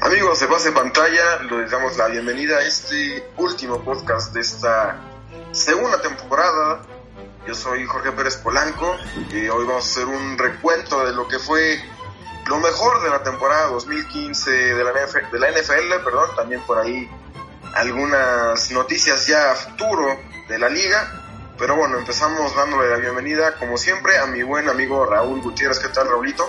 Amigos 0.00 0.38
de 0.38 0.46
Pase 0.46 0.70
Pantalla, 0.70 1.42
les 1.50 1.70
damos 1.72 1.96
la 1.96 2.06
bienvenida 2.06 2.58
a 2.58 2.62
este 2.62 3.28
último 3.36 3.82
podcast 3.82 4.32
de 4.32 4.42
esta 4.42 5.00
segunda 5.50 6.00
temporada. 6.00 6.82
Yo 7.48 7.54
soy 7.54 7.84
Jorge 7.84 8.12
Pérez 8.12 8.36
Polanco 8.36 8.96
y 9.32 9.48
hoy 9.48 9.66
vamos 9.66 9.84
a 9.84 9.88
hacer 9.88 10.06
un 10.06 10.38
recuento 10.38 11.04
de 11.04 11.12
lo 11.12 11.26
que 11.26 11.40
fue 11.40 11.82
lo 12.46 12.58
mejor 12.60 13.02
de 13.02 13.10
la 13.10 13.24
temporada 13.24 13.70
2015 13.70 14.50
de 14.52 14.84
la, 14.84 14.92
NFL, 14.92 15.32
de 15.32 15.38
la 15.40 15.50
NFL, 15.50 16.04
perdón, 16.04 16.30
también 16.36 16.60
por 16.60 16.78
ahí 16.78 17.10
algunas 17.74 18.70
noticias 18.70 19.26
ya 19.26 19.50
a 19.50 19.54
futuro 19.56 20.16
de 20.48 20.58
la 20.60 20.68
liga. 20.68 21.23
Pero 21.58 21.76
bueno, 21.76 21.98
empezamos 21.98 22.54
dándole 22.56 22.90
la 22.90 22.96
bienvenida, 22.96 23.54
como 23.54 23.76
siempre, 23.76 24.18
a 24.18 24.26
mi 24.26 24.42
buen 24.42 24.68
amigo 24.68 25.06
Raúl 25.06 25.40
Gutiérrez. 25.40 25.78
¿Qué 25.78 25.88
tal, 25.88 26.08
Raulito? 26.08 26.44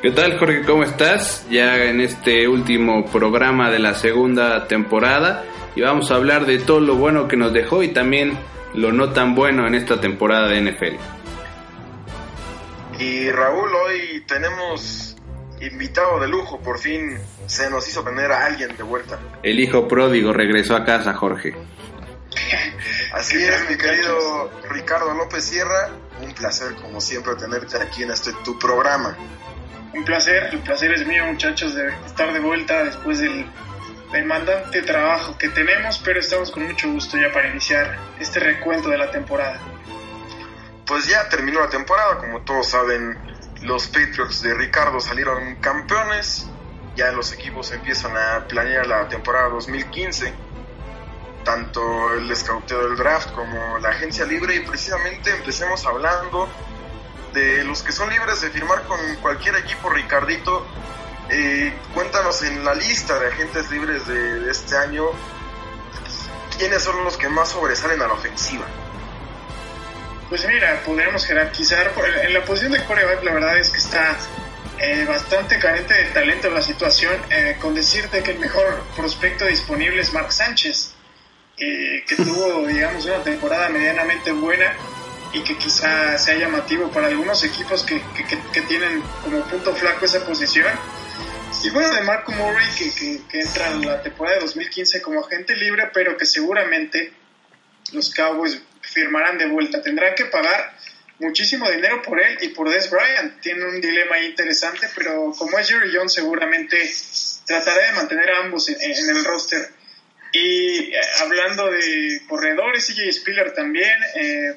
¿Qué 0.00 0.10
tal, 0.10 0.38
Jorge? 0.38 0.62
¿Cómo 0.64 0.84
estás? 0.84 1.46
Ya 1.50 1.76
en 1.84 2.00
este 2.00 2.48
último 2.48 3.04
programa 3.06 3.70
de 3.70 3.78
la 3.78 3.94
segunda 3.94 4.66
temporada 4.66 5.44
y 5.74 5.82
vamos 5.82 6.10
a 6.10 6.14
hablar 6.14 6.46
de 6.46 6.58
todo 6.58 6.80
lo 6.80 6.94
bueno 6.94 7.28
que 7.28 7.36
nos 7.36 7.52
dejó 7.52 7.82
y 7.82 7.88
también 7.88 8.38
lo 8.74 8.92
no 8.92 9.12
tan 9.12 9.34
bueno 9.34 9.66
en 9.66 9.74
esta 9.74 10.00
temporada 10.00 10.48
de 10.48 10.60
NFL. 10.62 10.96
Y 12.98 13.30
Raúl, 13.30 13.70
hoy 13.74 14.24
tenemos 14.26 15.16
invitado 15.60 16.20
de 16.20 16.28
lujo, 16.28 16.58
por 16.60 16.78
fin 16.78 17.18
se 17.46 17.68
nos 17.70 17.86
hizo 17.88 18.02
tener 18.02 18.32
a 18.32 18.46
alguien 18.46 18.76
de 18.76 18.82
vuelta. 18.82 19.18
El 19.42 19.60
hijo 19.60 19.86
pródigo 19.88 20.32
regresó 20.32 20.74
a 20.74 20.84
casa, 20.84 21.14
Jorge. 21.14 21.54
Así 23.12 23.42
es, 23.42 23.68
mi 23.68 23.76
querido 23.76 24.50
Ricardo 24.70 25.14
López 25.14 25.44
Sierra, 25.44 25.90
un 26.20 26.32
placer 26.32 26.74
como 26.76 27.00
siempre 27.00 27.34
tenerte 27.36 27.80
aquí 27.80 28.02
en 28.02 28.10
este 28.10 28.32
tu 28.44 28.58
programa. 28.58 29.16
Un 29.94 30.04
placer, 30.04 30.50
el 30.52 30.60
placer 30.60 30.92
es 30.92 31.06
mío 31.06 31.24
muchachos 31.26 31.74
de 31.74 31.88
estar 32.06 32.32
de 32.32 32.40
vuelta 32.40 32.84
después 32.84 33.18
del 33.18 33.46
demandante 34.12 34.82
trabajo 34.82 35.36
que 35.38 35.48
tenemos, 35.48 35.98
pero 36.04 36.20
estamos 36.20 36.50
con 36.50 36.64
mucho 36.66 36.90
gusto 36.90 37.18
ya 37.18 37.32
para 37.32 37.48
iniciar 37.48 37.98
este 38.18 38.40
recuento 38.40 38.88
de 38.88 38.98
la 38.98 39.10
temporada. 39.10 39.60
Pues 40.86 41.06
ya 41.06 41.28
terminó 41.28 41.60
la 41.60 41.68
temporada, 41.68 42.18
como 42.18 42.42
todos 42.42 42.68
saben, 42.68 43.18
los 43.62 43.88
Patriots 43.88 44.42
de 44.42 44.54
Ricardo 44.54 45.00
salieron 45.00 45.56
campeones, 45.56 46.46
ya 46.96 47.12
los 47.12 47.32
equipos 47.32 47.70
empiezan 47.72 48.16
a 48.16 48.46
planear 48.46 48.86
la 48.86 49.08
temporada 49.08 49.48
2015, 49.50 50.32
tanto 51.44 52.14
el 52.14 52.30
escauteo 52.30 52.88
del 52.88 52.96
draft 52.96 53.32
como 53.32 53.78
la 53.78 53.90
agencia 53.90 54.24
libre 54.24 54.56
y 54.56 54.60
precisamente 54.60 55.30
empecemos 55.30 55.84
hablando 55.86 56.48
de 57.32 57.64
los 57.64 57.82
que 57.82 57.92
son 57.92 58.10
libres 58.10 58.40
de 58.40 58.50
firmar 58.50 58.82
con 58.84 58.98
cualquier 59.16 59.56
equipo, 59.56 59.90
Ricardito. 59.90 60.66
Eh, 61.30 61.72
cuéntanos 61.92 62.42
en 62.42 62.64
la 62.64 62.74
lista 62.74 63.18
de 63.18 63.28
agentes 63.28 63.70
libres 63.70 64.06
de, 64.06 64.50
este 64.50 64.76
año, 64.76 65.04
¿quiénes 66.56 66.82
son 66.82 67.04
los 67.04 67.16
que 67.16 67.28
más 67.28 67.50
sobresalen 67.50 68.00
a 68.00 68.06
la 68.06 68.14
ofensiva? 68.14 68.64
Pues 70.28 70.46
mira, 70.46 70.82
podríamos 70.84 71.26
jerarquizar. 71.26 71.92
En 72.22 72.34
la 72.34 72.44
posición 72.44 72.72
de 72.72 72.84
coreback, 72.84 73.22
la 73.24 73.32
verdad 73.32 73.58
es 73.58 73.70
que 73.70 73.78
está 73.78 74.16
eh, 74.78 75.04
bastante 75.06 75.58
carente 75.58 75.94
de 75.94 76.04
talento 76.10 76.50
la 76.50 76.62
situación, 76.62 77.14
eh, 77.30 77.56
con 77.60 77.74
decirte 77.74 78.22
que 78.22 78.32
el 78.32 78.38
mejor 78.38 78.82
prospecto 78.96 79.44
disponible 79.46 80.00
es 80.00 80.12
Mark 80.12 80.32
Sánchez, 80.32 80.94
eh, 81.60 82.04
que 82.06 82.16
tuvo, 82.16 82.66
digamos, 82.66 83.04
una 83.04 83.22
temporada 83.22 83.68
medianamente 83.68 84.32
buena 84.32 84.74
y 85.32 85.40
que 85.42 85.56
quizá 85.56 86.16
sea 86.16 86.36
llamativo 86.36 86.90
para 86.90 87.08
algunos 87.08 87.42
equipos 87.44 87.82
que, 87.82 88.00
que, 88.16 88.38
que 88.52 88.62
tienen 88.62 89.02
como 89.22 89.40
punto 89.42 89.74
flaco 89.74 90.04
esa 90.04 90.24
posición. 90.24 90.72
Y 91.64 91.70
bueno, 91.70 91.92
de 91.92 92.02
Marco 92.02 92.32
Murray, 92.32 92.66
que, 92.78 93.20
que 93.28 93.40
entra 93.40 93.68
en 93.68 93.84
la 93.86 94.02
temporada 94.02 94.36
de 94.36 94.42
2015 94.42 95.02
como 95.02 95.20
agente 95.20 95.56
libre, 95.56 95.90
pero 95.92 96.16
que 96.16 96.24
seguramente 96.24 97.12
los 97.92 98.14
Cowboys 98.14 98.60
firmarán 98.80 99.38
de 99.38 99.46
vuelta. 99.46 99.82
Tendrán 99.82 100.14
que 100.14 100.26
pagar 100.26 100.76
muchísimo 101.18 101.68
dinero 101.70 102.00
por 102.02 102.20
él 102.20 102.38
y 102.40 102.48
por 102.48 102.70
Des 102.70 102.90
Bryant. 102.90 103.40
Tiene 103.40 103.64
un 103.64 103.80
dilema 103.80 104.20
interesante, 104.20 104.88
pero 104.94 105.32
como 105.36 105.58
es 105.58 105.68
Jerry 105.68 105.90
Jones, 105.92 106.12
seguramente 106.12 106.76
tratará 107.46 107.86
de 107.86 107.92
mantener 107.92 108.30
a 108.30 108.38
ambos 108.44 108.68
en, 108.68 108.80
en 108.80 109.16
el 109.16 109.24
roster. 109.24 109.77
Y 110.32 110.92
eh, 110.92 111.00
hablando 111.20 111.70
de 111.70 112.22
corredores, 112.28 112.86
CJ 112.86 113.12
Spiller 113.12 113.54
también. 113.54 113.96
Eh, 114.14 114.56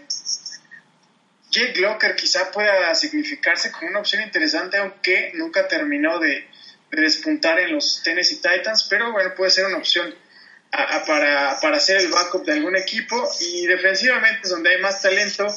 Jake 1.50 1.80
Locker 1.80 2.16
quizá 2.16 2.52
pueda 2.52 2.94
significarse 2.96 3.72
como 3.72 3.88
una 3.90 4.00
opción 4.00 4.24
interesante, 4.24 4.78
aunque 4.78 5.32
nunca 5.36 5.68
terminó 5.68 6.20
de, 6.20 6.48
de 6.92 7.02
despuntar 7.02 7.60
en 7.60 7.74
los 7.74 8.02
Tennessee 8.04 8.38
Titans, 8.38 8.88
pero 8.90 9.12
bueno, 9.12 9.34
puede 9.36 9.52
ser 9.52 9.66
una 9.66 9.78
opción 9.78 10.14
a, 10.72 11.04
para, 11.06 11.60
para 11.60 11.80
ser 11.80 11.98
el 11.98 12.08
backup 12.08 12.46
de 12.46 12.54
algún 12.54 12.76
equipo. 12.76 13.30
Y 13.42 13.66
defensivamente 13.68 14.42
es 14.44 14.50
donde 14.50 14.72
hay 14.72 14.82
más 14.82 15.02
talento. 15.02 15.48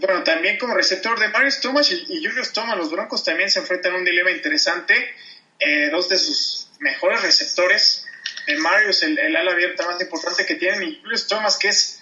Bueno, 0.00 0.22
también 0.22 0.58
como 0.58 0.74
receptor 0.74 1.18
de 1.18 1.28
Marius 1.28 1.60
Thomas 1.60 1.90
y, 1.90 2.04
y 2.08 2.24
Julius 2.24 2.52
Thomas, 2.52 2.76
los 2.76 2.90
Broncos 2.90 3.24
también 3.24 3.50
se 3.50 3.60
enfrentan 3.60 3.94
a 3.94 3.96
un 3.96 4.04
dilema 4.04 4.30
interesante. 4.30 4.94
Eh, 5.58 5.90
dos 5.90 6.08
de 6.08 6.18
sus 6.18 6.68
mejores 6.78 7.22
receptores, 7.22 8.06
eh, 8.48 8.56
Marius, 8.56 9.02
el, 9.02 9.18
el, 9.18 9.36
ala 9.36 9.52
abierta 9.52 9.84
más 9.84 10.00
importante 10.00 10.46
que 10.46 10.54
tienen, 10.54 10.82
y 10.82 11.02
Thomas, 11.28 11.58
que 11.58 11.68
es 11.68 12.00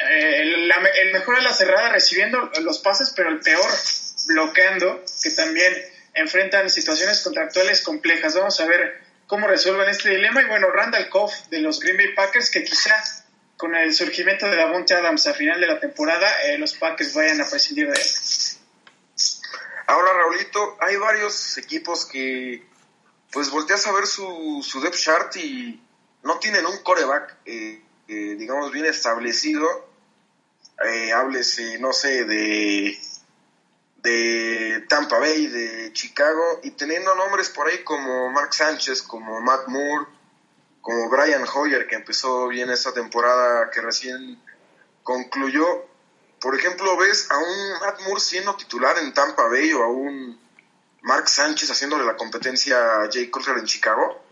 eh, 0.00 0.40
el, 0.40 0.66
la, 0.66 0.76
el, 0.76 1.12
mejor 1.12 1.36
ala 1.36 1.52
cerrada 1.52 1.90
recibiendo 1.90 2.50
los 2.62 2.78
pases, 2.78 3.12
pero 3.14 3.28
el 3.28 3.40
peor 3.40 3.70
bloqueando, 4.26 5.04
que 5.22 5.30
también 5.32 5.74
enfrentan 6.14 6.70
situaciones 6.70 7.20
contractuales 7.20 7.82
complejas. 7.82 8.34
Vamos 8.34 8.58
a 8.60 8.64
ver 8.64 9.02
cómo 9.26 9.46
resuelven 9.46 9.90
este 9.90 10.08
dilema. 10.08 10.40
Y 10.40 10.46
bueno, 10.46 10.70
Randall 10.70 11.10
Koff 11.10 11.48
de 11.50 11.60
los 11.60 11.78
Green 11.80 11.98
Bay 11.98 12.14
Packers, 12.14 12.50
que 12.50 12.64
quizá 12.64 12.94
con 13.58 13.74
el 13.74 13.94
surgimiento 13.94 14.46
de 14.46 14.56
Davonte 14.56 14.94
Adams 14.94 15.26
a 15.26 15.34
final 15.34 15.60
de 15.60 15.66
la 15.66 15.78
temporada, 15.78 16.42
eh, 16.44 16.56
los 16.56 16.72
Packers 16.72 17.12
vayan 17.12 17.42
a 17.42 17.48
prescindir 17.48 17.90
de 17.90 18.00
él. 18.00 18.06
Ahora, 19.88 20.12
Raulito, 20.14 20.78
hay 20.80 20.96
varios 20.96 21.58
equipos 21.58 22.06
que 22.06 22.71
pues 23.32 23.50
volteas 23.50 23.86
a 23.86 23.92
ver 23.92 24.06
su, 24.06 24.60
su 24.62 24.80
depth 24.80 24.96
chart 24.96 25.36
y 25.36 25.82
no 26.22 26.38
tienen 26.38 26.66
un 26.66 26.78
coreback, 26.82 27.38
eh, 27.46 27.82
eh, 28.06 28.36
digamos, 28.38 28.70
bien 28.70 28.84
establecido. 28.84 29.66
Eh, 30.84 31.12
háblese, 31.12 31.78
no 31.78 31.92
sé, 31.92 32.24
de, 32.24 32.98
de 34.02 34.84
Tampa 34.88 35.18
Bay, 35.18 35.46
de 35.46 35.92
Chicago, 35.94 36.60
y 36.62 36.72
teniendo 36.72 37.14
nombres 37.14 37.48
por 37.48 37.68
ahí 37.68 37.82
como 37.84 38.30
Mark 38.30 38.52
Sánchez, 38.52 39.02
como 39.02 39.40
Matt 39.40 39.66
Moore, 39.68 40.06
como 40.82 41.08
Brian 41.08 41.44
Hoyer, 41.54 41.86
que 41.86 41.94
empezó 41.94 42.48
bien 42.48 42.68
esta 42.70 42.92
temporada 42.92 43.70
que 43.70 43.80
recién 43.80 44.42
concluyó. 45.02 45.86
Por 46.38 46.58
ejemplo, 46.58 46.96
ves 46.98 47.30
a 47.30 47.38
un 47.38 47.80
Matt 47.80 48.00
Moore 48.02 48.20
siendo 48.20 48.56
titular 48.56 48.98
en 48.98 49.14
Tampa 49.14 49.46
Bay 49.46 49.72
o 49.72 49.84
a 49.84 49.88
un 49.88 50.41
Mark 51.02 51.28
Sánchez 51.28 51.70
haciéndole 51.70 52.04
la 52.04 52.16
competencia 52.16 52.76
a 52.76 53.08
Jay 53.12 53.28
Cutler 53.28 53.58
en 53.58 53.64
Chicago. 53.64 54.22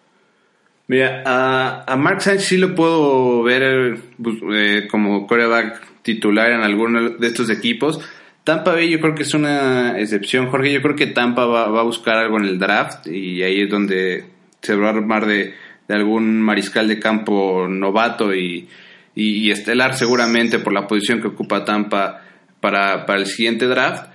Mira, 0.87 1.23
a, 1.25 1.97
Mark 1.97 2.23
Sánchez 2.23 2.49
sí 2.49 2.57
lo 2.57 2.75
puedo 2.75 3.43
ver 3.43 4.01
pues, 4.23 4.37
eh, 4.53 4.89
como 4.91 5.27
coreback 5.27 6.03
titular 6.03 6.53
en 6.53 6.63
alguno 6.63 7.11
de 7.11 7.27
estos 7.27 7.51
equipos. 7.51 8.01
Tampa 8.45 8.73
Bay 8.73 8.91
yo 8.91 9.01
creo 9.01 9.15
que 9.15 9.23
es 9.23 9.35
una 9.35 10.01
excepción, 10.01 10.51
Jorge. 10.51 10.73
Yo 10.73 10.83
creo 10.83 10.97
que 10.97 11.07
Tampa 11.09 11.45
va, 11.45 11.65
a 11.65 11.83
buscar 11.83 12.17
algo 12.17 12.39
en 12.39 12.47
el 12.47 12.59
draft 12.59 13.07
y 13.07 13.43
ahí 13.43 13.63
es 13.63 13.71
donde 13.71 14.25
se 14.63 14.75
va 14.77 14.89
a 14.89 14.91
armar 14.91 15.27
de, 15.27 15.55
algún 15.89 16.41
mariscal 16.41 16.89
de 16.89 16.99
campo 16.99 17.67
novato 17.69 18.35
y, 18.35 18.69
estelar 19.15 19.97
seguramente 19.97 20.61
por 20.61 20.73
la 20.73 20.87
posición 20.87 21.21
que 21.21 21.29
ocupa 21.29 21.65
Tampa 21.65 22.23
para 22.61 23.05
el 23.17 23.27
siguiente 23.27 23.67
draft. 23.67 24.07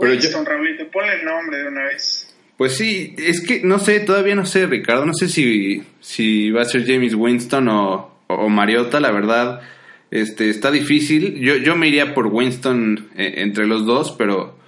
Pero 0.00 0.12
Winston, 0.12 0.44
yo, 0.44 0.50
Raulito, 0.50 0.90
ponle 0.90 1.14
el 1.14 1.24
nombre 1.24 1.58
de 1.58 1.68
una 1.68 1.84
vez. 1.84 2.34
Pues 2.56 2.76
sí, 2.76 3.14
es 3.16 3.40
que 3.40 3.62
no 3.62 3.78
sé, 3.78 4.00
todavía 4.00 4.34
no 4.34 4.44
sé, 4.44 4.66
Ricardo, 4.66 5.06
no 5.06 5.14
sé 5.14 5.28
si, 5.28 5.82
si 6.00 6.50
va 6.50 6.62
a 6.62 6.66
ser 6.66 6.86
James 6.86 7.14
Winston 7.14 7.68
o, 7.68 8.20
o 8.26 8.48
Mariota, 8.48 9.00
la 9.00 9.10
verdad, 9.12 9.62
este, 10.10 10.50
está 10.50 10.70
difícil. 10.70 11.40
Yo, 11.40 11.56
yo 11.56 11.76
me 11.76 11.88
iría 11.88 12.14
por 12.14 12.26
Winston 12.26 13.08
eh, 13.16 13.34
entre 13.38 13.66
los 13.66 13.86
dos, 13.86 14.14
pero, 14.18 14.58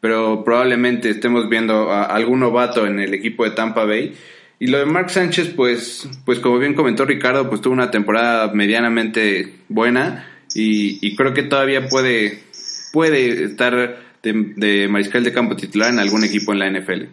pero 0.00 0.44
probablemente 0.44 1.08
estemos 1.08 1.48
viendo 1.48 1.90
a 1.90 2.04
algún 2.04 2.40
novato 2.40 2.86
en 2.86 3.00
el 3.00 3.14
equipo 3.14 3.44
de 3.44 3.52
Tampa 3.52 3.84
Bay. 3.84 4.14
Y 4.58 4.66
lo 4.66 4.78
de 4.78 4.84
Mark 4.84 5.08
Sánchez, 5.08 5.54
pues, 5.56 6.08
pues 6.26 6.40
como 6.40 6.58
bien 6.58 6.74
comentó 6.74 7.06
Ricardo, 7.06 7.48
pues 7.48 7.62
tuvo 7.62 7.72
una 7.72 7.90
temporada 7.90 8.52
medianamente 8.52 9.54
buena 9.70 10.28
y, 10.54 10.98
y 11.00 11.16
creo 11.16 11.32
que 11.32 11.44
todavía 11.44 11.88
puede, 11.88 12.40
puede 12.92 13.44
estar 13.44 14.09
de, 14.22 14.32
de, 14.56 14.88
mariscal 14.88 15.24
de 15.24 15.32
campo 15.32 15.56
titular 15.56 15.90
en 15.90 15.98
algún 15.98 16.24
equipo 16.24 16.52
en 16.52 16.58
la 16.58 16.70
NFL. 16.70 17.04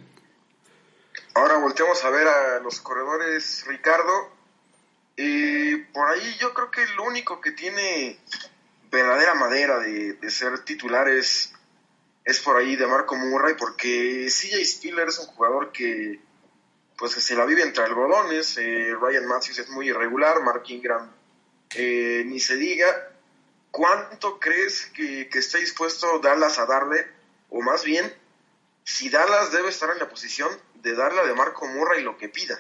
Ahora 1.33 1.57
volteamos 1.57 2.03
a 2.03 2.09
ver 2.09 2.27
a 2.27 2.59
los 2.59 2.81
corredores, 2.81 3.63
Ricardo. 3.67 4.31
Y 5.15 5.75
por 5.93 6.07
ahí 6.09 6.35
yo 6.39 6.53
creo 6.53 6.69
que 6.69 6.85
lo 6.95 7.05
único 7.05 7.41
que 7.41 7.51
tiene 7.51 8.19
verdadera 8.91 9.33
madera 9.33 9.79
de, 9.79 10.17
ser 10.29 10.59
titular 10.59 11.07
es, 11.09 11.53
por 12.43 12.57
ahí 12.57 12.75
de 12.75 12.87
Marco 12.87 13.15
Murray, 13.15 13.55
porque 13.57 14.27
CJ 14.29 14.63
Spiller 14.65 15.07
es 15.07 15.19
un 15.19 15.27
jugador 15.27 15.71
que 15.71 16.19
pues 16.97 17.11
se 17.11 17.35
la 17.35 17.45
vive 17.45 17.61
entre 17.61 17.83
algodones, 17.83 18.57
eh, 18.57 18.95
Ryan 18.99 19.27
Matthews 19.27 19.59
es 19.59 19.69
muy 19.69 19.89
irregular, 19.89 20.41
Mark 20.41 20.63
Ingram 20.67 21.11
eh, 21.75 22.23
ni 22.25 22.39
se 22.39 22.55
diga, 22.55 23.06
¿cuánto 23.77 24.39
crees 24.39 24.87
que, 24.87 25.29
que 25.29 25.37
está 25.37 25.59
dispuesto 25.59 26.17
Dallas 26.17 26.57
a 26.57 26.65
darle? 26.65 27.05
O 27.49 27.61
más 27.61 27.83
bien, 27.83 28.11
si 28.83 29.07
Dallas 29.09 29.51
debe 29.51 29.69
estar 29.69 29.91
en 29.91 29.99
la 29.99 30.09
posición 30.09 30.49
de 30.81 30.95
darle 30.95 31.21
a 31.21 31.35
Marco 31.35 31.67
Murray 31.67 32.01
lo 32.01 32.17
que 32.17 32.27
pida. 32.27 32.59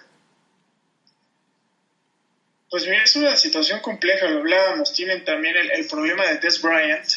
Pues 2.69 2.85
mira, 2.85 3.01
es 3.01 3.15
una 3.15 3.35
situación 3.35 3.79
compleja, 3.79 4.27
lo 4.27 4.41
hablábamos, 4.41 4.93
tienen 4.93 5.25
también 5.25 5.55
el, 5.57 5.87
problema 5.87 6.23
de 6.27 6.37
Des 6.37 6.61
Bryant, 6.61 7.07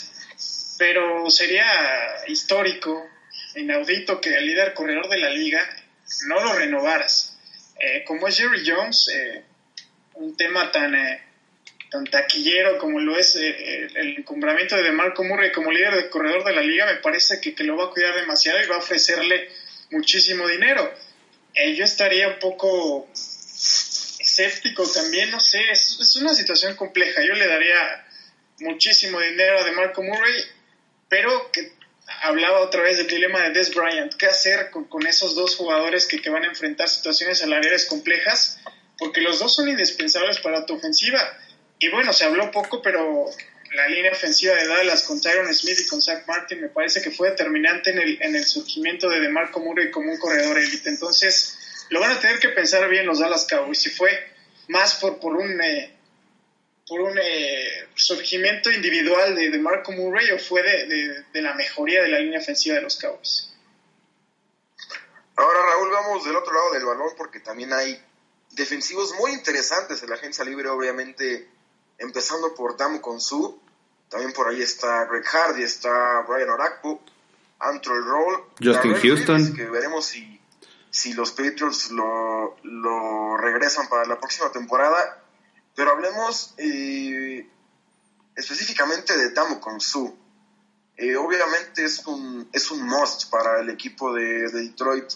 pero 0.79 1.29
sería 1.29 2.25
histórico, 2.27 3.07
inaudito 3.55 4.19
que 4.19 4.35
el 4.35 4.47
líder 4.47 4.73
corredor 4.73 5.11
de 5.11 5.19
la 5.19 5.29
liga 5.29 5.61
no 6.27 6.43
lo 6.43 6.55
renovaras. 6.55 7.39
Eh, 7.79 8.03
como 8.07 8.29
es 8.29 8.39
Jerry 8.39 8.63
Jones, 8.65 9.09
eh, 9.09 9.45
un 10.15 10.37
tema 10.39 10.73
tan, 10.73 10.95
eh, 10.95 11.30
tan 11.91 12.05
taquillero 12.05 12.79
como 12.79 13.01
lo 13.01 13.19
es 13.19 13.35
el 13.37 14.19
encumbramiento 14.19 14.77
de 14.77 14.93
Marco 14.93 15.25
Murray 15.25 15.51
como 15.51 15.73
líder 15.73 15.95
de 15.95 16.09
corredor 16.09 16.45
de 16.45 16.53
la 16.53 16.63
liga, 16.63 16.87
me 16.87 16.99
parece 16.99 17.41
que, 17.41 17.55
que, 17.55 17.65
lo 17.65 17.77
va 17.77 17.87
a 17.87 17.91
cuidar 17.91 18.15
demasiado 18.15 18.63
y 18.63 18.67
va 18.67 18.77
a 18.77 18.79
ofrecerle 18.79 19.49
muchísimo 19.91 20.47
dinero. 20.47 20.93
yo 21.77 21.85
estaría 21.85 22.29
un 22.29 22.39
poco 22.39 23.09
escéptico 24.31 24.89
también, 24.89 25.31
no 25.31 25.41
sé, 25.41 25.71
es, 25.71 26.17
una 26.17 26.35
situación 26.35 26.77
compleja. 26.77 27.23
Yo 27.23 27.35
le 27.35 27.47
daría 27.47 28.07
muchísimo 28.61 29.21
dinero 29.21 29.59
a 29.59 29.65
de 29.65 29.73
Marco 29.73 30.03
Murray, 30.03 30.45
pero 31.09 31.51
que 31.51 31.73
hablaba 32.23 32.61
otra 32.61 32.83
vez 32.83 32.99
del 32.99 33.09
dilema 33.09 33.43
de 33.43 33.51
Des 33.51 33.75
Bryant. 33.75 34.15
¿Qué 34.15 34.27
hacer 34.27 34.71
con, 34.71 35.07
esos 35.07 35.35
dos 35.35 35.57
jugadores 35.57 36.07
que, 36.07 36.21
que, 36.21 36.31
van 36.31 36.45
a 36.45 36.49
enfrentar 36.49 36.89
situaciones 36.89 37.39
salariales 37.39 37.87
complejas? 37.87 38.61
Porque 38.99 39.21
los 39.21 39.39
dos 39.39 39.55
son 39.55 39.69
indispensables 39.69 40.39
para 40.41 40.67
tu 40.67 40.75
ofensiva. 40.75 41.21
Y 41.81 41.89
bueno, 41.89 42.13
se 42.13 42.27
habló 42.27 42.51
poco, 42.51 42.83
pero 42.83 43.25
la 43.73 43.89
línea 43.89 44.13
ofensiva 44.13 44.55
de 44.55 44.67
Dallas 44.67 45.03
con 45.05 45.19
Tyron 45.19 45.53
Smith 45.55 45.81
y 45.81 45.87
con 45.87 46.03
Zach 46.03 46.27
Martin 46.27 46.61
me 46.61 46.69
parece 46.69 47.01
que 47.01 47.11
fue 47.11 47.31
determinante 47.31 47.91
en 47.91 47.99
el, 47.99 48.23
en 48.23 48.37
el 48.37 48.45
surgimiento 48.45 49.09
de 49.09 49.21
DeMarco 49.21 49.61
Murray 49.61 49.91
como 49.91 50.13
un 50.13 50.19
corredor 50.19 50.59
élite. 50.59 50.91
Entonces, 50.91 51.87
lo 51.89 52.01
van 52.01 52.13
a 52.13 52.21
tener 52.21 52.39
que 52.39 52.51
pensar 52.51 52.87
bien 52.91 53.07
los 53.07 53.21
Dallas 53.21 53.47
Cowboys. 53.49 53.81
Si 53.81 53.89
fue 53.89 54.11
más 54.69 54.97
por, 54.97 55.19
por 55.21 55.35
un, 55.35 55.59
eh, 55.63 55.97
por 56.87 57.01
un 57.01 57.19
eh, 57.19 57.89
surgimiento 57.95 58.71
individual 58.71 59.35
de, 59.35 59.59
Marco 59.59 59.93
Murray 59.93 60.33
o 60.33 60.39
fue 60.39 60.63
de, 60.63 61.25
de, 61.33 61.43
la 61.43 61.55
mejoría 61.55 62.03
de 62.03 62.09
la 62.09 62.19
línea 62.19 62.41
ofensiva 62.41 62.77
de 62.77 62.83
los 62.83 62.99
Cowboys. 63.01 63.55
Ahora, 65.37 65.63
Raúl, 65.63 65.91
vamos 65.91 66.25
del 66.27 66.37
otro 66.37 66.53
lado 66.53 66.73
del 66.75 66.85
balón 66.85 67.15
porque 67.17 67.41
también 67.41 67.73
hay 67.73 67.99
defensivos 68.51 69.15
muy 69.15 69.33
interesantes 69.33 70.03
en 70.03 70.11
la 70.11 70.17
agencia 70.17 70.45
libre, 70.45 70.69
obviamente, 70.69 71.49
empezando 72.01 72.53
por 72.55 72.77
Damo 72.77 73.01
Konsu. 73.01 73.61
También 74.09 74.33
por 74.33 74.49
ahí 74.49 74.61
está 74.61 75.05
Greg 75.05 75.25
Hardy, 75.25 75.63
está 75.63 76.23
Brian 76.29 76.51
Orakpo, 76.51 77.01
Antrol 77.61 78.05
Roll, 78.05 78.45
Justin 78.61 78.95
Houston. 78.95 79.55
que 79.55 79.67
veremos 79.67 80.05
si 80.07 80.41
si 80.91 81.13
los 81.13 81.31
Patriots 81.31 81.91
lo, 81.93 82.57
lo 82.65 83.37
regresan 83.37 83.89
para 83.89 84.05
la 84.07 84.19
próxima 84.19 84.51
temporada. 84.51 85.23
Pero 85.75 85.93
hablemos 85.93 86.55
eh, 86.59 87.49
específicamente 88.35 89.17
de 89.17 89.31
Damo 89.31 89.61
Konsu. 89.61 90.17
Eh, 90.97 91.17
obviamente 91.17 91.85
es 91.85 92.05
un, 92.07 92.49
es 92.53 92.71
un 92.71 92.83
must 92.83 93.31
para 93.31 93.61
el 93.61 93.71
equipo 93.71 94.13
de, 94.13 94.51
Detroit 94.51 95.11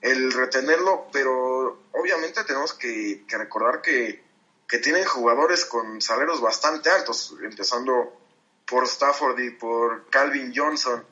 el 0.00 0.32
retenerlo, 0.32 1.08
pero 1.12 1.82
obviamente 1.90 2.44
tenemos 2.44 2.72
que, 2.72 3.24
recordar 3.28 3.82
que, 3.82 4.24
que, 4.68 4.78
tienen 4.78 5.04
jugadores 5.04 5.64
con 5.64 6.00
salarios 6.00 6.40
bastante 6.40 6.90
altos, 6.90 7.34
empezando 7.42 8.12
por 8.66 8.84
Stafford 8.84 9.38
y 9.40 9.50
por 9.50 10.08
Calvin 10.10 10.52
Johnson. 10.54 11.02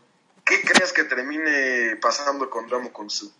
¿Qué 0.44 0.60
crees 0.60 0.92
que 0.92 1.04
termine 1.04 1.96
pasando 2.00 2.48
con 2.50 2.68
Damo 2.68 2.92
Konsu? 2.92 3.32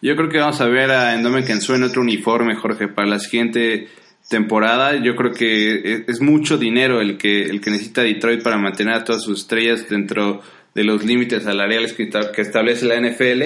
Yo 0.00 0.16
creo 0.16 0.28
que 0.28 0.38
vamos 0.38 0.60
a 0.60 0.66
ver 0.66 0.90
a 0.90 1.14
Endome 1.14 1.44
Kensu 1.44 1.74
en 1.74 1.82
otro 1.82 2.02
uniforme, 2.02 2.56
Jorge, 2.56 2.88
para 2.88 3.08
la 3.08 3.18
siguiente 3.18 3.88
temporada. 4.28 5.02
Yo 5.02 5.16
creo 5.16 5.32
que 5.32 6.04
es 6.06 6.20
mucho 6.20 6.58
dinero 6.58 7.00
el 7.00 7.18
que, 7.18 7.44
el 7.44 7.60
que 7.60 7.70
necesita 7.70 8.02
Detroit 8.02 8.42
para 8.42 8.58
mantener 8.58 8.94
a 8.94 9.04
todas 9.04 9.22
sus 9.22 9.40
estrellas 9.40 9.88
dentro 9.88 10.42
de 10.74 10.84
los 10.84 11.04
límites 11.04 11.44
salariales 11.44 11.92
que, 11.92 12.10
establece 12.36 12.86
la 12.86 13.00
NFL. 13.00 13.42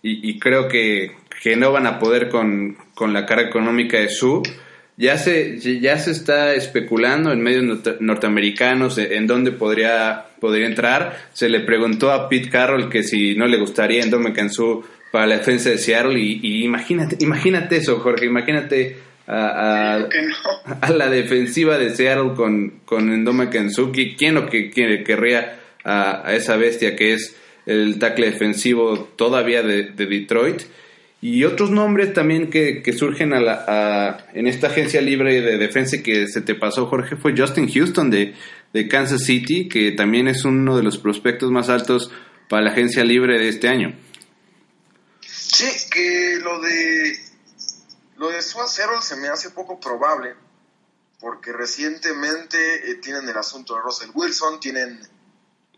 Y, 0.00 0.38
creo 0.38 0.68
que, 0.68 1.16
que, 1.42 1.56
no 1.56 1.72
van 1.72 1.86
a 1.86 1.98
poder 1.98 2.28
con, 2.28 2.78
con 2.94 3.12
la 3.12 3.26
cara 3.26 3.42
económica 3.42 3.98
de 3.98 4.08
su. 4.08 4.42
Ya 4.98 5.16
se, 5.16 5.60
ya 5.80 5.96
se 5.96 6.10
está 6.10 6.54
especulando 6.54 7.32
en 7.32 7.40
medios 7.40 7.80
norteamericanos 8.00 8.98
en 8.98 9.28
dónde 9.28 9.52
podría, 9.52 10.26
podría 10.40 10.66
entrar. 10.66 11.16
Se 11.32 11.48
le 11.48 11.60
preguntó 11.60 12.10
a 12.10 12.28
Pete 12.28 12.50
Carroll 12.50 12.90
que 12.90 13.04
si 13.04 13.36
no 13.36 13.46
le 13.46 13.58
gustaría 13.58 14.02
Endome 14.02 14.32
Kensu 14.32 14.84
para 15.12 15.26
la 15.26 15.38
defensa 15.38 15.70
de 15.70 15.78
Seattle 15.78 16.18
y, 16.18 16.64
imagínate, 16.64 17.16
imagínate 17.20 17.76
eso, 17.76 18.00
Jorge, 18.00 18.26
imagínate 18.26 18.96
a, 19.28 20.00
a, 20.80 20.90
la 20.92 21.08
defensiva 21.08 21.78
de 21.78 21.94
Seattle 21.94 22.32
con, 22.34 22.80
con 22.84 23.12
Endoma 23.12 23.50
Kensuki, 23.50 24.16
¿quién 24.16 24.34
lo 24.34 24.48
que 24.48 24.68
quiere, 24.68 25.04
querría 25.04 25.60
a, 25.84 26.34
esa 26.34 26.56
bestia 26.56 26.96
que 26.96 27.14
es 27.14 27.36
el 27.66 28.00
tackle 28.00 28.32
defensivo 28.32 29.10
todavía 29.16 29.62
de, 29.62 29.92
Detroit? 29.92 30.62
Y 31.20 31.44
otros 31.44 31.70
nombres 31.70 32.14
también 32.14 32.48
que, 32.48 32.82
que 32.82 32.92
surgen 32.92 33.32
a 33.32 33.40
la, 33.40 34.28
en 34.34 34.46
esta 34.46 34.68
agencia 34.68 35.00
libre 35.00 35.40
de 35.40 35.58
defensa 35.58 35.98
que 36.02 36.28
se 36.28 36.42
te 36.42 36.54
pasó, 36.54 36.86
Jorge, 36.86 37.16
fue 37.16 37.34
Justin 37.36 37.68
Houston 37.68 38.08
de, 38.08 38.34
de 38.72 38.88
Kansas 38.88 39.24
City, 39.24 39.68
que 39.68 39.92
también 39.92 40.28
es 40.28 40.44
uno 40.44 40.76
de 40.76 40.84
los 40.84 40.98
prospectos 40.98 41.50
más 41.50 41.68
altos 41.68 42.12
para 42.48 42.62
la 42.62 42.70
agencia 42.70 43.02
libre 43.04 43.38
de 43.38 43.48
este 43.48 43.68
año. 43.68 43.96
Sí, 45.20 45.66
que 45.90 46.38
lo 46.42 46.60
de 46.60 47.18
lo 48.16 48.30
de 48.30 48.42
Suazero 48.42 49.00
se 49.00 49.16
me 49.16 49.28
hace 49.28 49.50
poco 49.50 49.78
probable, 49.78 50.34
porque 51.20 51.52
recientemente 51.52 52.90
eh, 52.90 52.96
tienen 52.96 53.28
el 53.28 53.36
asunto 53.36 53.74
de 53.74 53.82
Russell 53.82 54.10
Wilson, 54.14 54.60
tienen 54.60 55.00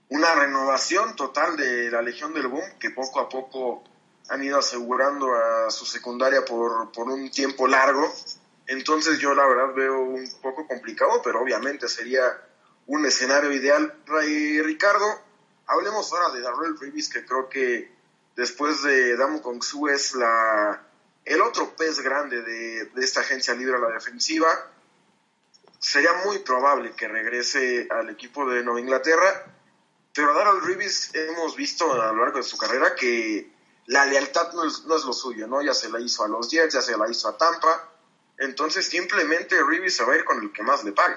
una 0.08 0.34
renovación 0.34 1.16
total 1.16 1.56
de 1.56 1.90
la 1.90 2.02
Legión 2.02 2.34
del 2.34 2.48
Boom, 2.48 2.64
que 2.78 2.90
poco 2.90 3.20
a 3.20 3.28
poco 3.28 3.84
han 4.30 4.44
ido 4.44 4.58
asegurando 4.58 5.34
a 5.34 5.70
su 5.70 5.84
secundaria 5.84 6.44
por, 6.44 6.92
por 6.92 7.08
un 7.08 7.30
tiempo 7.30 7.66
largo. 7.66 8.14
Entonces 8.68 9.18
yo 9.18 9.34
la 9.34 9.44
verdad 9.44 9.74
veo 9.74 10.00
un 10.00 10.24
poco 10.40 10.68
complicado, 10.68 11.20
pero 11.22 11.42
obviamente 11.42 11.88
sería 11.88 12.22
un 12.86 13.04
escenario 13.04 13.52
ideal. 13.52 13.92
Ricardo, 14.06 15.20
hablemos 15.66 16.12
ahora 16.12 16.30
de 16.30 16.40
Darrell 16.40 16.78
Reeves, 16.78 17.08
que 17.08 17.24
creo 17.24 17.48
que 17.48 17.92
después 18.36 18.84
de 18.84 19.16
Damo 19.16 19.42
Kongsu 19.42 19.88
es 19.88 20.14
la, 20.14 20.80
el 21.24 21.40
otro 21.40 21.74
pez 21.76 21.98
grande 22.00 22.40
de, 22.42 22.90
esta 22.98 23.20
agencia 23.20 23.54
libre 23.54 23.76
a 23.76 23.80
la 23.80 23.90
defensiva. 23.90 24.48
Sería 25.80 26.12
muy 26.24 26.38
probable 26.38 26.92
que 26.92 27.08
regrese 27.08 27.88
al 27.90 28.10
equipo 28.10 28.48
de 28.48 28.62
Nueva 28.62 28.80
Inglaterra, 28.80 29.44
pero 30.14 30.34
Darrell 30.34 30.62
Reeves 30.62 31.10
hemos 31.14 31.56
visto 31.56 31.92
a 31.92 32.12
lo 32.12 32.24
largo 32.24 32.38
de 32.38 32.44
su 32.44 32.56
carrera 32.56 32.94
que 32.94 33.58
la 33.90 34.06
lealtad 34.06 34.52
no 34.52 34.66
es, 34.66 34.82
lo 34.84 35.12
suyo, 35.12 35.46
¿no? 35.46 35.62
Ya 35.62 35.74
se 35.74 35.90
la 35.90 36.00
hizo 36.00 36.24
a 36.24 36.28
los 36.28 36.50
Jets, 36.50 36.74
ya 36.74 36.82
se 36.82 36.96
la 36.96 37.08
hizo 37.10 37.28
a 37.28 37.36
Tampa, 37.36 37.92
entonces 38.38 38.86
simplemente 38.86 39.56
Reeves 39.62 39.96
se 39.96 40.04
va 40.04 40.14
a 40.14 40.16
ir 40.16 40.24
con 40.24 40.42
el 40.42 40.52
que 40.52 40.62
más 40.62 40.82
le 40.84 40.92
pague. 40.92 41.16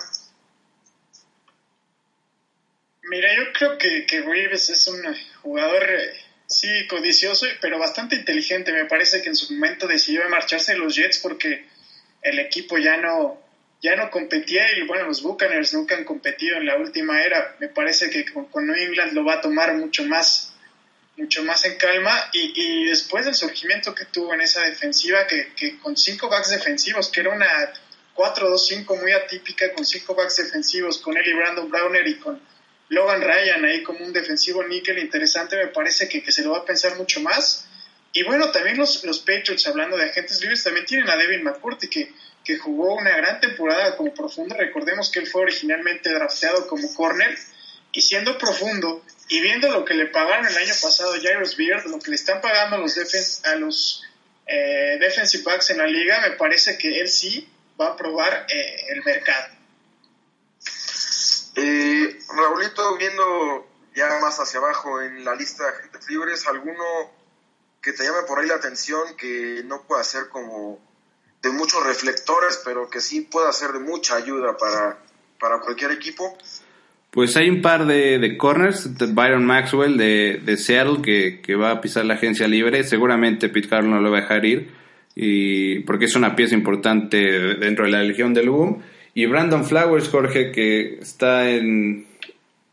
Mira, 3.04 3.36
yo 3.36 3.52
creo 3.54 3.78
que, 3.78 4.06
que 4.06 4.22
Reeves 4.22 4.70
es 4.70 4.88
un 4.88 5.04
jugador 5.42 5.84
eh, 5.84 6.24
Sí, 6.54 6.88
codicioso, 6.88 7.48
pero 7.62 7.80
bastante 7.80 8.16
inteligente. 8.16 8.72
Me 8.72 8.86
parece 8.86 9.22
que 9.22 9.30
en 9.30 9.36
su 9.36 9.54
momento 9.54 9.88
decidió 9.88 10.28
marcharse 10.30 10.74
de 10.74 10.78
los 10.78 10.96
Jets 10.96 11.18
porque 11.18 11.66
el 12.22 12.38
equipo 12.38 12.78
ya 12.78 12.98
no, 12.98 13.42
ya 13.82 13.96
no 13.96 14.12
competía 14.12 14.78
y 14.78 14.86
bueno, 14.86 15.06
los 15.06 15.24
Buccaneers 15.24 15.74
nunca 15.74 15.96
han 15.96 16.04
competido 16.04 16.58
en 16.58 16.68
la 16.68 16.78
última 16.78 17.24
era. 17.24 17.56
Me 17.60 17.70
parece 17.70 18.10
que 18.10 18.26
con, 18.26 18.68
New 18.68 18.76
England 18.76 19.14
lo 19.14 19.26
va 19.26 19.36
a 19.36 19.42
tomar 19.42 19.74
mucho 19.76 20.06
más, 20.06 20.53
mucho 21.18 21.44
más 21.44 21.64
en 21.66 21.78
calma 21.78 22.30
y, 22.34 22.54
y 22.56 22.86
después 22.86 23.26
del 23.26 23.36
surgimiento 23.36 23.94
que 23.94 24.06
tuvo 24.06 24.34
en 24.34 24.42
esa 24.42 24.62
defensiva, 24.64 25.28
que, 25.28 25.54
que 25.56 25.78
con 25.80 25.96
cinco 25.96 26.30
backs 26.30 26.50
defensivos, 26.50 27.10
que 27.10 27.22
era 27.22 27.30
una 27.30 27.72
4-2-5 28.16 29.00
muy 29.00 29.12
atípica, 29.12 29.74
con 29.74 29.86
cinco 29.86 30.16
backs 30.16 30.38
defensivos, 30.38 30.98
con 31.00 31.18
él 31.18 31.28
y 31.28 31.34
Brandon 31.34 31.70
Browner 31.70 32.08
y 32.08 32.18
con 32.20 32.42
Logan 32.90 33.22
Ryan 33.22 33.66
ahí 33.66 33.84
como 33.84 34.06
un 34.06 34.14
defensivo 34.14 34.64
níquel 34.64 35.00
interesante, 35.00 35.58
me 35.58 35.68
parece 35.68 36.08
que, 36.08 36.32
se 36.32 36.44
lo 36.44 36.52
va 36.52 36.60
a 36.60 36.66
pensar 36.66 36.96
mucho 36.98 37.22
más. 37.22 37.68
Y 38.12 38.24
bueno, 38.24 38.52
también 38.52 38.78
los, 38.78 39.04
los 39.04 39.20
Patriots, 39.20 39.66
hablando 39.66 39.98
de 39.98 40.10
agentes 40.10 40.42
libres, 40.42 40.64
también 40.64 40.86
tienen 40.86 41.10
a 41.10 41.16
Devin 41.16 41.44
McCourty, 41.44 41.88
que 41.88 42.14
que 42.44 42.58
jugó 42.58 42.96
una 42.96 43.16
gran 43.16 43.40
temporada 43.40 43.96
como 43.96 44.14
profundo. 44.14 44.56
Recordemos 44.56 45.10
que 45.10 45.20
él 45.20 45.28
fue 45.28 45.44
originalmente 45.44 46.12
drafteado 46.12 46.68
como 46.68 46.94
corner 46.94 47.38
y 47.92 48.02
siendo 48.02 48.38
profundo 48.38 49.04
y 49.34 49.42
viendo 49.42 49.68
lo 49.72 49.84
que 49.84 49.96
le 49.96 50.06
pagaron 50.06 50.46
el 50.46 50.56
año 50.56 50.74
pasado 50.80 51.16
a 51.16 51.20
Jairus 51.20 51.58
Beard, 51.58 51.88
lo 51.88 51.98
que 51.98 52.12
le 52.12 52.18
están 52.18 52.40
pagando 52.40 52.76
a 52.76 52.80
los, 52.80 53.42
a 53.44 53.56
los 53.56 54.04
eh, 54.46 54.98
defensive 55.00 55.44
backs 55.44 55.72
en 55.72 55.80
la 55.80 55.88
liga, 55.88 56.22
me 56.22 56.36
parece 56.36 56.78
que 56.78 57.02
él 57.02 57.10
sí 57.10 57.52
va 57.82 57.88
a 57.88 57.96
probar 57.98 58.46
eh, 58.48 58.76
el 58.90 59.04
mercado. 59.04 59.48
Eh, 61.56 62.20
Raulito, 62.30 62.96
viendo 62.98 63.68
ya 63.96 64.20
más 64.20 64.40
hacia 64.40 64.60
abajo 64.60 65.02
en 65.02 65.26
la 65.26 65.34
lista 65.34 65.64
de 65.64 65.70
agentes 65.70 66.08
libres, 66.10 66.46
¿alguno 66.46 67.12
que 67.82 67.92
te 67.92 68.04
llame 68.04 68.28
por 68.28 68.38
ahí 68.38 68.46
la 68.46 68.58
atención 68.58 69.18
que 69.18 69.64
no 69.66 69.82
pueda 69.88 70.04
ser 70.04 70.30
como 70.30 70.80
de 71.42 71.50
muchos 71.50 71.84
reflectores, 71.84 72.62
pero 72.64 72.88
que 72.88 73.02
sí 73.02 73.22
pueda 73.22 73.52
ser 73.52 73.72
de 73.72 73.80
mucha 73.80 74.14
ayuda 74.14 74.56
para, 74.58 75.00
para 75.40 75.60
cualquier 75.60 75.90
equipo? 75.90 76.38
Pues 77.14 77.38
hay 77.38 77.48
un 77.48 77.62
par 77.62 77.86
de, 77.86 78.18
de 78.18 78.38
corners, 78.38 78.90
Byron 79.14 79.46
Maxwell 79.46 79.98
de, 79.98 80.42
de 80.44 80.58
Seattle 80.58 81.04
que, 81.04 81.56
va 81.56 81.70
a 81.70 81.80
pisar 81.80 82.06
la 82.06 82.16
agencia 82.16 82.48
libre, 82.48 82.84
seguramente 82.84 83.50
Pete 83.50 83.68
Carroll 83.68 83.92
no 83.92 84.02
lo 84.02 84.10
va 84.10 84.18
a 84.18 84.22
dejar 84.22 84.44
ir, 84.46 84.70
y, 85.14 85.82
porque 85.82 86.06
es 86.06 86.16
una 86.16 86.36
pieza 86.36 86.56
importante 86.56 87.20
dentro 87.58 87.86
de 87.86 87.92
la 87.92 88.02
legión 88.02 88.34
del 88.34 88.50
boom. 88.50 88.82
Y 89.14 89.28
Brandon 89.28 89.64
Flowers, 89.64 90.10
Jorge, 90.10 90.52
que 90.52 90.96
está 91.02 91.52
en, 91.52 92.08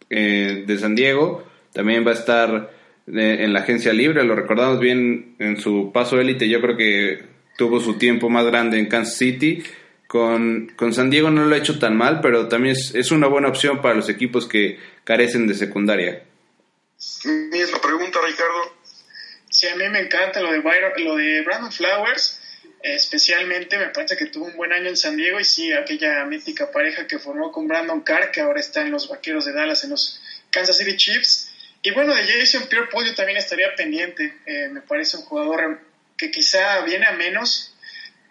eh, 0.09 0.65
de 0.67 0.79
San 0.79 0.95
Diego, 0.95 1.45
también 1.75 2.07
va 2.07 2.13
a 2.13 2.15
estar 2.15 2.71
eh, 3.09 3.37
en 3.41 3.53
la 3.53 3.61
agencia 3.61 3.93
libre, 3.93 4.25
lo 4.25 4.37
recordamos 4.37 4.81
bien 4.81 5.35
en 5.39 5.61
su 5.61 5.91
paso 5.93 6.19
élite, 6.19 6.49
yo 6.49 6.63
creo 6.63 6.79
que 6.79 7.25
tuvo 7.59 7.79
su 7.79 7.99
tiempo 7.99 8.31
más 8.31 8.47
grande 8.47 8.79
en 8.79 8.87
Kansas 8.87 9.19
City 9.19 9.63
con, 10.11 10.67
con 10.75 10.93
San 10.93 11.09
Diego 11.09 11.31
no 11.31 11.45
lo 11.45 11.55
ha 11.55 11.59
hecho 11.59 11.79
tan 11.79 11.97
mal, 11.97 12.21
pero 12.21 12.49
también 12.49 12.75
es, 12.75 13.13
una 13.13 13.29
buena 13.29 13.47
opción 13.47 13.81
para 13.81 13.95
los 13.95 14.09
equipos 14.09 14.49
que 14.49 14.77
carecen 15.05 15.47
de 15.47 15.55
secundaria. 15.55 16.25
Misma 16.97 17.81
pregunta, 17.81 18.19
Ricardo. 18.27 18.75
Sí, 19.49 19.69
a 19.69 19.77
mí 19.77 19.89
me 19.89 20.01
encanta 20.01 20.41
lo 20.41 20.51
de, 20.51 20.63
lo 21.05 21.15
de 21.15 21.43
Brandon 21.43 21.71
Flowers, 21.71 22.41
especialmente 22.83 23.79
me 23.79 23.91
parece 23.91 24.17
que 24.17 24.27
tuvo 24.27 24.47
un 24.47 24.57
buen 24.57 24.73
año 24.73 24.89
en 24.89 24.97
San 24.97 25.17
Diego 25.17 25.39
y 25.39 25.45
sí, 25.45 25.73
aquella 25.73 26.25
mítica 26.25 26.73
pareja 26.73 27.07
que 27.07 27.21
formó 27.21 27.53
con 27.53 27.69
Brandon 27.69 28.01
Carr, 28.01 28.33
que 28.33 28.41
ahora 28.41 28.59
está 28.59 28.81
en 28.81 28.91
los 28.91 29.09
Vaqueros 29.09 29.45
de 29.45 29.53
Dallas, 29.53 29.85
en 29.85 29.91
los 29.91 30.21
Kansas 30.51 30.77
City 30.77 30.97
Chiefs. 30.97 31.53
Y 31.83 31.93
bueno, 31.93 32.17
de 32.17 32.23
Jason 32.27 32.67
Pierre-Paul 32.69 33.07
yo 33.07 33.15
también 33.15 33.39
estaría 33.39 33.77
pendiente, 33.77 34.39
eh, 34.45 34.71
me 34.71 34.81
parece 34.81 35.19
un 35.19 35.23
jugador 35.23 35.81
que 36.19 36.33
quizá 36.33 36.81
viene 36.81 37.07
a 37.07 37.13
menos, 37.13 37.77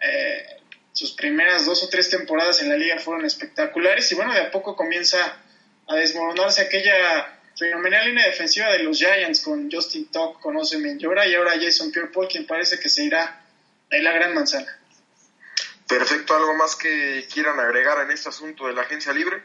eh, 0.02 0.59
sus 0.92 1.12
primeras 1.12 1.66
dos 1.66 1.82
o 1.82 1.88
tres 1.88 2.10
temporadas 2.10 2.60
en 2.62 2.68
la 2.68 2.76
liga 2.76 2.98
fueron 2.98 3.24
espectaculares 3.24 4.10
y 4.12 4.14
bueno, 4.14 4.32
de 4.32 4.40
a 4.40 4.50
poco 4.50 4.74
comienza 4.76 5.38
a 5.86 5.94
desmoronarse 5.94 6.62
aquella 6.62 7.40
fenomenal 7.56 8.06
línea 8.06 8.26
defensiva 8.26 8.70
de 8.72 8.82
los 8.82 8.98
Giants 8.98 9.40
con 9.40 9.70
Justin 9.70 10.06
Tuck, 10.10 10.40
con 10.40 10.56
Osemin 10.56 10.98
Llora 10.98 11.26
y 11.26 11.34
ahora 11.34 11.52
Jason 11.60 11.92
Pierre-Paul, 11.92 12.28
quien 12.28 12.46
parece 12.46 12.78
que 12.78 12.88
se 12.88 13.04
irá 13.04 13.42
en 13.90 14.04
la 14.04 14.12
gran 14.12 14.34
manzana. 14.34 14.78
Perfecto, 15.88 16.36
¿algo 16.36 16.54
más 16.54 16.76
que 16.76 17.26
quieran 17.32 17.58
agregar 17.58 18.04
en 18.04 18.12
este 18.12 18.28
asunto 18.28 18.66
de 18.66 18.74
la 18.74 18.82
agencia 18.82 19.12
libre? 19.12 19.42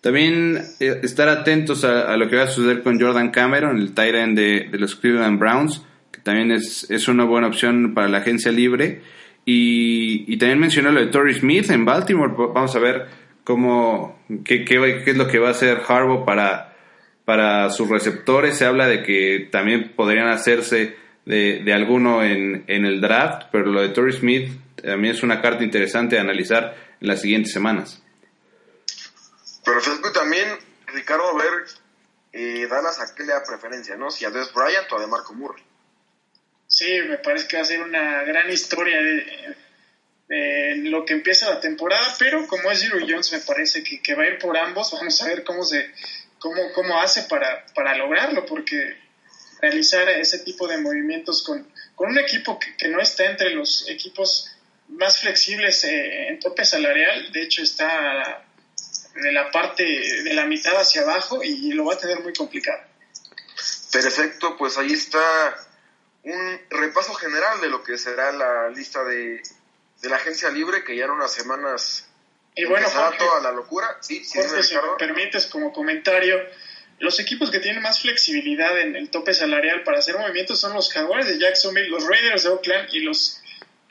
También 0.00 0.76
eh, 0.80 1.00
estar 1.02 1.28
atentos 1.28 1.84
a, 1.84 2.16
lo 2.16 2.28
que 2.28 2.36
va 2.36 2.42
a 2.42 2.48
suceder 2.48 2.82
con 2.82 3.00
Jordan 3.00 3.30
Cameron, 3.30 3.78
el 3.78 3.94
tight 3.94 4.14
end 4.14 4.36
de, 4.36 4.68
de 4.70 4.78
los 4.78 4.96
Cleveland 4.96 5.38
Browns, 5.38 5.80
que 6.12 6.20
también 6.20 6.50
es, 6.50 6.90
es 6.90 7.08
una 7.08 7.24
buena 7.24 7.46
opción 7.46 7.94
para 7.94 8.08
la 8.08 8.18
agencia 8.18 8.52
libre. 8.52 9.00
Y, 9.44 10.36
también 10.38 10.58
mencionó 10.58 10.90
lo 10.90 11.00
de 11.00 11.06
Torrey 11.08 11.34
Smith 11.34 11.70
en 11.70 11.84
Baltimore. 11.84 12.32
Vamos 12.36 12.74
a 12.74 12.78
ver 12.78 13.06
cómo, 13.44 14.18
qué, 14.44 14.64
qué, 14.64 15.02
es 15.06 15.16
lo 15.16 15.28
que 15.28 15.38
va 15.38 15.48
a 15.48 15.52
hacer 15.52 15.82
Harbaugh 15.86 16.24
para, 16.24 16.76
para 17.24 17.70
sus 17.70 17.88
receptores. 17.88 18.56
Se 18.56 18.64
habla 18.64 18.86
de 18.86 19.02
que 19.02 19.48
también 19.52 19.92
podrían 19.94 20.28
hacerse 20.28 20.96
de, 21.26 21.62
de 21.64 21.72
alguno 21.72 22.22
en, 22.22 22.64
en, 22.66 22.84
el 22.84 23.00
draft, 23.00 23.48
pero 23.52 23.66
lo 23.66 23.80
de 23.82 23.90
Torrey 23.90 24.12
Smith 24.12 24.50
también 24.82 25.14
es 25.14 25.22
una 25.22 25.40
carta 25.40 25.64
interesante 25.64 26.18
a 26.18 26.22
analizar 26.22 26.76
en 27.00 27.08
las 27.08 27.20
siguientes 27.20 27.52
semanas. 27.52 28.02
Perfecto, 29.64 30.10
y 30.10 30.12
también 30.12 30.48
Ricardo, 30.86 31.30
a 31.30 31.34
ver, 31.34 31.64
eh, 32.32 32.66
Dallas 32.68 33.00
a 33.00 33.14
qué 33.14 33.24
le 33.24 33.32
da 33.32 33.42
preferencia, 33.42 33.96
¿no? 33.96 34.10
Si 34.10 34.24
a 34.24 34.30
Des 34.30 34.52
Bryant 34.52 34.90
o 34.92 34.96
a 34.96 35.00
DeMarco 35.00 35.34
Murray. 35.34 35.62
Sí, 36.74 36.90
me 37.08 37.18
parece 37.18 37.46
que 37.46 37.56
va 37.56 37.62
a 37.62 37.66
ser 37.66 37.80
una 37.82 38.24
gran 38.24 38.50
historia 38.50 39.00
de, 39.00 39.56
lo 40.78 41.04
que 41.04 41.12
empieza 41.12 41.48
la 41.48 41.60
temporada, 41.60 42.12
pero 42.18 42.48
como 42.48 42.68
es 42.68 42.80
Zero 42.80 42.98
Jones, 42.98 43.30
me 43.30 43.38
parece 43.38 43.84
que, 43.84 44.14
va 44.16 44.24
a 44.24 44.26
ir 44.26 44.40
por 44.40 44.58
ambos. 44.58 44.90
Vamos 44.90 45.22
a 45.22 45.26
ver 45.26 45.44
cómo 45.44 45.62
se 45.62 45.92
cómo, 46.40 46.72
cómo 46.72 47.00
hace 47.00 47.22
para, 47.22 47.64
para 47.76 47.96
lograrlo, 47.96 48.44
porque 48.44 48.96
realizar 49.60 50.08
ese 50.08 50.40
tipo 50.40 50.66
de 50.66 50.78
movimientos 50.78 51.44
con, 51.44 51.64
con 51.94 52.10
un 52.10 52.18
equipo 52.18 52.58
que, 52.58 52.88
no 52.88 53.00
está 53.00 53.26
entre 53.26 53.50
los 53.50 53.88
equipos 53.88 54.50
más 54.88 55.20
flexibles 55.20 55.84
eh, 55.84 56.26
en 56.26 56.40
tope 56.40 56.64
salarial, 56.64 57.30
de 57.30 57.42
hecho 57.42 57.62
está 57.62 58.44
de 59.14 59.30
la 59.30 59.48
parte 59.52 59.84
de 59.84 60.34
la 60.34 60.44
mitad 60.46 60.76
hacia 60.76 61.02
abajo 61.02 61.40
y 61.40 61.70
lo 61.70 61.84
va 61.84 61.94
a 61.94 61.98
tener 61.98 62.18
muy 62.18 62.32
complicado. 62.32 62.82
Perfecto, 63.92 64.56
pues 64.56 64.76
ahí 64.76 64.92
está 64.92 65.54
un 66.24 66.60
repaso 66.70 67.14
general 67.14 67.60
de 67.60 67.68
lo 67.68 67.82
que 67.82 67.98
será 67.98 68.32
la 68.32 68.70
lista 68.70 69.04
de, 69.04 69.42
de 70.02 70.08
la 70.08 70.16
agencia 70.16 70.50
libre, 70.50 70.84
que 70.84 70.96
ya 70.96 71.04
en 71.04 71.10
unas 71.10 71.32
semanas 71.32 72.08
y 72.54 72.64
bueno, 72.66 72.86
toda 73.18 73.40
la 73.40 73.52
locura. 73.52 73.98
Sí, 74.00 74.24
si 74.24 74.38
me 74.38 74.44
permites 74.98 75.46
como 75.46 75.72
comentario, 75.72 76.38
los 77.00 77.18
equipos 77.18 77.50
que 77.50 77.58
tienen 77.58 77.82
más 77.82 78.00
flexibilidad 78.00 78.78
en 78.80 78.94
el 78.94 79.10
tope 79.10 79.34
salarial 79.34 79.82
para 79.82 79.98
hacer 79.98 80.16
movimientos 80.16 80.60
son 80.60 80.72
los 80.72 80.92
Jaguars 80.92 81.26
de 81.26 81.38
Jacksonville, 81.38 81.88
los 81.88 82.06
Raiders 82.06 82.44
de 82.44 82.50
Oakland 82.50 82.88
y 82.92 83.00
los, 83.00 83.42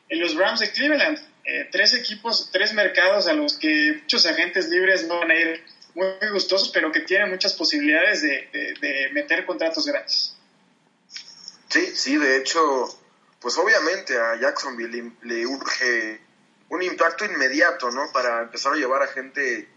y 0.10 0.16
los 0.16 0.36
Browns 0.36 0.62
de 0.62 0.72
Cleveland. 0.72 1.20
Eh, 1.46 1.68
tres 1.72 1.94
equipos, 1.94 2.50
tres 2.54 2.74
mercados 2.74 3.28
a 3.28 3.34
los 3.34 3.58
que 3.58 4.00
muchos 4.02 4.25
agentes 4.25 4.70
libres 4.70 5.06
no 5.08 5.20
van 5.20 5.32
a 5.32 5.36
ir 5.36 5.62
muy, 5.94 6.30
gustosos, 6.32 6.70
pero 6.70 6.90
que 6.92 7.02
tienen 7.02 7.30
muchas 7.30 7.54
posibilidades 7.54 8.22
de, 8.22 8.48
de 8.80 9.10
meter 9.12 9.46
contratos 9.46 9.86
grandes. 9.86 10.33
Sí, 11.74 11.96
sí, 11.96 12.18
de 12.18 12.38
hecho, 12.38 12.88
pues 13.39 13.58
obviamente 13.58 14.15
a 14.15 14.36
Jacksonville 14.36 15.12
le, 15.24 15.48
urge 15.48 16.22
un 16.70 16.84
impacto 16.84 17.25
inmediato, 17.25 17.89
¿no? 17.89 18.12
Para 18.12 18.44
empezar 18.44 18.74
a 18.74 18.75
llevar 18.75 19.01
a 19.01 19.08
gente 19.08 19.68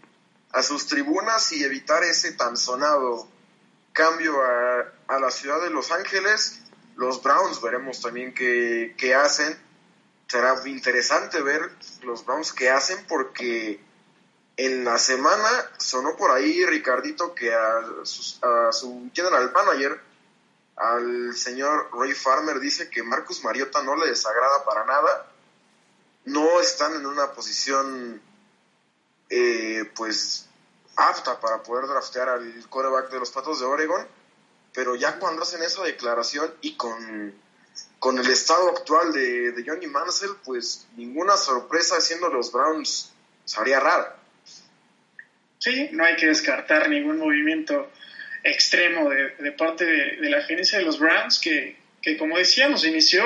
a 0.51 0.61
sus 0.61 0.85
tribunas 0.85 1.51
y 1.53 1.63
evitar 1.63 2.03
ese 2.03 2.33
tan 2.33 2.55
sonado 2.55 3.27
cambio 3.93 4.39
a, 4.43 5.19
la 5.19 5.31
ciudad 5.31 5.59
de 5.59 5.71
Los 5.71 5.91
Ángeles. 5.91 6.59
Los 6.97 7.23
Browns 7.23 7.63
veremos 7.63 7.99
también 7.99 8.31
qué, 8.31 8.93
qué 8.95 9.15
hacen. 9.15 9.57
Será 10.27 10.53
interesante 10.65 11.41
ver 11.41 11.67
los 12.03 12.23
Browns 12.27 12.53
qué 12.53 12.69
hacen 12.69 13.07
porque 13.07 13.79
en 14.55 14.85
la 14.85 14.99
semana 14.99 15.49
sonó 15.79 16.15
por 16.15 16.29
ahí 16.29 16.63
Ricardito 16.63 17.33
que 17.33 17.55
a, 17.55 17.79
a 17.79 18.71
su 18.71 19.09
general 19.15 19.51
manager 19.51 20.06
al 20.77 21.35
señor 21.35 21.89
Ray 21.91 22.13
Farmer 22.13 22.59
dice 22.59 22.89
que 22.89 23.01
Marcus 23.01 23.43
Mariota 23.43 23.81
no 23.81 23.95
le 23.95 24.07
desagrada 24.07 24.63
para 24.63 24.85
nada. 24.85 25.31
No 26.25 26.61
están 26.61 26.93
en 26.93 27.05
una 27.05 27.31
posición 27.31 28.21
eh, 29.29 29.91
pues 29.95 30.47
apta 30.95 31.39
para 31.39 31.63
poder 31.63 31.87
draftear 31.87 32.29
al 32.29 32.69
coreback 32.69 33.09
de 33.09 33.19
los 33.19 33.31
Patos 33.31 33.59
de 33.59 33.65
Oregon, 33.65 34.07
pero 34.73 34.95
ya 34.95 35.19
cuando 35.19 35.41
hacen 35.43 35.63
esa 35.63 35.83
declaración 35.83 36.53
y 36.61 36.75
con, 36.75 37.33
con 37.99 38.17
el 38.19 38.29
estado 38.29 38.69
actual 38.69 39.11
de, 39.13 39.51
de 39.51 39.63
Johnny 39.65 39.87
Mansell, 39.87 40.35
pues 40.43 40.87
ninguna 40.95 41.37
sorpresa 41.37 41.99
siendo 42.01 42.29
los 42.29 42.51
Browns 42.51 43.11
sería 43.45 43.79
rara. 43.79 44.15
Sí, 45.59 45.89
no 45.91 46.05
hay 46.05 46.15
que 46.15 46.27
descartar 46.27 46.87
ningún 46.89 47.17
movimiento 47.17 47.89
extremo 48.47 49.09
de, 49.09 49.51
parte 49.51 49.85
de, 49.85 50.29
la 50.29 50.41
gerencia 50.43 50.79
de 50.79 50.85
los 50.85 50.99
Browns, 50.99 51.39
que, 51.39 51.77
como 52.17 52.37
decíamos, 52.37 52.85
inició 52.85 53.23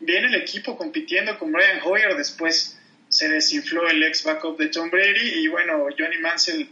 bien 0.00 0.24
el 0.24 0.34
equipo 0.34 0.76
compitiendo 0.76 1.38
con 1.38 1.52
Brian 1.52 1.80
Hoyer, 1.84 2.16
después 2.16 2.78
se 3.08 3.28
desinfló 3.28 3.88
el 3.88 4.02
ex 4.02 4.24
backup 4.24 4.58
de 4.58 4.68
Tom 4.68 4.90
Brady 4.90 5.44
y 5.44 5.48
bueno, 5.48 5.86
Johnny 5.98 6.18
Mansell 6.18 6.68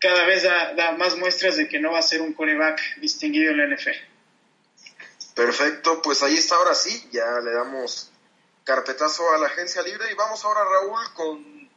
cada 0.00 0.24
vez 0.26 0.42
da, 0.42 0.92
más 0.98 1.16
muestras 1.16 1.56
de 1.56 1.68
que 1.68 1.78
no 1.78 1.92
va 1.92 1.98
a 1.98 2.02
ser 2.02 2.22
un 2.22 2.32
coreback 2.32 2.80
distinguido 2.98 3.50
en 3.52 3.58
la 3.58 3.76
NFL. 3.76 3.96
Perfecto, 5.34 6.00
pues 6.02 6.22
ahí 6.22 6.34
está 6.34 6.56
ahora 6.56 6.74
sí, 6.74 7.08
ya 7.12 7.40
le 7.42 7.52
damos 7.52 8.10
carpetazo 8.64 9.34
a 9.34 9.38
la 9.38 9.46
agencia 9.46 9.82
libre 9.82 10.10
y 10.10 10.14
vamos 10.14 10.44
ahora 10.44 10.64
Raúl 10.64 11.12
con 11.14 11.70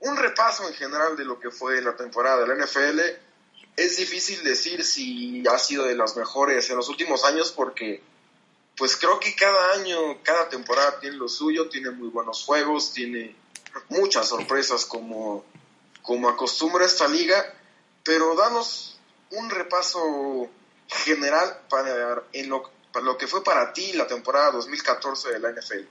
un 0.00 0.16
repaso 0.16 0.66
en 0.68 0.74
general 0.74 1.16
de 1.16 1.24
lo 1.24 1.38
que 1.38 1.50
fue 1.50 1.82
la 1.82 1.96
temporada 1.96 2.44
de 2.44 2.54
la 2.54 2.64
NFL 2.64 3.00
es 3.80 3.96
difícil 3.96 4.44
decir 4.44 4.84
si 4.84 5.42
ha 5.50 5.58
sido 5.58 5.84
de 5.84 5.94
las 5.94 6.14
mejores 6.14 6.68
en 6.68 6.76
los 6.76 6.88
últimos 6.90 7.24
años 7.24 7.50
porque 7.50 8.02
pues 8.76 8.96
creo 8.96 9.18
que 9.18 9.34
cada 9.34 9.74
año, 9.74 10.22
cada 10.22 10.48
temporada 10.48 11.00
tiene 11.00 11.16
lo 11.16 11.28
suyo, 11.28 11.68
tiene 11.68 11.90
muy 11.90 12.08
buenos 12.08 12.44
juegos, 12.44 12.92
tiene 12.92 13.34
muchas 13.88 14.28
sorpresas 14.28 14.84
como, 14.84 15.44
como 16.02 16.28
acostumbra 16.28 16.84
esta 16.84 17.08
liga, 17.08 17.54
pero 18.04 18.34
danos 18.36 18.98
un 19.30 19.48
repaso 19.48 20.50
general 20.88 21.60
para, 21.70 22.22
en 22.32 22.50
lo, 22.50 22.70
para 22.92 23.04
lo 23.04 23.16
que 23.16 23.26
fue 23.26 23.42
para 23.42 23.72
ti 23.72 23.92
la 23.94 24.06
temporada 24.06 24.52
2014 24.52 25.32
de 25.32 25.38
la 25.38 25.52
NFL. 25.52 25.86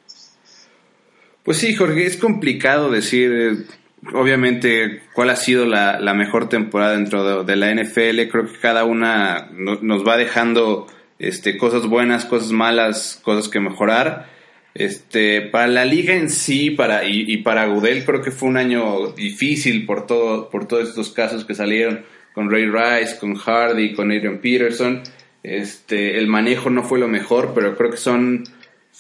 Pues 1.43 1.57
sí, 1.57 1.75
Jorge, 1.75 2.05
es 2.05 2.17
complicado 2.17 2.91
decir, 2.91 3.31
eh, 3.31 3.78
obviamente, 4.13 5.01
cuál 5.13 5.29
ha 5.29 5.35
sido 5.35 5.65
la, 5.65 6.13
mejor 6.13 6.49
temporada 6.49 6.93
dentro 6.93 7.43
de, 7.43 7.55
la 7.55 7.73
NFL. 7.73 8.29
Creo 8.29 8.47
que 8.47 8.59
cada 8.61 8.83
una 8.83 9.49
nos 9.51 10.07
va 10.07 10.17
dejando 10.17 10.87
este, 11.19 11.57
cosas 11.57 11.85
buenas, 11.87 12.25
cosas 12.25 12.51
malas, 12.51 13.19
cosas 13.23 13.49
que 13.49 13.59
mejorar. 13.59 14.29
Este, 14.73 15.41
para 15.41 15.67
la 15.67 15.83
liga 15.83 16.13
en 16.13 16.29
sí, 16.29 16.71
para, 16.71 17.03
y, 17.03 17.37
para 17.37 17.65
Gudel 17.65 18.05
creo 18.05 18.21
que 18.21 18.31
fue 18.31 18.49
un 18.49 18.57
año 18.57 19.11
difícil 19.11 19.85
por 19.85 20.05
todo, 20.05 20.49
por 20.49 20.67
todos 20.67 20.89
estos 20.89 21.09
casos 21.09 21.43
que 21.43 21.55
salieron 21.55 22.05
con 22.33 22.49
Ray 22.49 22.67
Rice, 22.67 23.17
con 23.19 23.35
Hardy, 23.35 23.93
con 23.93 24.11
Adrian 24.11 24.39
Peterson. 24.39 25.01
Este, 25.43 26.17
el 26.17 26.27
manejo 26.27 26.69
no 26.69 26.83
fue 26.83 26.99
lo 26.99 27.07
mejor, 27.07 27.53
pero 27.55 27.75
creo 27.75 27.91
que 27.91 27.97
son 27.97 28.43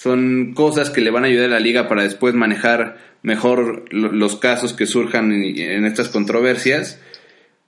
son 0.01 0.53
cosas 0.53 0.89
que 0.89 1.01
le 1.01 1.11
van 1.11 1.25
a 1.25 1.27
ayudar 1.27 1.47
a 1.47 1.55
la 1.55 1.59
liga 1.59 1.89
para 1.89 2.03
después 2.03 2.33
manejar 2.33 2.97
mejor 3.21 3.83
los 3.91 4.37
casos 4.37 4.71
que 4.71 4.85
surjan 4.85 5.33
en, 5.33 5.83
estas 5.85 6.07
controversias. 6.07 7.01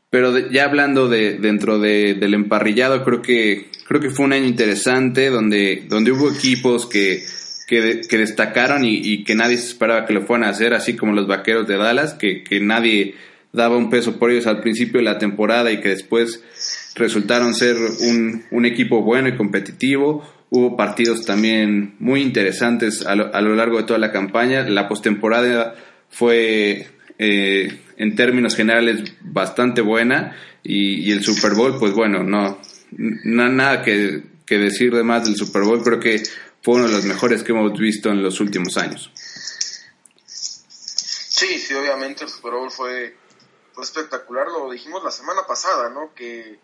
Pero 0.09 0.38
ya 0.50 0.63
hablando 0.63 1.09
de 1.09 1.39
dentro 1.39 1.77
del 1.79 2.33
emparrillado, 2.33 3.03
creo 3.03 3.21
que 3.21 3.65
creo 3.85 4.00
que 4.00 4.09
fue 4.09 4.25
un 4.25 4.31
año 4.31 4.45
interesante 4.45 5.29
donde 5.29 5.83
donde 5.89 6.13
hubo 6.13 6.31
equipos 6.31 6.85
que 6.85 7.21
que, 7.67 8.17
destacaron 8.17 8.83
y, 8.83 9.23
que 9.23 9.33
nadie 9.33 9.57
se 9.57 9.67
esperaba 9.67 10.05
que 10.05 10.13
lo 10.13 10.23
fueran 10.23 10.45
a 10.45 10.51
hacer, 10.51 10.73
así 10.73 10.97
como 10.97 11.13
los 11.13 11.25
Vaqueros 11.25 11.67
de 11.67 11.77
Dallas, 11.77 12.13
que, 12.13 12.43
que 12.43 12.59
nadie 12.59 13.15
daba 13.53 13.77
un 13.77 13.89
peso 13.89 14.19
por 14.19 14.29
ellos 14.29 14.45
al 14.45 14.59
principio 14.59 15.00
de 15.00 15.05
la 15.05 15.17
temporada 15.17 15.71
y 15.71 15.79
que 15.79 15.88
después 15.88 16.43
resultaron 16.95 17.53
ser 17.53 17.77
un, 17.77 18.43
un 18.51 18.65
equipo 18.65 19.01
bueno 19.03 19.29
y 19.29 19.38
competitivo 19.38 20.21
Hubo 20.53 20.75
partidos 20.75 21.25
también 21.25 21.96
muy 22.00 22.22
interesantes 22.22 23.05
a 23.05 23.15
lo, 23.15 23.34
a 23.34 23.39
lo 23.39 23.55
largo 23.55 23.77
de 23.77 23.84
toda 23.84 23.98
la 23.98 24.12
campaña. 24.12 24.67
La 24.67 24.89
postemporada 24.89 25.75
fue, 26.10 26.89
eh, 27.17 27.81
en 27.96 28.15
términos 28.17 28.58
generales, 28.58 29.13
bastante 29.22 29.79
buena. 29.79 30.36
Y, 30.62 31.10
el 31.10 31.24
Super 31.24 31.53
Bowl, 31.53 31.79
pues 31.79 31.93
bueno, 31.93 32.24
no, 32.24 32.60
nada 32.91 33.81
que, 33.81 34.24
decir 34.46 34.93
de 34.93 35.03
más 35.03 35.24
del 35.24 35.38
Super 35.38 35.62
Bowl. 35.62 35.81
Creo 35.81 36.01
que 36.01 36.22
fue 36.62 36.75
uno 36.75 36.88
de 36.88 36.96
los 36.96 37.05
mejores 37.05 37.43
que 37.43 37.53
hemos 37.53 37.72
visto 37.79 38.10
en 38.10 38.22
los 38.22 38.41
últimos 38.41 38.75
años. 38.75 39.10
Sí, 40.25 41.60
sí, 41.60 41.74
obviamente 41.75 42.25
el 42.25 42.29
Super 42.29 42.51
Bowl 42.51 42.70
fue, 42.70 43.15
fue 43.72 43.86
espectacular. 43.86 44.48
Lo 44.48 44.70
dijimos 44.70 45.01
la 45.01 45.12
semana 45.12 45.43
pasada, 45.48 45.89
¿no? 45.89 46.13
Que 46.13 46.60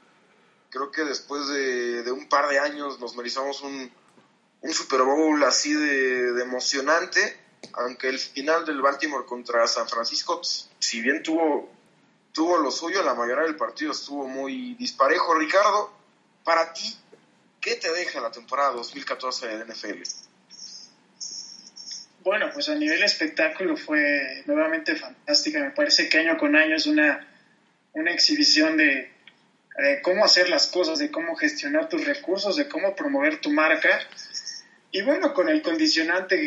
creo 0.69 0.91
que 0.91 1.03
después 1.03 1.47
de, 1.47 2.11
un 2.11 2.27
par 2.27 2.49
de 2.49 2.59
años 2.59 2.99
nos 2.99 3.15
merizamos 3.15 3.61
un, 3.61 3.91
un 4.61 4.73
Super 4.73 5.01
Bowl 5.01 5.43
así 5.43 5.73
de, 5.73 6.41
emocionante, 6.41 7.37
aunque 7.73 8.09
el 8.09 8.19
final 8.19 8.65
del 8.65 8.81
Baltimore 8.81 9.25
contra 9.25 9.67
San 9.67 9.87
Francisco, 9.87 10.41
si 10.43 11.01
bien 11.01 11.23
tuvo, 11.23 11.69
tuvo 12.31 12.57
lo 12.57 12.71
suyo, 12.71 13.03
la 13.03 13.13
mayoría 13.13 13.43
del 13.43 13.55
partido 13.55 13.91
estuvo 13.91 14.27
muy 14.27 14.75
disparejo. 14.75 15.35
Ricardo, 15.35 15.91
para 16.43 16.73
ti, 16.73 16.95
¿qué 17.59 17.75
te 17.75 17.91
deja 17.91 18.21
la 18.21 18.31
temporada 18.31 18.71
2014 18.71 19.47
de 19.47 19.65
NFL? 19.65 20.03
Bueno, 22.23 22.49
pues 22.53 22.67
a 22.67 22.75
nivel 22.75 23.01
espectáculo 23.03 23.77
fue 23.77 24.43
nuevamente 24.45 24.95
fantástica. 24.97 25.59
Me 25.59 25.71
parece 25.71 26.09
que 26.09 26.19
año 26.19 26.37
con 26.37 26.57
año 26.57 26.75
es 26.75 26.85
una, 26.85 27.25
una 27.93 28.11
exhibición 28.11 28.75
de, 28.75 29.16
de 29.77 30.01
cómo 30.01 30.25
hacer 30.25 30.49
las 30.49 30.67
cosas, 30.67 30.99
de 30.99 31.11
cómo 31.11 31.35
gestionar 31.35 31.87
tus 31.87 32.05
recursos, 32.05 32.55
de 32.55 32.67
cómo 32.67 32.95
promover 32.95 33.39
tu 33.39 33.51
marca. 33.51 33.99
Y 34.91 35.01
bueno, 35.03 35.33
con 35.33 35.49
el 35.49 35.61
condicionante 35.61 36.37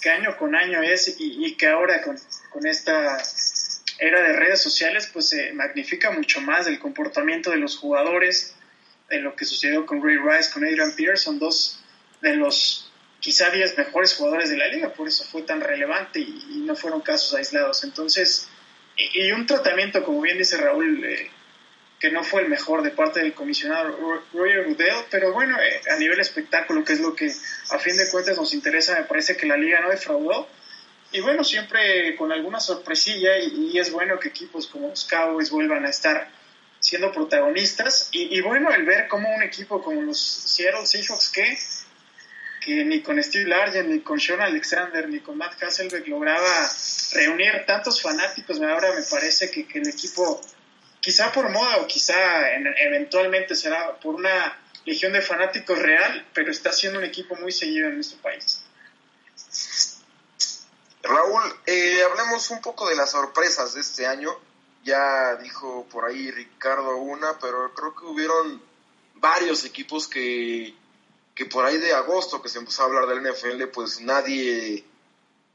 que, 0.00 0.10
año 0.10 0.36
con 0.36 0.54
año 0.54 0.82
es 0.82 1.16
y, 1.18 1.54
que 1.56 1.66
ahora 1.66 2.02
con, 2.02 2.16
con, 2.50 2.66
esta 2.66 3.18
era 3.98 4.22
de 4.22 4.32
redes 4.34 4.60
sociales, 4.60 5.10
pues 5.12 5.28
se 5.28 5.52
magnifica 5.52 6.10
mucho 6.10 6.40
más 6.40 6.66
el 6.66 6.78
comportamiento 6.78 7.50
de 7.50 7.56
los 7.56 7.76
jugadores, 7.76 8.54
de 9.08 9.20
lo 9.20 9.34
que 9.34 9.44
sucedió 9.44 9.84
con 9.84 10.02
Ray 10.02 10.18
Rice, 10.18 10.50
con 10.52 10.64
Adrian 10.64 10.94
Pearson, 10.94 11.38
dos 11.38 11.82
de 12.20 12.36
los 12.36 12.92
quizá 13.22 13.50
10 13.50 13.78
mejores 13.78 14.14
jugadores 14.14 14.50
de 14.50 14.56
la 14.56 14.66
liga, 14.66 14.92
por 14.92 15.06
eso 15.06 15.24
fue 15.24 15.42
tan 15.42 15.60
relevante 15.60 16.18
y, 16.18 16.62
no 16.66 16.74
fueron 16.76 17.00
casos 17.00 17.34
aislados. 17.34 17.84
Entonces, 17.84 18.48
y, 18.96 19.30
un 19.32 19.46
tratamiento, 19.46 20.02
como 20.04 20.20
bien 20.20 20.38
dice 20.38 20.56
Raúl, 20.56 21.04
eh, 21.04 21.30
que 22.02 22.10
no 22.10 22.24
fue 22.24 22.42
el 22.42 22.48
mejor 22.48 22.82
de 22.82 22.90
parte 22.90 23.20
del 23.20 23.32
comisionado 23.32 23.96
Roger 24.32 24.64
Goodell, 24.64 25.04
pero 25.08 25.32
bueno, 25.32 25.56
eh, 25.60 25.82
a 25.88 25.96
nivel 25.98 26.18
espectáculo, 26.18 26.82
que 26.82 26.94
es 26.94 27.00
lo 27.00 27.14
que 27.14 27.32
a 27.70 27.78
fin 27.78 27.96
de 27.96 28.10
cuentas 28.10 28.36
nos 28.36 28.52
interesa, 28.54 28.98
me 28.98 29.04
parece 29.04 29.36
que 29.36 29.46
la 29.46 29.56
liga 29.56 29.80
no 29.80 29.88
defraudó. 29.88 30.48
Y 31.12 31.20
bueno, 31.20 31.44
siempre 31.44 32.16
con 32.16 32.32
alguna 32.32 32.58
sorpresilla, 32.58 33.38
y, 33.38 33.78
es 33.78 33.92
bueno 33.92 34.18
que 34.18 34.30
equipos 34.30 34.66
como 34.66 34.88
los 34.88 35.04
Cowboys 35.04 35.50
vuelvan 35.50 35.86
a 35.86 35.90
estar 35.90 36.28
siendo 36.80 37.12
protagonistas. 37.12 38.08
Y, 38.10 38.40
bueno, 38.40 38.72
el 38.72 38.84
ver 38.84 39.06
cómo 39.06 39.32
un 39.32 39.44
equipo 39.44 39.80
como 39.80 40.02
los 40.02 40.18
Seattle 40.18 40.86
Seahawks, 40.86 41.28
que, 41.28 41.56
que 42.64 42.84
ni 42.84 43.00
con 43.00 43.22
Steve 43.22 43.48
Largent, 43.48 43.88
ni 43.88 44.00
con 44.00 44.18
Sean 44.18 44.40
Alexander, 44.40 45.08
ni 45.08 45.20
con 45.20 45.38
Matt 45.38 45.62
Hasselbeck 45.62 46.08
lograba 46.08 46.68
reunir 47.12 47.64
tantos 47.64 48.02
fanáticos, 48.02 48.60
ahora 48.60 48.92
me 48.92 49.02
parece 49.08 49.52
que, 49.52 49.68
que 49.68 49.78
el 49.78 49.88
equipo 49.88 50.40
quizá 51.02 51.32
por 51.32 51.50
moda 51.50 51.78
o 51.78 51.86
quizá 51.86 52.14
eventualmente 52.78 53.54
será 53.54 53.98
por 53.98 54.14
una 54.14 54.56
legión 54.86 55.12
de 55.12 55.20
fanáticos 55.20 55.78
real, 55.78 56.26
pero 56.32 56.50
está 56.50 56.72
siendo 56.72 56.98
un 57.00 57.04
equipo 57.04 57.34
muy 57.36 57.52
seguido 57.52 57.88
en 57.88 57.96
nuestro 57.96 58.18
país. 58.22 58.62
Raúl, 61.02 61.42
eh, 61.66 62.00
hablemos 62.08 62.48
un 62.50 62.60
poco 62.60 62.88
de 62.88 62.94
las 62.94 63.10
sorpresas 63.10 63.74
de 63.74 63.80
este 63.80 64.06
año. 64.06 64.30
Ya 64.84 65.36
dijo 65.36 65.86
por 65.90 66.04
ahí 66.04 66.30
Ricardo 66.30 66.96
una, 66.96 67.38
pero 67.38 67.74
creo 67.74 67.94
que 67.94 68.04
hubieron 68.04 68.62
varios 69.14 69.64
equipos 69.64 70.08
que, 70.08 70.74
que 71.34 71.46
por 71.46 71.64
ahí 71.64 71.78
de 71.78 71.92
agosto 71.92 72.40
que 72.42 72.48
se 72.48 72.58
empezó 72.58 72.82
a 72.82 72.86
hablar 72.86 73.06
del 73.06 73.22
NFL, 73.22 73.64
pues 73.72 74.00
nadie 74.00 74.84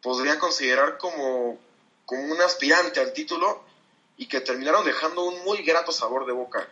podría 0.01 0.39
considerar 0.39 0.97
como, 0.97 1.57
como 2.05 2.23
un 2.33 2.41
aspirante 2.41 2.99
al 2.99 3.13
título 3.13 3.66
y 4.17 4.27
que 4.27 4.41
terminaron 4.41 4.85
dejando 4.85 5.25
un 5.25 5.43
muy 5.45 5.59
grato 5.59 5.91
sabor 5.91 6.25
de 6.25 6.33
boca. 6.33 6.67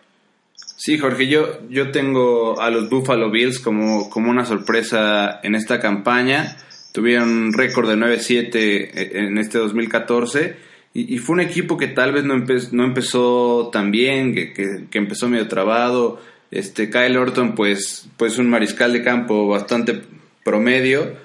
Sí, 0.77 0.97
Jorge, 0.97 1.27
yo, 1.27 1.67
yo 1.69 1.91
tengo 1.91 2.59
a 2.59 2.69
los 2.69 2.89
Buffalo 2.89 3.29
Bills 3.29 3.59
como, 3.59 4.09
como 4.09 4.29
una 4.29 4.45
sorpresa 4.45 5.39
en 5.43 5.55
esta 5.55 5.79
campaña. 5.79 6.57
Tuvieron 6.91 7.29
un 7.29 7.53
récord 7.53 7.89
de 7.89 7.95
9-7 7.95 8.91
en 9.13 9.37
este 9.37 9.57
2014 9.57 10.55
y, 10.93 11.17
fue 11.17 11.33
un 11.33 11.41
equipo 11.41 11.75
que 11.75 11.87
tal 11.87 12.13
vez 12.13 12.23
no, 12.23 12.35
no 12.37 12.83
empezó 12.85 13.69
tan 13.71 13.91
bien, 13.91 14.33
que, 14.33 14.53
que, 14.53 14.97
empezó 14.97 15.27
medio 15.27 15.47
trabado. 15.49 16.21
Este, 16.51 16.89
Kyle 16.89 17.17
Orton, 17.17 17.53
pues, 17.53 18.07
pues 18.15 18.37
un 18.37 18.49
mariscal 18.49 18.93
de 18.93 19.03
campo 19.03 19.45
bastante 19.47 20.01
promedio 20.45 21.17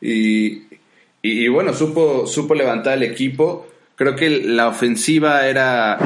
y, 0.00 0.62
y, 1.20 1.44
y 1.44 1.48
bueno, 1.48 1.74
supo, 1.74 2.26
supo 2.26 2.54
levantar 2.54 2.96
el 2.96 3.02
equipo 3.02 3.66
creo 3.98 4.14
que 4.14 4.30
la 4.30 4.68
ofensiva 4.68 5.46
era, 5.48 5.98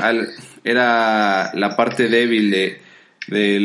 era 0.64 1.52
la 1.54 1.76
parte 1.76 2.08
débil 2.08 2.50
de, 2.50 2.80
de, 3.28 3.60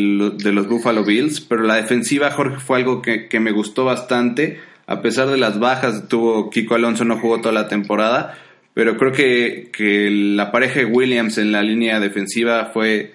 los 0.52 0.68
Buffalo 0.68 1.06
Bills, 1.06 1.40
pero 1.40 1.64
la 1.64 1.76
defensiva, 1.78 2.30
Jorge, 2.32 2.60
fue 2.60 2.78
algo 2.78 3.02
que, 3.02 3.40
me 3.40 3.52
gustó 3.52 3.86
bastante. 3.86 4.60
A 4.86 5.02
pesar 5.02 5.30
de 5.30 5.38
las 5.38 5.60
bajas, 5.60 6.10
tuvo 6.10 6.50
Kiko 6.50 6.76
Alonso, 6.76 7.06
no 7.06 7.18
jugó 7.18 7.40
toda 7.40 7.54
la 7.54 7.70
temporada, 7.70 8.38
pero 8.74 8.98
creo 8.98 9.14
que, 9.14 9.70
que 9.72 10.10
la 10.12 10.52
pareja 10.52 10.82
de 10.82 10.86
Williams 10.86 11.38
en 11.38 11.54
la 11.54 11.64
línea 11.64 12.02
defensiva 12.02 12.72
fue, 12.74 13.14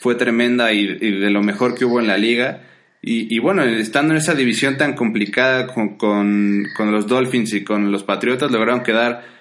fue 0.00 0.14
tremenda 0.14 0.72
y, 0.72 0.86
de 0.86 1.30
lo 1.30 1.42
mejor 1.42 1.74
que 1.74 1.84
hubo 1.84 2.00
en 2.00 2.06
la 2.06 2.16
liga. 2.16 2.62
Y, 3.06 3.38
bueno, 3.38 3.62
estando 3.64 4.14
en 4.14 4.16
esa 4.16 4.34
división 4.34 4.78
tan 4.78 4.94
complicada 4.94 5.66
con, 5.66 5.98
con, 5.98 6.64
con 6.74 6.90
los 6.90 7.06
Dolphins 7.06 7.52
y 7.52 7.62
con 7.62 7.92
los 7.92 8.02
Patriotas, 8.02 8.50
lograron 8.50 8.82
quedar 8.82 9.33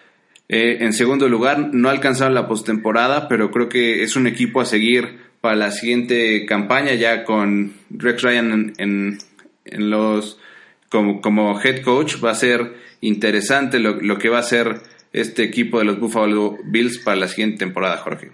eh, 0.50 0.78
en 0.82 0.94
segundo 0.94 1.30
lugar, 1.30 1.58
no 1.74 1.90
alcanzaron 1.90 2.36
la 2.36 2.48
postemporada, 2.48 3.28
pero 3.28 3.50
creo 3.52 3.70
que 3.70 4.04
es 4.04 4.16
un 4.16 4.28
equipo 4.28 4.62
a 4.62 4.66
seguir 4.66 5.20
para 5.42 5.56
la 5.56 5.72
siguiente 5.72 6.46
campaña, 6.46 6.94
ya 6.94 7.24
con 7.24 7.74
Rex 7.90 8.22
Ryan 8.22 8.74
en, 8.78 9.18
en, 9.66 9.90
los 9.90 10.40
como, 10.90 11.22
como, 11.22 11.60
head 11.62 11.82
coach. 11.82 12.24
Va 12.24 12.32
a 12.32 12.36
ser 12.36 12.74
interesante 13.02 13.80
lo, 13.80 13.96
lo 14.02 14.18
que 14.18 14.30
va 14.30 14.38
a 14.38 14.42
hacer 14.42 14.82
este 15.12 15.44
equipo 15.44 15.80
de 15.80 15.86
los 15.86 16.00
Buffalo 16.00 16.58
Bills 16.66 17.00
para 17.00 17.18
la 17.18 17.28
siguiente 17.28 17.60
temporada, 17.60 17.98
Jorge. 17.98 18.32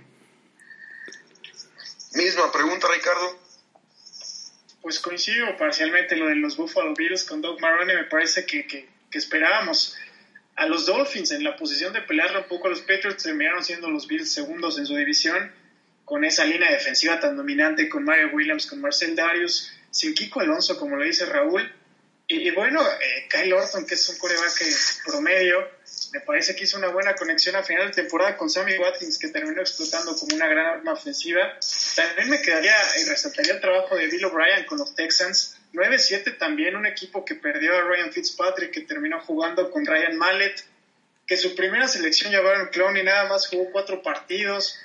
Misma 2.15 2.51
pregunta, 2.51 2.87
Ricardo. 2.93 3.39
Pues 4.81 4.99
coincido 4.99 5.57
parcialmente 5.57 6.15
lo 6.15 6.27
de 6.27 6.35
los 6.35 6.57
Buffalo 6.57 6.93
Bills 6.95 7.23
con 7.23 7.41
Doug 7.41 7.61
Marrone. 7.61 7.95
Me 7.95 8.05
parece 8.05 8.45
que, 8.45 8.65
que, 8.65 8.89
que 9.11 9.17
esperábamos 9.17 9.95
a 10.59 10.65
los 10.65 10.85
Dolphins 10.85 11.31
en 11.31 11.41
la 11.45 11.55
posición 11.55 11.93
de 11.93 12.01
pelearle 12.01 12.39
un 12.39 12.47
poco 12.49 12.67
a 12.67 12.71
los 12.71 12.81
Patriots, 12.81 13.23
terminaron 13.23 13.63
siendo 13.63 13.89
los 13.89 14.07
Bills 14.07 14.29
segundos 14.29 14.77
en 14.77 14.85
su 14.85 14.93
división, 14.93 15.53
con 16.03 16.25
esa 16.25 16.43
línea 16.43 16.69
defensiva 16.69 17.17
tan 17.17 17.37
dominante, 17.37 17.87
con 17.87 18.03
Mario 18.03 18.31
Williams, 18.33 18.67
con 18.67 18.81
Marcel 18.81 19.15
Darius, 19.15 19.71
sin 19.89 20.13
Kiko 20.13 20.41
Alonso, 20.41 20.77
como 20.77 20.97
lo 20.97 21.05
dice 21.05 21.25
Raúl. 21.25 21.73
Y, 22.27 22.51
bueno, 22.51 22.81
eh, 22.81 23.27
Kyle 23.29 23.53
Orton, 23.53 23.87
que 23.87 23.93
es 23.95 24.09
un 24.09 24.17
coreback 24.17 24.61
promedio, 25.05 25.65
me 26.13 26.21
parece 26.21 26.55
que 26.55 26.63
hizo 26.63 26.77
una 26.77 26.89
buena 26.89 27.15
conexión 27.15 27.55
a 27.55 27.63
final 27.63 27.87
de 27.87 27.93
temporada 27.93 28.37
con 28.37 28.49
Sammy 28.49 28.77
Watkins, 28.77 29.17
que 29.19 29.29
terminó 29.29 29.61
explotando 29.61 30.15
como 30.15 30.35
una 30.35 30.47
gran 30.47 30.65
arma 30.65 30.93
ofensiva. 30.93 31.57
También 31.95 32.29
me 32.29 32.41
quedaría 32.41 32.75
y 33.01 33.09
resaltaría 33.09 33.53
el 33.53 33.61
trabajo 33.61 33.95
de 33.95 34.07
Bill 34.07 34.25
O'Brien 34.25 34.65
con 34.65 34.77
los 34.77 34.95
Texans. 34.95 35.57
9-7 35.73 36.37
también, 36.37 36.75
un 36.75 36.85
equipo 36.85 37.23
que 37.23 37.35
perdió 37.35 37.77
a 37.77 37.81
Ryan 37.81 38.11
Fitzpatrick, 38.11 38.71
que 38.71 38.81
terminó 38.81 39.19
jugando 39.21 39.69
con 39.69 39.85
Ryan 39.85 40.17
Mallet, 40.17 40.63
que 41.27 41.37
su 41.37 41.55
primera 41.55 41.87
selección 41.87 42.31
llevaron 42.31 42.69
clown 42.69 42.97
y 42.97 43.03
nada 43.03 43.29
más 43.29 43.47
jugó 43.47 43.71
cuatro 43.71 44.01
partidos. 44.01 44.79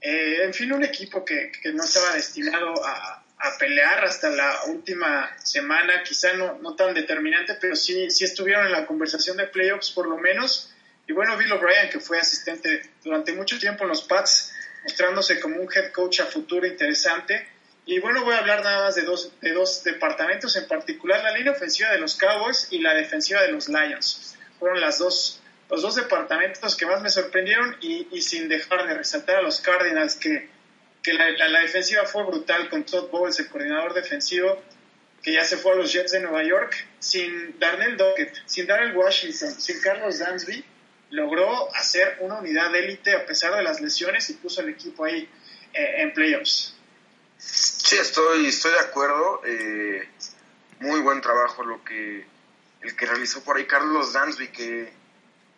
Eh, 0.00 0.44
en 0.44 0.54
fin, 0.54 0.72
un 0.72 0.82
equipo 0.82 1.24
que, 1.24 1.52
que 1.62 1.72
no 1.72 1.84
estaba 1.84 2.14
destinado 2.14 2.72
a, 2.82 3.22
a, 3.38 3.58
pelear 3.58 4.02
hasta 4.02 4.30
la 4.30 4.64
última 4.68 5.30
semana, 5.44 6.02
quizá 6.02 6.32
no, 6.32 6.58
no 6.58 6.74
tan 6.74 6.94
determinante, 6.94 7.54
pero 7.60 7.76
sí, 7.76 8.10
sí 8.10 8.24
estuvieron 8.24 8.64
en 8.64 8.72
la 8.72 8.86
conversación 8.86 9.36
de 9.36 9.46
playoffs 9.46 9.90
por 9.90 10.08
lo 10.08 10.16
menos. 10.16 10.69
Y 11.10 11.12
bueno, 11.12 11.36
Bill 11.36 11.50
O'Brien, 11.50 11.90
que 11.90 11.98
fue 11.98 12.20
asistente 12.20 12.88
durante 13.02 13.32
mucho 13.32 13.58
tiempo 13.58 13.82
en 13.82 13.88
los 13.88 14.02
Pats, 14.02 14.54
mostrándose 14.84 15.40
como 15.40 15.56
un 15.56 15.68
head 15.68 15.90
coach 15.90 16.20
a 16.20 16.26
futuro 16.26 16.64
interesante. 16.64 17.48
Y 17.84 17.98
bueno, 17.98 18.22
voy 18.22 18.34
a 18.34 18.38
hablar 18.38 18.62
nada 18.62 18.84
más 18.84 18.94
de 18.94 19.02
dos, 19.02 19.32
de 19.40 19.50
dos 19.50 19.82
departamentos, 19.82 20.54
en 20.54 20.68
particular 20.68 21.20
la 21.24 21.32
línea 21.32 21.50
ofensiva 21.50 21.90
de 21.90 21.98
los 21.98 22.16
Cowboys 22.16 22.68
y 22.70 22.78
la 22.78 22.94
defensiva 22.94 23.42
de 23.42 23.50
los 23.50 23.68
Lions. 23.68 24.36
Fueron 24.60 24.80
las 24.80 25.00
dos, 25.00 25.42
los 25.68 25.82
dos 25.82 25.96
departamentos 25.96 26.76
que 26.76 26.86
más 26.86 27.02
me 27.02 27.10
sorprendieron 27.10 27.76
y, 27.80 28.22
sin 28.22 28.48
dejar 28.48 28.86
de 28.86 28.94
resaltar 28.94 29.38
a 29.38 29.42
los 29.42 29.60
Cardinals, 29.60 30.14
que, 30.14 30.48
que 31.02 31.12
la, 31.12 31.28
la, 31.48 31.58
defensiva 31.58 32.04
fue 32.04 32.22
brutal 32.22 32.68
con 32.68 32.84
Todd 32.84 33.10
Bowles, 33.10 33.40
el 33.40 33.48
coordinador 33.48 33.94
defensivo, 33.94 34.62
que 35.24 35.32
ya 35.32 35.42
se 35.42 35.56
fue 35.56 35.72
a 35.72 35.74
los 35.74 35.92
Jets 35.92 36.12
de 36.12 36.20
Nueva 36.20 36.44
York, 36.44 36.86
sin 37.00 37.58
Darnell 37.58 37.96
Dockett, 37.96 38.32
sin 38.46 38.68
Darrell 38.68 38.96
Washington, 38.96 39.60
sin 39.60 39.80
Carlos 39.80 40.20
Dansby, 40.20 40.64
logró 41.10 41.74
hacer 41.74 42.18
una 42.20 42.38
unidad 42.38 42.74
élite 42.74 43.14
a 43.14 43.26
pesar 43.26 43.54
de 43.54 43.62
las 43.62 43.80
lesiones 43.80 44.30
y 44.30 44.34
puso 44.34 44.60
el 44.60 44.70
equipo 44.70 45.04
ahí 45.04 45.28
eh, 45.72 46.02
en 46.02 46.12
playoffs. 46.14 46.74
Sí, 47.38 47.96
estoy, 47.96 48.46
estoy 48.46 48.72
de 48.72 48.80
acuerdo. 48.80 49.40
Eh, 49.44 50.08
muy 50.80 51.00
buen 51.00 51.20
trabajo 51.20 51.62
lo 51.64 51.84
que 51.84 52.26
el 52.80 52.96
que 52.96 53.06
realizó 53.06 53.42
por 53.42 53.56
ahí 53.56 53.66
Carlos 53.66 54.12
Dansby, 54.12 54.48
que 54.52 54.92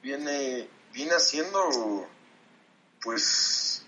viene, 0.02 0.68
viene 0.92 1.12
haciendo 1.12 2.08
pues 3.00 3.84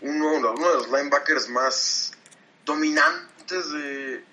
uno, 0.00 0.32
uno 0.32 0.68
de 0.68 0.74
los 0.74 0.86
linebackers 0.90 1.48
más 1.48 2.12
dominantes 2.64 3.70
de, 3.72 4.24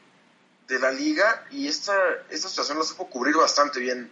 de 0.68 0.80
la 0.80 0.92
liga 0.92 1.46
y 1.52 1.68
esta, 1.68 1.96
esta 2.30 2.48
situación 2.48 2.80
la 2.80 2.86
supo 2.86 3.10
cubrir 3.10 3.36
bastante 3.36 3.80
bien 3.80 4.12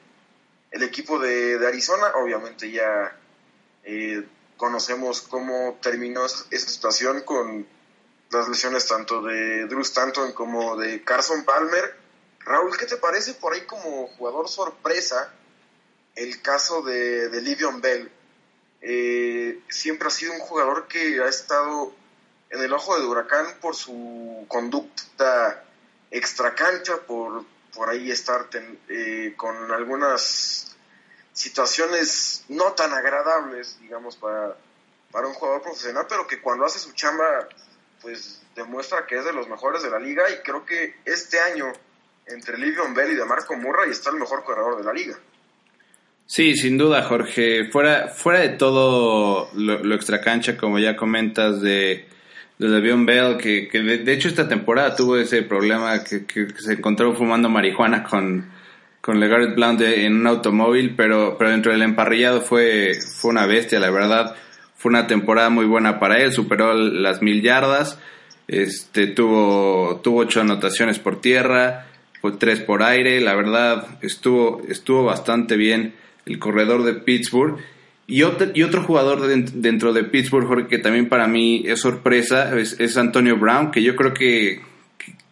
el 0.72 0.84
equipo 0.84 1.20
de, 1.20 1.66
Arizona. 1.68 2.14
Obviamente 2.16 2.72
ya 2.72 3.16
eh, 3.84 4.24
conocemos 4.58 5.22
cómo 5.22 5.78
terminó 5.82 6.26
esa, 6.26 6.46
situación 6.52 7.22
con 7.22 7.68
las 8.32 8.48
lesiones 8.50 8.88
tanto 8.88 9.22
de 9.22 9.66
Drew 9.68 9.82
Stanton 9.82 10.34
como 10.34 10.78
de 10.78 11.04
Carson 11.04 11.44
Palmer. 11.46 11.96
Raúl, 12.40 12.78
¿qué 12.78 12.86
te 12.86 12.98
parece 12.98 13.34
por 13.34 13.54
ahí 13.54 13.62
como 13.62 14.08
jugador 14.08 14.48
sorpresa 14.48 15.34
el 16.16 16.42
caso 16.42 16.82
de, 16.82 17.30
de 17.30 17.42
Livion 17.42 17.82
Bell? 17.82 18.12
Eh, 18.82 19.60
siempre 19.70 20.08
ha 20.08 20.12
sido 20.12 20.34
un 20.34 20.40
jugador 20.40 20.88
que 20.88 21.22
ha 21.22 21.28
estado 21.28 21.94
en 22.50 22.62
el 22.62 22.72
ojo 22.74 22.98
de 22.98 23.06
huracán 23.06 23.46
por 23.60 23.76
su 23.76 24.46
conducta 24.48 25.64
extracancha, 26.12 26.98
por 27.06 27.44
por 27.78 27.90
ahí 27.90 28.10
estar 28.10 28.48
eh, 28.90 29.34
con 29.38 29.72
algunas 29.72 30.76
situaciones 31.32 32.44
no 32.50 32.74
tan 32.74 32.92
agradables, 32.92 33.78
digamos, 33.80 34.18
para, 34.18 34.58
para 35.12 35.28
un 35.28 35.34
jugador 35.36 35.62
profesional, 35.62 36.08
pero 36.10 36.26
que 36.26 36.42
cuando 36.42 36.66
hace 36.66 36.80
su 36.80 36.92
chamba, 36.94 37.48
pues 38.02 38.42
demuestra 38.56 39.06
que 39.06 39.20
es 39.20 39.24
de 39.24 39.32
los 39.32 39.48
mejores 39.48 39.84
de 39.84 39.92
la 39.92 40.00
liga 40.00 40.24
y 40.32 40.42
creo 40.44 40.66
que 40.66 40.96
este 41.06 41.40
año, 41.40 41.72
entre 42.26 42.58
Livion 42.58 42.96
Bell 42.96 43.12
y 43.12 43.16
de 43.16 43.26
Marco 43.26 43.56
Murray, 43.56 43.92
está 43.92 44.10
el 44.10 44.18
mejor 44.18 44.44
corredor 44.44 44.78
de 44.78 44.84
la 44.84 44.94
liga. 44.94 45.16
Sí, 46.26 46.56
sin 46.56 46.80
duda, 46.80 47.04
Jorge. 47.04 47.70
Fuera, 47.72 48.10
fuera 48.10 48.40
de 48.40 48.50
todo 48.50 49.52
lo, 49.54 49.84
lo 49.84 49.96
extracancha, 49.96 50.58
como 50.58 50.80
ya 50.80 50.98
comentas, 50.98 51.62
de, 51.62 52.10
de 52.58 52.68
Le'Veon 52.68 53.06
Bell, 53.06 53.38
que, 53.38 53.68
que 53.68 53.82
de, 53.82 54.14
hecho 54.14 54.28
esta 54.28 54.48
temporada 54.48 54.96
tuvo 54.96 55.18
ese 55.18 55.44
problema 55.44 56.04
que, 56.04 56.26
que, 56.26 56.48
se 56.58 56.74
encontró 56.74 57.14
fumando 57.16 57.50
marihuana 57.50 58.04
con, 58.04 58.50
con 59.02 59.20
LeGarrette 59.20 59.56
Blount 59.56 59.82
en 59.82 60.16
un 60.16 60.28
automóvil, 60.28 60.96
pero, 60.96 61.38
pero 61.38 61.52
dentro 61.52 61.72
del 61.72 61.84
emparrillado 61.84 62.42
fue, 62.42 62.94
fue 62.96 63.32
una 63.32 63.46
bestia, 63.46 63.80
la 63.80 63.92
verdad. 63.92 64.36
Fue 64.76 64.90
una 64.90 65.08
temporada 65.08 65.50
muy 65.50 65.66
buena 65.66 66.00
para 66.00 66.18
él, 66.18 66.32
superó 66.32 66.74
las 66.74 67.24
mil 67.24 67.42
yardas, 67.42 68.00
este, 68.48 69.08
tuvo, 69.08 70.02
tuvo 70.04 70.20
ocho 70.20 70.42
anotaciones 70.42 71.00
por 71.00 71.20
tierra, 71.20 71.88
tres 72.38 72.60
por 72.60 72.84
aire, 72.84 73.22
la 73.22 73.36
verdad 73.36 73.88
estuvo, 74.02 74.62
estuvo 74.68 75.04
bastante 75.04 75.56
bien 75.56 75.96
el 76.26 76.40
corredor 76.40 76.84
de 76.84 76.94
Pittsburgh 76.94 77.58
y 78.10 78.24
otro, 78.24 78.48
y 78.54 78.64
otro 78.64 78.84
jugador 78.84 79.28
dentro 79.28 79.92
de 79.92 80.06
Pittsburgh, 80.06 80.48
Jorge, 80.48 80.68
que 80.68 80.78
también 80.78 81.10
para 81.10 81.28
mí 81.28 81.64
es 81.66 81.82
sorpresa, 81.82 82.58
es, 82.58 82.98
Antonio 82.98 83.36
Brown, 83.36 83.70
que 83.70 83.84
yo 83.84 83.98
creo 83.98 84.14
que, 84.14 84.62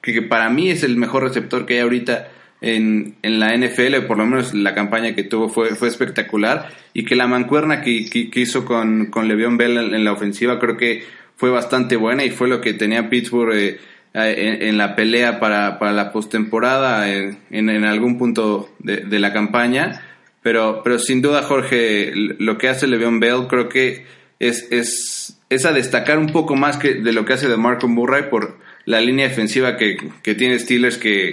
que, 0.01 0.21
para 0.21 0.49
mí 0.49 0.69
es 0.69 0.83
el 0.83 0.97
mejor 0.97 1.23
receptor 1.23 1.65
que 1.65 1.75
hay 1.75 1.79
ahorita 1.79 2.27
en, 2.59 3.15
en, 3.21 3.39
la 3.39 3.55
NFL, 3.55 4.05
por 4.07 4.17
lo 4.17 4.25
menos 4.25 4.53
la 4.53 4.75
campaña 4.75 5.15
que 5.15 5.23
tuvo 5.23 5.47
fue, 5.47 5.69
fue 5.75 5.87
espectacular, 5.87 6.69
y 6.93 7.05
que 7.05 7.15
la 7.15 7.27
mancuerna 7.27 7.81
que, 7.81 8.09
que, 8.09 8.39
hizo 8.41 8.65
con, 8.65 9.05
con 9.05 9.29
Le'Veon 9.29 9.55
Bell 9.55 9.93
en, 9.93 10.03
la 10.03 10.11
ofensiva 10.11 10.59
creo 10.59 10.75
que 10.75 11.05
fue 11.37 11.51
bastante 11.51 11.95
buena 11.95 12.25
y 12.25 12.29
fue 12.29 12.49
lo 12.49 12.59
que 12.59 12.73
tenía 12.73 13.09
Pittsburgh 13.09 13.53
eh, 13.53 13.79
en, 14.13 14.77
la 14.77 14.97
pelea 14.97 15.39
para, 15.39 15.79
para 15.79 15.93
la 15.93 16.11
postemporada 16.11 17.09
en, 17.09 17.37
en, 17.51 17.85
algún 17.85 18.17
punto 18.17 18.69
de 18.79 19.19
la 19.19 19.31
campaña 19.31 20.01
pero, 20.45 20.83
pero 20.83 20.99
sin 20.99 21.23
duda, 21.23 21.41
Jorge, 21.41 22.11
lo 22.13 22.59
que 22.59 22.69
hace 22.69 22.85
Le'Veon 22.85 23.19
Bell 23.19 23.47
creo 23.49 23.67
que 23.67 24.05
es, 24.37 24.67
es, 24.69 25.39
es 25.49 25.65
a 25.65 25.71
destacar 25.71 26.19
un 26.19 26.31
poco 26.31 26.55
más 26.55 26.77
que 26.77 26.93
de 26.93 27.13
lo 27.13 27.25
que 27.25 27.33
hace 27.33 27.47
de 27.47 27.57
Marco 27.57 27.87
Murray 27.87 28.29
por 28.29 28.59
la 28.85 29.01
línea 29.01 29.27
defensiva 29.27 29.75
que, 29.75 29.97
que 30.21 30.35
tiene 30.35 30.59
Steelers, 30.59 30.99
que, 30.99 31.31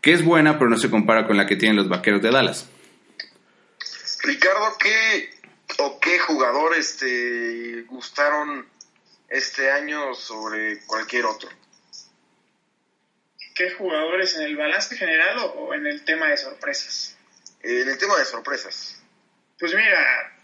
que 0.00 0.14
es 0.14 0.24
buena, 0.24 0.58
pero 0.58 0.70
no 0.70 0.78
se 0.78 0.88
compara 0.88 1.26
con 1.26 1.36
la 1.36 1.44
que 1.44 1.56
tienen 1.56 1.76
los 1.76 1.90
vaqueros 1.90 2.22
de 2.22 2.30
Dallas. 2.30 2.66
Ricardo, 4.22 4.78
¿qué 4.78 5.28
o 5.80 6.00
qué 6.00 6.18
jugadores 6.20 6.96
te 6.96 7.82
gustaron 7.82 8.66
este 9.28 9.70
año 9.72 10.14
sobre 10.14 10.78
cualquier 10.86 11.26
otro? 11.26 11.50
¿Qué 13.54 13.72
jugadores 13.72 14.34
en 14.36 14.44
el 14.44 14.56
balance 14.56 14.96
general 14.96 15.52
o 15.54 15.74
en 15.74 15.86
el 15.86 16.02
tema 16.02 16.28
de 16.28 16.38
sorpresas? 16.38 17.13
En 17.64 17.88
el 17.88 17.98
tema 17.98 18.18
de 18.18 18.24
sorpresas. 18.24 19.02
Pues 19.58 19.74
mira, 19.74 20.36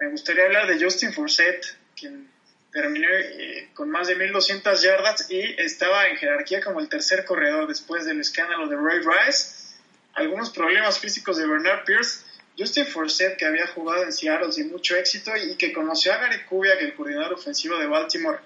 me 0.00 0.08
gustaría 0.08 0.44
hablar 0.44 0.66
de 0.66 0.82
Justin 0.82 1.12
Forsett, 1.12 1.64
quien 1.96 2.30
terminó 2.72 3.08
eh, 3.08 3.70
con 3.74 3.90
más 3.90 4.08
de 4.08 4.16
1200 4.16 4.82
yardas 4.82 5.30
y 5.30 5.40
estaba 5.60 6.08
en 6.08 6.16
jerarquía 6.16 6.60
como 6.60 6.80
el 6.80 6.88
tercer 6.88 7.24
corredor 7.24 7.68
después 7.68 8.04
del 8.04 8.20
escándalo 8.20 8.66
de 8.66 8.76
Ray 8.76 9.00
Rice. 9.00 9.74
Algunos 10.14 10.50
problemas 10.50 10.98
físicos 10.98 11.36
de 11.36 11.46
Bernard 11.46 11.84
Pierce. 11.84 12.24
Justin 12.56 12.86
Forsett, 12.86 13.36
que 13.36 13.46
había 13.46 13.66
jugado 13.66 14.04
en 14.04 14.12
Seattle 14.12 14.52
sin 14.52 14.70
mucho 14.70 14.94
éxito 14.96 15.32
y 15.36 15.56
que 15.56 15.72
conoció 15.72 16.12
a 16.12 16.18
Gary 16.18 16.44
Kubiak, 16.44 16.80
el 16.80 16.94
coordinador 16.94 17.34
ofensivo 17.34 17.76
de 17.78 17.86
Baltimore, 17.88 18.38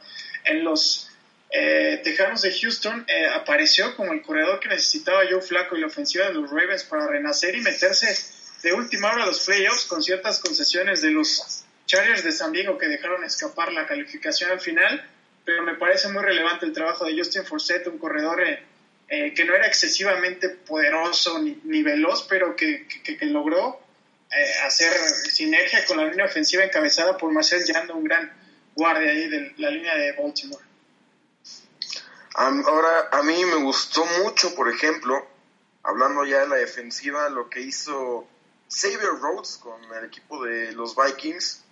en 0.45 0.65
los 0.65 1.08
eh, 1.51 2.01
Tejanos 2.05 2.43
de 2.43 2.53
Houston 2.53 3.07
eh, 3.09 3.27
apareció 3.27 3.97
como 3.97 4.13
el 4.13 4.21
corredor 4.21 4.61
que 4.61 4.69
necesitaba 4.69 5.23
Joe 5.29 5.41
Flaco 5.41 5.77
y 5.77 5.81
la 5.81 5.87
ofensiva 5.87 6.27
de 6.27 6.35
los 6.35 6.51
Ravens 6.51 6.85
para 6.85 7.07
renacer 7.07 7.55
y 7.55 7.63
meterse 7.63 8.15
de 8.63 8.73
última 8.73 9.13
hora 9.13 9.23
a 9.23 9.27
los 9.27 9.47
playoffs 9.47 9.87
con 9.87 10.03
ciertas 10.03 10.41
concesiones 10.41 11.01
de 11.01 11.11
los 11.11 11.65
Chargers 11.87 12.23
de 12.23 12.33
San 12.33 12.53
Diego 12.53 12.77
que 12.77 12.87
dejaron 12.87 13.25
escapar 13.25 13.73
la 13.73 13.87
calificación 13.87 14.51
al 14.51 14.61
final, 14.61 15.09
pero 15.45 15.63
me 15.63 15.75
parece 15.77 16.09
muy 16.09 16.23
relevante 16.23 16.67
el 16.67 16.73
trabajo 16.73 17.07
de 17.07 17.17
Justin 17.17 17.47
Forsett, 17.47 17.87
un 17.87 17.97
corredor 17.97 18.43
eh, 18.43 18.63
eh, 19.09 19.33
que 19.33 19.47
no 19.47 19.55
era 19.55 19.67
excesivamente 19.67 20.51
poderoso 20.51 21.39
ni, 21.39 21.83
veloz, 21.83 22.27
pero 22.29 22.55
que, 22.55 22.87
logró 23.23 23.81
hacer 24.67 24.93
sinergia 25.31 25.87
con 25.87 25.97
la 25.97 26.05
línea 26.05 26.27
ofensiva 26.27 26.63
encabezada 26.63 27.17
por 27.17 27.33
Marcel 27.33 27.65
Yando, 27.65 27.97
un 27.97 28.05
gran 28.05 28.31
guardia 28.75 29.11
ahí 29.11 29.27
de 29.29 29.55
la 29.57 29.71
línea 29.71 29.97
de 29.97 30.13
Baltimore. 30.13 30.68
Ahora, 32.41 33.09
a 33.11 33.25
mí 33.25 33.45
me 33.47 33.57
gustó 33.57 34.05
mucho, 34.23 34.55
por 34.55 34.69
ejemplo, 34.69 35.27
hablando 35.83 36.25
ya 36.25 36.39
de 36.39 36.47
la 36.47 36.55
defensiva, 36.55 37.29
lo 37.31 37.51
que 37.51 37.63
hizo 37.63 38.29
Xavier 38.71 39.19
Rhodes 39.21 39.57
con 39.57 39.83
el 39.93 40.05
equipo 40.05 40.45
de 40.45 40.71
los 40.71 40.95
Vikings 40.95 41.65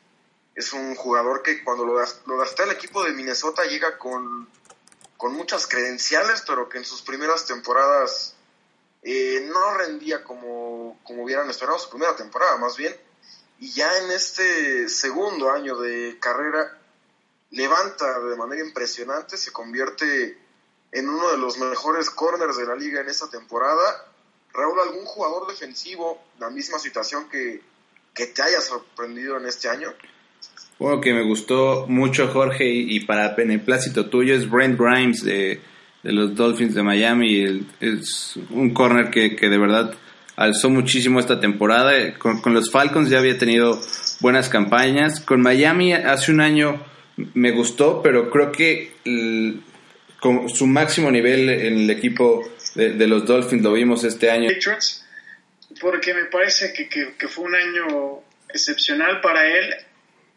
es 0.57 0.72
un 0.72 0.96
jugador 0.96 1.44
que 1.44 1.62
cuando 1.62 1.85
lo, 1.85 1.94
gasté 2.37 2.64
el 2.64 2.72
equipo 2.72 3.05
de 3.05 3.12
Minnesota 3.12 3.62
llega 3.62 3.96
con, 3.96 4.48
con 5.16 5.35
muchas 5.35 5.68
credenciales, 5.68 6.42
pero 6.44 6.68
que 6.68 6.79
en 6.79 6.85
sus 6.85 7.00
primeras 7.00 7.46
temporadas 7.46 8.35
eh, 9.05 9.48
no 9.48 9.74
rendía 9.74 10.24
como, 10.24 10.98
como 11.05 11.22
hubieran 11.22 11.48
esperado 11.48 11.79
su 11.79 11.90
primera 11.90 12.16
temporada, 12.16 12.57
más 12.57 12.76
bien. 12.76 12.92
Y 13.61 13.70
ya 13.70 13.98
en 13.98 14.11
este 14.11 14.88
segundo 14.88 15.48
año 15.52 15.76
de 15.76 16.18
carrera 16.18 16.76
levanta 17.50 18.18
de 18.18 18.35
manera 18.35 18.66
impresionante, 18.66 19.37
se 19.37 19.52
convierte 19.52 20.44
en 20.92 21.09
uno 21.09 21.31
de 21.31 21.38
los 21.38 21.59
mejores 21.59 22.11
corners 22.11 22.57
de 22.57 22.66
la 22.66 22.75
liga 22.75 23.01
en 23.01 23.09
esta 23.09 23.29
temporada. 23.29 24.07
Raúl, 24.53 24.81
¿algún 24.81 25.05
jugador 25.05 25.46
defensivo, 25.49 26.22
la 26.38 26.51
misma 26.51 26.79
situación 26.79 27.29
que, 27.29 27.61
que 28.14 28.27
te 28.27 28.42
haya 28.42 28.61
sorprendido 28.61 29.37
en 29.37 29.46
este 29.46 29.68
año? 29.68 29.92
Bueno, 30.79 31.01
que 31.01 31.14
me 31.14 31.22
gustó 31.22 31.87
mucho 31.88 32.29
Jorge 32.29 32.66
y, 32.66 33.01
para 33.01 33.35
beneplácito 33.35 34.07
tuyo 34.07 34.35
es 34.35 34.49
Brent 34.49 34.79
Grimes 34.79 35.25
de, 35.25 35.61
los 36.03 36.35
Dolphins 36.35 36.75
de 36.75 36.83
Miami. 36.83 37.66
es 37.81 38.38
un 38.51 38.75
corner 38.75 39.11
que, 39.11 39.31
de 39.31 39.59
verdad 39.59 39.94
alzó 40.37 40.68
muchísimo 40.68 41.18
esta 41.18 41.40
temporada. 41.40 42.18
Con, 42.18 42.42
con, 42.42 42.53
los 42.53 42.70
Falcons 42.70 43.09
ya 43.09 43.18
había 43.18 43.38
tenido 43.38 43.81
buenas 44.20 44.51
campañas. 44.51 45.20
Con 45.20 45.40
Miami 45.40 45.94
hace 45.94 46.31
un 46.31 46.42
año 46.42 46.85
me 47.16 47.53
gustó, 47.53 48.03
pero 48.03 48.31
creo 48.31 48.53
que 48.53 48.92
con 50.27 50.49
su 50.49 50.67
máximo 50.67 51.09
nivel 51.09 51.49
en 51.49 51.79
el 51.83 51.91
equipo 51.91 52.43
de, 52.75 53.07
los 53.07 53.25
Dolphins 53.25 53.62
lo 53.62 53.73
vimos 53.75 54.03
este 54.03 54.29
año. 54.29 54.51
Porque 55.81 56.15
me 56.15 56.25
parece 56.25 56.73
que, 56.73 56.89
que, 56.89 57.29
fue 57.29 57.45
un 57.45 57.55
año 57.55 58.23
excepcional 58.49 59.21
para 59.21 59.47
él 59.47 59.75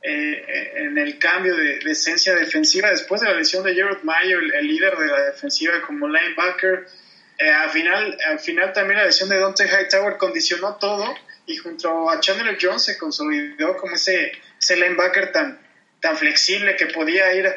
eh, 0.03 0.73
en 0.75 0.97
el 0.99 1.17
cambio 1.17 1.55
de, 1.55 1.79
esencia 1.89 2.35
defensiva 2.35 2.91
después 2.91 3.21
de 3.21 3.29
la 3.29 3.33
lesión 3.33 3.63
de 3.63 3.73
Jared 3.73 4.03
Mayo, 4.03 4.37
el, 4.39 4.67
líder 4.67 4.95
de 4.95 5.07
la 5.07 5.21
defensiva 5.23 5.81
como 5.81 6.07
linebacker. 6.07 6.85
Eh, 7.39 7.49
al, 7.49 7.71
final, 7.71 8.17
al 8.27 8.39
final 8.39 8.71
también 8.73 8.99
la 8.99 9.05
lesión 9.05 9.29
de 9.29 9.39
Dante 9.39 9.65
Hightower 9.65 10.17
condicionó 10.17 10.75
todo 10.75 11.15
y 11.47 11.57
junto 11.57 12.11
a 12.11 12.19
Chandler 12.19 12.59
Jones 12.61 12.83
se 12.83 12.97
consolidó 12.97 13.75
como 13.77 13.95
ese, 13.95 14.33
ese 14.59 14.75
linebacker 14.75 15.31
tan, 15.31 15.59
tan 15.99 16.15
flexible 16.15 16.75
que 16.75 16.87
podía 16.87 17.33
ir 17.33 17.47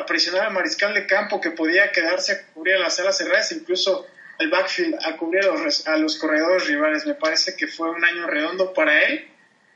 a 0.00 0.06
presionar 0.06 0.46
al 0.46 0.52
mariscal 0.52 0.94
de 0.94 1.06
campo, 1.06 1.40
que 1.40 1.50
podía 1.50 1.90
quedarse 1.90 2.32
a 2.32 2.46
cubrir 2.52 2.78
las 2.78 2.98
alas 3.00 3.18
cerradas, 3.18 3.52
incluso 3.52 4.06
el 4.38 4.50
backfield 4.50 4.98
a 5.04 5.16
cubrir 5.16 5.44
a 5.44 5.54
los, 5.54 5.86
a 5.86 5.96
los 5.96 6.16
corredores 6.16 6.66
rivales. 6.66 7.06
Me 7.06 7.14
parece 7.14 7.56
que 7.56 7.66
fue 7.66 7.90
un 7.90 8.04
año 8.04 8.26
redondo 8.26 8.72
para 8.72 9.02
él. 9.02 9.28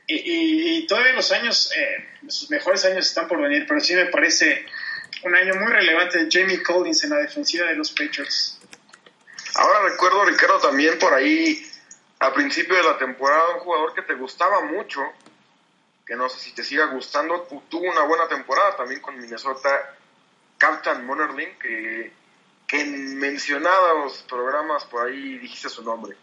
Y, 0.05 0.77
y, 0.77 0.87
todavía 0.87 1.13
los 1.13 1.31
años, 1.31 1.71
eh, 1.75 2.09
sus 2.27 2.49
mejores 2.49 2.83
años 2.85 3.07
están 3.07 3.27
por 3.27 3.41
venir, 3.41 3.65
pero 3.67 3.79
sí 3.79 3.95
me 3.95 4.05
parece 4.07 4.65
un 5.23 5.35
año 5.35 5.55
muy 5.55 5.71
relevante 5.71 6.25
de 6.25 6.29
Jamie 6.29 6.61
Collins 6.61 7.03
en 7.05 7.11
la 7.11 7.17
defensiva 7.17 7.67
de 7.67 7.75
los 7.75 7.91
Patriots. 7.91 8.59
Ahora 9.55 9.89
recuerdo, 9.89 10.25
Ricardo, 10.25 10.59
también 10.59 10.97
por 10.99 11.13
ahí, 11.13 11.65
a 12.19 12.33
principio 12.33 12.75
de 12.75 12.83
la 12.83 12.97
temporada, 12.97 13.55
un 13.55 13.59
jugador 13.59 13.93
que 13.93 14.01
te 14.01 14.13
gustaba 14.15 14.61
mucho, 14.65 15.01
que 16.05 16.15
no 16.15 16.27
sé 16.27 16.39
si 16.39 16.53
te 16.53 16.63
siga 16.63 16.87
gustando, 16.87 17.47
tuvo 17.69 17.89
una 17.89 18.01
buena 18.01 18.27
temporada 18.27 18.75
también 18.75 18.99
con 18.99 19.17
Minnesota, 19.17 19.95
Captain 20.63 21.05
Monerling, 21.05 21.59
que, 21.59 22.13
que 22.65 22.79
en 22.79 23.17
mencionados 23.19 24.23
programas 24.29 24.85
por 24.85 25.05
ahí 25.05 25.37
dijiste 25.37 25.67
su 25.67 25.83
nombre. 25.83 26.15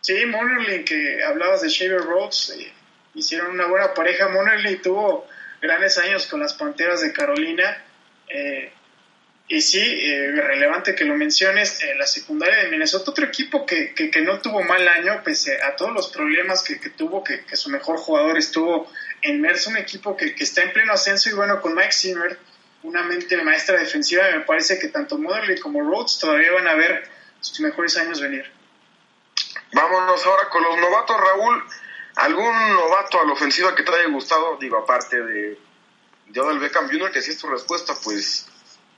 Sí, 0.00 0.24
Monerling, 0.24 0.84
que 0.84 1.24
hablabas 1.24 1.62
de 1.62 1.68
Shaver 1.68 2.02
Rhodes, 2.02 2.54
eh, 2.56 2.72
hicieron 3.14 3.50
una 3.50 3.66
buena 3.66 3.92
pareja. 3.92 4.28
Monerling 4.28 4.80
tuvo 4.80 5.26
grandes 5.60 5.98
años 5.98 6.28
con 6.28 6.38
las 6.38 6.54
Panteras 6.54 7.00
de 7.00 7.12
Carolina. 7.12 7.84
Eh, 8.28 8.72
y 9.52 9.62
sí, 9.62 9.80
eh, 9.80 10.30
relevante 10.30 10.94
que 10.94 11.04
lo 11.04 11.16
menciones, 11.16 11.80
la 11.96 12.06
secundaria 12.06 12.62
de 12.62 12.68
Minnesota, 12.68 13.10
otro 13.10 13.26
equipo 13.26 13.66
que, 13.66 13.92
que, 13.94 14.20
no 14.20 14.40
tuvo 14.40 14.62
mal 14.62 14.86
año, 14.86 15.24
pese 15.24 15.60
a 15.60 15.74
todos 15.74 15.92
los 15.92 16.08
problemas 16.08 16.62
que, 16.62 16.76
tuvo, 16.90 17.24
que, 17.24 17.44
su 17.56 17.68
mejor 17.68 17.96
jugador 17.96 18.38
estuvo 18.38 18.88
inmerso, 19.22 19.70
un 19.70 19.78
equipo 19.78 20.16
que, 20.16 20.36
está 20.38 20.62
en 20.62 20.72
pleno 20.72 20.92
ascenso 20.92 21.30
y 21.30 21.32
bueno, 21.32 21.60
con 21.60 21.74
Mike 21.74 21.90
Zimmer, 21.90 22.38
una 22.84 23.02
mente 23.02 23.36
maestra 23.42 23.76
defensiva, 23.76 24.22
me 24.30 24.42
parece 24.42 24.78
que 24.78 24.86
tanto 24.86 25.18
Moderly 25.18 25.58
como 25.58 25.80
Rhodes 25.80 26.20
todavía 26.20 26.52
van 26.52 26.68
a 26.68 26.74
ver 26.74 27.10
sus 27.40 27.58
mejores 27.58 27.96
años 27.96 28.20
venir. 28.20 28.48
Vámonos 29.72 30.24
ahora 30.26 30.48
con 30.48 30.62
los 30.62 30.78
novatos, 30.78 31.16
Raúl. 31.20 31.64
¿Algún 32.14 32.74
novato 32.74 33.20
a 33.20 33.26
la 33.26 33.32
ofensiva 33.32 33.74
que 33.74 33.82
te 33.82 33.92
haya 33.92 34.10
gustado? 34.10 34.58
Digo, 34.60 34.78
aparte 34.78 35.20
de, 35.20 35.58
de 36.28 36.40
Odell 36.40 36.60
Beckham 36.60 36.88
Jr., 36.88 37.10
que 37.10 37.20
si 37.20 37.32
es 37.32 37.38
tu 37.38 37.48
respuesta, 37.48 37.94
pues 38.04 38.46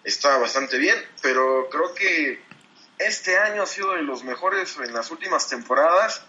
está 0.04 0.38
bastante 0.38 0.78
bien, 0.78 0.96
pero 1.22 1.68
creo 1.70 1.94
que 1.94 2.40
este 2.98 3.36
año 3.38 3.62
ha 3.62 3.66
sido 3.66 3.92
de 3.92 4.02
los 4.02 4.24
mejores 4.24 4.76
en 4.84 4.92
las 4.92 5.10
últimas 5.10 5.48
temporadas 5.48 6.24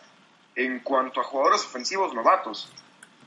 en 0.56 0.80
cuanto 0.80 1.22
a 1.22 1.24
jugadores 1.24 1.62
ofensivos 1.62 2.14
novatos. 2.14 2.72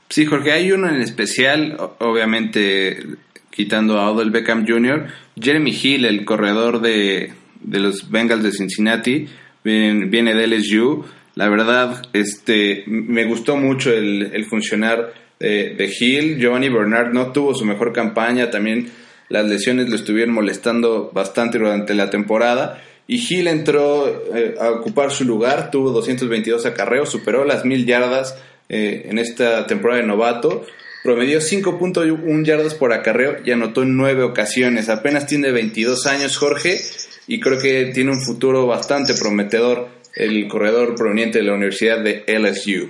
Sí, 0.09 0.25
Jorge, 0.25 0.53
hay 0.53 0.71
uno 0.71 0.89
en 0.89 1.01
especial, 1.01 1.77
obviamente 1.99 3.17
quitando 3.49 3.99
a 3.99 4.11
Odell 4.11 4.31
Beckham 4.31 4.65
Jr., 4.67 5.07
Jeremy 5.39 5.71
Hill, 5.71 6.05
el 6.05 6.25
corredor 6.25 6.79
de, 6.79 7.33
de 7.59 7.79
los 7.79 8.09
Bengals 8.09 8.43
de 8.43 8.51
Cincinnati, 8.51 9.27
viene, 9.63 10.05
viene 10.05 10.33
de 10.33 10.47
LSU. 10.47 11.05
La 11.35 11.49
verdad, 11.49 12.03
este, 12.13 12.83
me 12.87 13.25
gustó 13.25 13.57
mucho 13.57 13.91
el, 13.91 14.31
el 14.33 14.45
funcionar 14.45 15.13
de, 15.39 15.75
de 15.75 15.93
Hill. 15.99 16.39
Giovanni 16.39 16.69
Bernard 16.69 17.13
no 17.13 17.31
tuvo 17.31 17.53
su 17.53 17.65
mejor 17.65 17.93
campaña, 17.93 18.49
también 18.49 18.89
las 19.29 19.45
lesiones 19.45 19.89
lo 19.89 19.95
estuvieron 19.95 20.33
molestando 20.33 21.11
bastante 21.13 21.57
durante 21.57 21.93
la 21.93 22.09
temporada. 22.09 22.83
Y 23.07 23.15
Hill 23.17 23.47
entró 23.47 24.07
eh, 24.35 24.55
a 24.59 24.71
ocupar 24.71 25.11
su 25.11 25.23
lugar, 25.23 25.71
tuvo 25.71 25.91
222 25.91 26.65
acarreos, 26.65 27.09
superó 27.09 27.45
las 27.45 27.63
mil 27.63 27.85
yardas 27.85 28.37
eh, 28.69 29.07
en 29.09 29.17
esta 29.17 29.65
temporada 29.65 30.01
de 30.01 30.07
novato. 30.07 30.65
Promedió 31.03 31.39
5.1 31.39 32.43
yardas 32.43 32.73
por 32.73 32.91
acarreo 32.91 33.37
y 33.45 33.51
anotó 33.51 33.83
en 33.83 33.95
nueve 33.95 34.23
ocasiones. 34.23 34.89
Apenas 34.89 35.25
tiene 35.25 35.51
22 35.51 36.05
años 36.07 36.37
Jorge 36.37 36.81
y 37.27 37.39
creo 37.39 37.59
que 37.59 37.91
tiene 37.93 38.11
un 38.11 38.21
futuro 38.21 38.67
bastante 38.67 39.13
prometedor 39.13 39.87
el 40.15 40.47
corredor 40.47 40.95
proveniente 40.95 41.37
de 41.37 41.45
la 41.45 41.53
Universidad 41.53 41.99
de 41.99 42.25
LSU. 42.27 42.89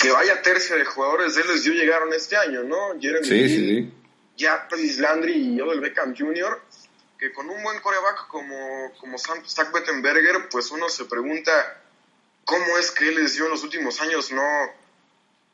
Que 0.00 0.10
vaya 0.10 0.42
tercia 0.42 0.76
de 0.76 0.84
jugadores 0.84 1.34
de 1.34 1.42
LSU 1.42 1.72
llegaron 1.72 2.12
este 2.12 2.36
año, 2.36 2.62
¿no? 2.62 3.00
Jeremy 3.00 3.26
sí, 3.26 3.48
sí, 3.48 3.56
sí. 3.56 3.90
Jarvis 4.38 4.98
Landry 4.98 5.54
y 5.54 5.60
Odell 5.60 5.80
Beckham 5.80 6.14
Jr., 6.16 6.60
que 7.18 7.32
con 7.32 7.48
un 7.48 7.62
buen 7.62 7.80
coreback 7.80 8.26
como, 8.28 8.92
como 9.00 9.18
Zach 9.18 9.72
Bettenberger, 9.72 10.48
pues 10.50 10.70
uno 10.70 10.88
se 10.88 11.06
pregunta 11.06 11.82
cómo 12.44 12.78
es 12.78 12.90
que 12.90 13.10
LSU 13.10 13.44
en 13.44 13.50
los 13.50 13.64
últimos 13.64 14.00
años 14.00 14.30
no, 14.32 14.42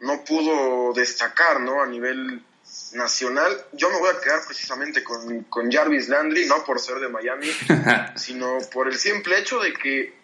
no 0.00 0.24
pudo 0.24 0.92
destacar, 0.92 1.60
¿no? 1.60 1.82
A 1.82 1.86
nivel 1.86 2.42
nacional. 2.92 3.64
Yo 3.72 3.90
me 3.90 3.98
voy 3.98 4.10
a 4.10 4.20
quedar 4.20 4.40
precisamente 4.46 5.02
con, 5.04 5.44
con 5.44 5.70
Jarvis 5.70 6.08
Landry, 6.08 6.46
no 6.46 6.64
por 6.64 6.80
ser 6.80 6.98
de 6.98 7.08
Miami, 7.08 7.50
sino 8.16 8.58
por 8.72 8.88
el 8.88 8.98
simple 8.98 9.38
hecho 9.38 9.60
de 9.60 9.72
que, 9.72 10.14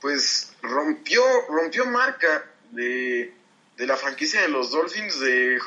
pues, 0.00 0.52
rompió, 0.62 1.22
rompió 1.48 1.86
marca 1.86 2.44
de, 2.70 3.34
de 3.76 3.86
la 3.86 3.96
franquicia 3.96 4.42
de 4.42 4.48
los 4.48 4.70
Dolphins 4.70 5.18
de, 5.20 5.58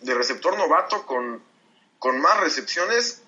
de 0.00 0.14
receptor 0.14 0.56
novato 0.58 1.06
con 1.06 1.42
con 2.04 2.20
más 2.20 2.38
recepciones, 2.38 3.22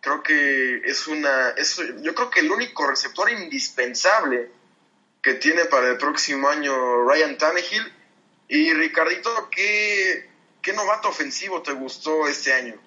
creo 0.00 0.22
que 0.22 0.76
es 0.84 1.08
una, 1.08 1.48
es, 1.56 1.76
yo 2.02 2.14
creo 2.14 2.30
que 2.30 2.38
el 2.38 2.52
único 2.52 2.86
receptor 2.86 3.28
indispensable 3.32 4.48
que 5.20 5.34
tiene 5.34 5.64
para 5.64 5.88
el 5.88 5.98
próximo 5.98 6.48
año 6.48 7.02
Ryan 7.02 7.36
Tannehill. 7.36 7.92
Y 8.46 8.72
Ricardito, 8.74 9.50
¿qué, 9.50 10.30
qué 10.62 10.72
novato 10.72 11.08
ofensivo 11.08 11.62
te 11.62 11.72
gustó 11.72 12.28
este 12.28 12.52
año? 12.52 12.80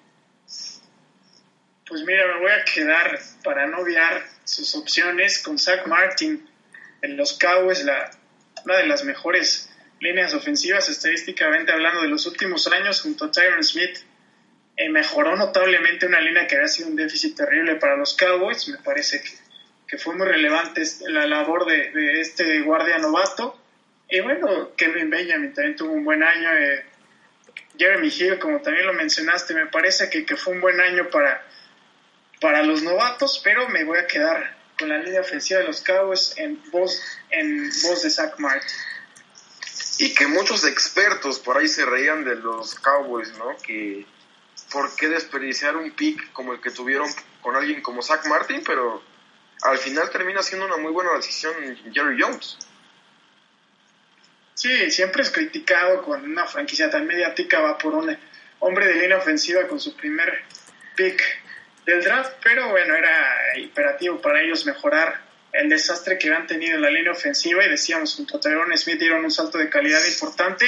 Pues 1.86 2.02
mira, 2.06 2.26
me 2.26 2.40
voy 2.40 2.52
a 2.52 2.64
quedar 2.64 3.20
para 3.44 3.66
no 3.66 3.80
obviar 3.80 4.26
sus 4.44 4.74
opciones 4.74 5.40
con 5.40 5.58
Zach 5.58 5.86
Martin 5.86 6.48
en 7.02 7.18
los 7.18 7.36
Cowboys, 7.36 7.84
la, 7.84 8.10
una 8.64 8.78
de 8.78 8.86
las 8.86 9.04
mejores 9.04 9.68
líneas 10.00 10.32
ofensivas 10.32 10.88
estadísticamente 10.88 11.72
hablando 11.72 12.00
de 12.00 12.08
los 12.08 12.24
últimos 12.24 12.66
años 12.68 13.02
junto 13.02 13.26
a 13.26 13.30
Tyron 13.30 13.62
Smith 13.62 13.98
eh, 14.80 14.88
mejoró 14.88 15.36
notablemente 15.36 16.06
una 16.06 16.20
línea 16.20 16.46
que 16.46 16.56
había 16.56 16.66
sido 16.66 16.88
un 16.88 16.96
déficit 16.96 17.36
terrible 17.36 17.76
para 17.76 17.96
los 17.96 18.14
Cowboys. 18.14 18.66
Me 18.68 18.78
parece 18.78 19.20
que, 19.20 19.28
que 19.86 19.98
fue 19.98 20.14
muy 20.16 20.26
relevante 20.26 20.82
la 21.08 21.26
labor 21.26 21.66
de, 21.66 21.90
de, 21.90 22.20
este 22.22 22.62
guardia 22.62 22.96
novato. 22.96 23.60
Y 24.08 24.20
bueno, 24.20 24.74
Kevin 24.76 25.10
Benjamin 25.10 25.52
también 25.52 25.76
tuvo 25.76 25.92
un 25.92 26.02
buen 26.02 26.22
año. 26.22 26.50
Eh, 26.54 26.82
Jeremy 27.76 28.08
Hill, 28.08 28.38
como 28.38 28.62
también 28.62 28.86
lo 28.86 28.94
mencionaste, 28.94 29.52
me 29.52 29.66
parece 29.66 30.08
que, 30.08 30.24
que, 30.24 30.34
fue 30.34 30.54
un 30.54 30.62
buen 30.62 30.80
año 30.80 31.10
para, 31.10 31.46
para 32.40 32.62
los 32.62 32.82
novatos, 32.82 33.38
pero 33.44 33.68
me 33.68 33.84
voy 33.84 33.98
a 33.98 34.06
quedar 34.06 34.56
con 34.78 34.88
la 34.88 34.96
línea 34.96 35.20
ofensiva 35.20 35.60
de 35.60 35.66
los 35.66 35.82
Cowboys 35.82 36.32
en 36.38 36.58
voz, 36.70 36.98
en 37.28 37.68
voz 37.82 38.02
de 38.02 38.08
Zach 38.08 38.38
Martin. 38.38 38.78
Y 39.98 40.14
que 40.14 40.26
muchos 40.26 40.64
expertos 40.64 41.38
por 41.38 41.58
ahí 41.58 41.68
se 41.68 41.84
reían 41.84 42.24
de 42.24 42.36
los 42.36 42.76
Cowboys, 42.76 43.36
¿no? 43.36 43.54
Que 43.58 44.06
por 44.70 44.94
qué 44.96 45.08
desperdiciar 45.08 45.76
un 45.76 45.90
pick 45.92 46.32
como 46.32 46.52
el 46.52 46.60
que 46.60 46.70
tuvieron 46.70 47.08
con 47.40 47.56
alguien 47.56 47.82
como 47.82 48.02
Zach 48.02 48.26
Martin, 48.26 48.62
pero 48.64 49.02
al 49.62 49.78
final 49.78 50.10
termina 50.10 50.42
siendo 50.42 50.66
una 50.66 50.76
muy 50.76 50.92
buena 50.92 51.12
decisión 51.14 51.54
Jerry 51.92 52.20
Jones. 52.20 52.56
Sí, 54.54 54.90
siempre 54.90 55.22
es 55.22 55.30
criticado 55.30 56.02
cuando 56.02 56.26
una 56.26 56.46
franquicia 56.46 56.90
tan 56.90 57.06
mediática 57.06 57.60
va 57.60 57.78
por 57.78 57.94
un 57.94 58.16
hombre 58.60 58.86
de 58.86 58.94
línea 58.94 59.16
ofensiva 59.16 59.66
con 59.66 59.80
su 59.80 59.96
primer 59.96 60.44
pick 60.94 61.22
del 61.86 62.02
draft, 62.02 62.34
pero 62.42 62.68
bueno, 62.68 62.94
era 62.94 63.58
imperativo 63.58 64.20
para 64.20 64.42
ellos 64.42 64.66
mejorar 64.66 65.22
el 65.52 65.68
desastre 65.68 66.18
que 66.18 66.32
han 66.32 66.46
tenido 66.46 66.76
en 66.76 66.82
la 66.82 66.90
línea 66.90 67.12
ofensiva 67.12 67.64
y 67.64 67.70
decíamos, 67.70 68.14
junto 68.14 68.36
a 68.36 68.40
Tyrone 68.40 68.76
Smith 68.76 68.98
dieron 68.98 69.24
un 69.24 69.30
salto 69.30 69.58
de 69.58 69.68
calidad 69.68 70.04
importante. 70.04 70.66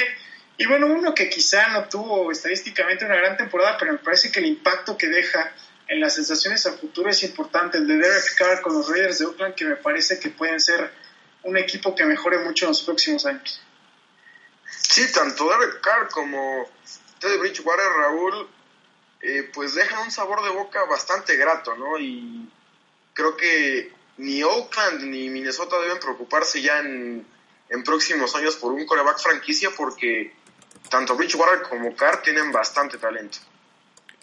Y 0.57 0.65
bueno, 0.67 0.87
uno 0.87 1.13
que 1.13 1.29
quizá 1.29 1.67
no 1.69 1.89
tuvo 1.89 2.31
estadísticamente 2.31 3.05
una 3.05 3.15
gran 3.15 3.37
temporada, 3.37 3.77
pero 3.77 3.91
me 3.93 3.97
parece 3.97 4.31
que 4.31 4.39
el 4.39 4.45
impacto 4.45 4.97
que 4.97 5.07
deja 5.07 5.51
en 5.87 5.99
las 5.99 6.15
sensaciones 6.15 6.65
a 6.65 6.73
futuro 6.73 7.09
es 7.09 7.23
importante, 7.23 7.77
el 7.77 7.87
de 7.87 7.97
Derek 7.97 8.35
Carr 8.35 8.61
con 8.61 8.73
los 8.73 8.87
Raiders 8.87 9.19
de 9.19 9.25
Oakland, 9.25 9.55
que 9.55 9.65
me 9.65 9.75
parece 9.75 10.19
que 10.19 10.29
pueden 10.29 10.59
ser 10.59 10.91
un 11.43 11.57
equipo 11.57 11.95
que 11.95 12.05
mejore 12.05 12.39
mucho 12.39 12.65
en 12.65 12.69
los 12.69 12.83
próximos 12.83 13.25
años. 13.25 13.61
Sí, 14.65 15.11
tanto 15.11 15.49
Derek 15.49 15.81
Carr 15.81 16.09
como 16.09 16.69
Teddy 17.19 17.37
Bridgewater, 17.37 17.85
Raúl, 17.85 18.47
eh, 19.21 19.49
pues 19.53 19.73
dejan 19.73 20.03
un 20.03 20.11
sabor 20.11 20.43
de 20.43 20.49
boca 20.49 20.83
bastante 20.85 21.35
grato, 21.35 21.75
¿no? 21.75 21.97
Y 21.97 22.49
creo 23.13 23.35
que 23.35 23.91
ni 24.17 24.43
Oakland 24.43 25.03
ni 25.03 25.29
Minnesota 25.29 25.79
deben 25.79 25.99
preocuparse 25.99 26.61
ya 26.61 26.79
en, 26.79 27.25
en 27.69 27.83
próximos 27.83 28.35
años 28.35 28.55
por 28.55 28.71
un 28.71 28.85
coreback 28.85 29.19
franquicia 29.19 29.71
porque 29.75 30.33
tanto 30.89 31.15
Bridgewater 31.15 31.61
como 31.69 31.95
Carr 31.95 32.21
tienen 32.21 32.51
bastante 32.51 32.97
talento. 32.97 33.39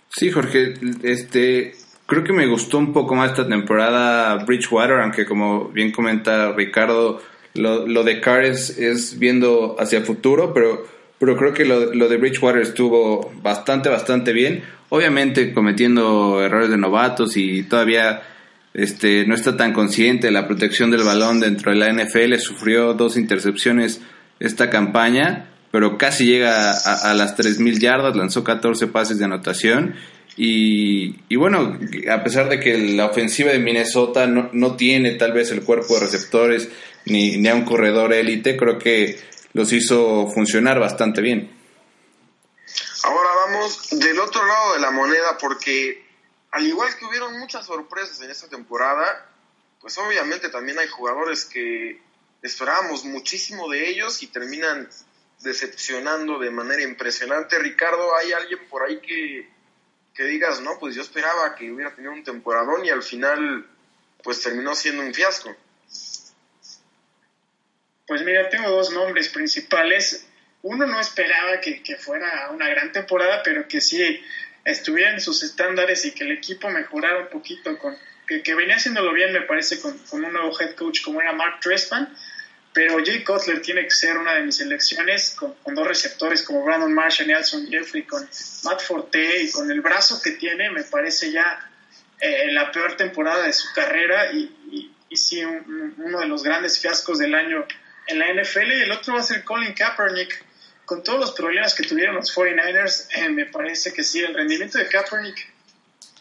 Sí, 0.09 0.31
Jorge, 0.31 0.75
este, 1.03 1.75
creo 2.07 2.25
que 2.25 2.33
me 2.33 2.47
gustó 2.47 2.79
un 2.79 2.93
poco 2.93 3.15
más 3.15 3.31
esta 3.31 3.49
temporada 3.49 4.45
Bridgewater, 4.45 5.01
aunque 5.01 5.25
como 5.25 5.69
bien 5.69 5.93
comenta 5.93 6.53
Ricardo, 6.53 7.23
lo, 7.55 7.87
lo 7.87 8.05
de 8.05 8.21
Carr 8.21 8.45
es, 8.45 8.79
es, 8.79 9.19
viendo 9.19 9.77
hacia 9.79 9.99
el 9.99 10.05
futuro, 10.05 10.53
pero, 10.53 10.87
pero 11.19 11.37
creo 11.37 11.53
que 11.53 11.65
lo, 11.65 11.95
lo 11.95 12.09
de 12.09 12.17
Bridgewater 12.17 12.63
estuvo 12.63 13.33
bastante, 13.43 13.89
bastante 13.89 14.33
bien 14.33 14.65
obviamente 14.91 15.55
cometiendo 15.55 16.43
errores 16.43 16.69
de 16.69 16.77
novatos 16.77 17.37
y 17.37 17.63
todavía 17.63 18.23
este, 18.75 19.25
no 19.27 19.35
está 19.35 19.57
tan 19.57 19.73
consciente 19.73 20.27
de 20.27 20.33
la 20.33 20.47
protección 20.47 20.91
del 20.91 21.05
balón 21.05 21.41
dentro 21.41 21.73
de 21.73 21.79
la 21.79 21.91
NFL. 21.93 22.35
Sufrió 22.37 22.93
dos 22.93 23.17
intercepciones 23.17 24.03
esta 24.39 24.69
campaña, 24.69 25.50
pero 25.71 25.99
casi 25.99 26.27
llega 26.27 26.73
a, 26.73 27.15
las 27.15 27.37
3.000 27.37 27.79
yardas, 27.79 28.17
lanzó 28.17 28.43
14 28.43 28.89
pases 28.89 29.19
de 29.19 29.25
anotación. 29.25 29.95
Y, 30.37 31.17
y, 31.29 31.37
bueno, 31.37 31.79
a 32.11 32.25
pesar 32.25 32.49
de 32.49 32.59
que 32.61 32.77
la 32.79 33.07
ofensiva 33.07 33.53
de 33.53 33.59
Minnesota 33.59 34.27
no, 34.27 34.49
no 34.53 34.77
tiene 34.77 35.13
tal 35.13 35.33
vez 35.33 35.51
el 35.53 35.63
cuerpo 35.63 35.95
de 35.95 36.01
receptores 36.01 36.69
ni, 37.05 37.37
ni 37.37 37.49
a 37.49 37.55
un 37.55 37.65
corredor 37.65 38.13
élite, 38.13 38.57
creo 38.57 38.79
que 38.79 39.21
los 39.53 39.73
hizo 39.73 40.29
funcionar 40.29 40.79
bastante 40.81 41.21
bien. 41.21 41.57
Ahora 43.05 43.29
vamos 43.47 43.89
del 43.91 44.19
otro 44.19 44.45
lado 44.47 44.75
de 44.75 44.81
la 44.81 44.91
moneda 44.91 45.39
porque 45.41 46.05
al 46.51 46.67
igual 46.67 46.95
que 46.97 47.07
hubieron 47.07 47.39
muchas 47.39 47.67
sorpresas 47.67 48.21
en 48.23 48.31
esta 48.31 48.49
temporada, 48.49 49.27
pues 49.81 49.97
obviamente 49.99 50.49
también 50.49 50.79
hay 50.79 50.89
jugadores 50.89 51.45
que 51.45 52.01
esperábamos 52.43 53.05
muchísimo 53.05 53.69
de 53.69 53.89
ellos 53.89 54.23
y 54.23 54.27
terminan 54.29 54.89
decepcionando 55.43 56.39
de 56.39 56.51
manera 56.51 56.83
impresionante. 56.83 57.59
Ricardo, 57.59 58.15
¿hay 58.17 58.33
alguien 58.33 58.61
por 58.69 58.83
ahí 58.83 59.01
que, 59.01 59.49
que 60.15 60.25
digas, 60.25 60.61
no, 60.61 60.79
pues 60.79 60.95
yo 60.95 61.03
esperaba 61.03 61.55
que 61.55 61.71
hubiera 61.71 61.95
tenido 61.95 62.13
un 62.13 62.25
temporadón 62.25 62.85
y 62.85 62.91
al 62.91 63.03
final 63.03 63.67
pues 64.23 64.41
terminó 64.43 64.75
siendo 64.75 65.03
un 65.03 65.15
fiasco? 65.15 65.55
Pues 68.07 68.23
mira, 68.25 68.49
tengo 68.49 68.69
dos 68.71 68.91
nombres 68.93 69.29
principales 69.29 70.27
uno 70.63 70.87
no 70.87 71.01
esperaba 71.01 71.61
que, 71.61 71.97
fuera 71.97 72.51
una 72.51 72.69
gran 72.69 72.93
temporada, 72.93 73.43
pero 73.43 73.67
que 73.67 73.81
sí 73.81 74.23
estuviera 74.65 75.11
en 75.13 75.21
sus 75.21 75.43
estándares 75.43 76.05
y 76.05 76.13
que 76.13 76.25
el 76.25 76.33
equipo 76.33 76.69
mejorara 76.69 77.21
un 77.21 77.29
poquito, 77.29 77.79
con, 77.79 77.97
que, 78.27 78.55
venía 78.55 78.77
haciéndolo 78.77 79.13
bien, 79.13 79.33
me 79.33 79.43
parece, 79.43 79.81
con, 79.81 79.99
un 80.13 80.33
nuevo 80.33 80.59
head 80.61 80.75
coach 80.75 81.03
como 81.03 81.21
era 81.21 81.33
Mark 81.33 81.61
Trestman. 81.61 82.15
Pero 82.73 83.05
Jay 83.05 83.25
Cutler 83.25 83.61
tiene 83.63 83.83
que 83.83 83.91
ser 83.91 84.17
una 84.17 84.35
de 84.35 84.43
mis 84.43 84.61
elecciones 84.61 85.31
con, 85.31 85.57
dos 85.75 85.87
receptores 85.87 86.43
como 86.43 86.65
Brandon 86.65 86.93
Marshall, 86.93 87.27
Nelson 87.27 87.67
Jeffrey, 87.69 88.05
con 88.05 88.29
Matt 88.65 88.81
Forte 88.81 89.43
y 89.43 89.51
con 89.51 89.71
el 89.71 89.81
brazo 89.81 90.21
que 90.23 90.33
tiene, 90.33 90.71
me 90.71 90.85
parece 90.85 91.33
ya 91.33 91.69
eh, 92.21 92.53
la 92.53 92.71
peor 92.71 92.97
temporada 92.97 93.47
de 93.47 93.53
su 93.53 93.73
carrera 93.75 94.33
y, 94.33 94.95
y, 95.09 95.17
sí 95.17 95.45
uno 95.45 96.21
de 96.21 96.27
los 96.27 96.45
grandes 96.45 96.79
fiascos 96.79 97.19
del 97.19 97.35
año 97.35 97.67
en 98.07 98.19
la 98.21 98.33
NFL. 98.33 98.71
Y 98.71 98.83
el 98.83 98.93
otro 98.93 99.15
va 99.15 99.21
a 99.21 99.25
ser 99.25 99.43
Colin 99.43 99.75
Kaepernick, 99.75 100.45
con 100.85 101.03
todos 101.03 101.19
los 101.19 101.33
problemas 101.33 101.75
que 101.75 101.83
tuvieron 101.83 102.15
los 102.15 102.35
49ers, 102.35 103.09
eh, 103.15 103.29
me 103.29 103.47
parece 103.47 103.93
que 103.93 104.05
sí, 104.05 104.21
el 104.21 104.35
rendimiento 104.35 104.79
de 104.79 104.89
Kaepernick, 104.89 105.53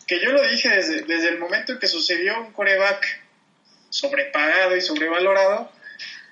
que 0.08 0.20
yo 0.20 0.32
lo 0.32 0.48
dije 0.48 0.70
desde, 0.70 1.02
desde 1.02 1.30
el 1.30 1.38
momento 1.38 1.74
en 1.74 1.80
que 1.80 1.88
sucedió 1.88 2.40
un 2.40 2.52
coreback 2.52 3.22
sobrepagado 3.90 4.76
y 4.76 4.82
sobrevalorado, 4.82 5.72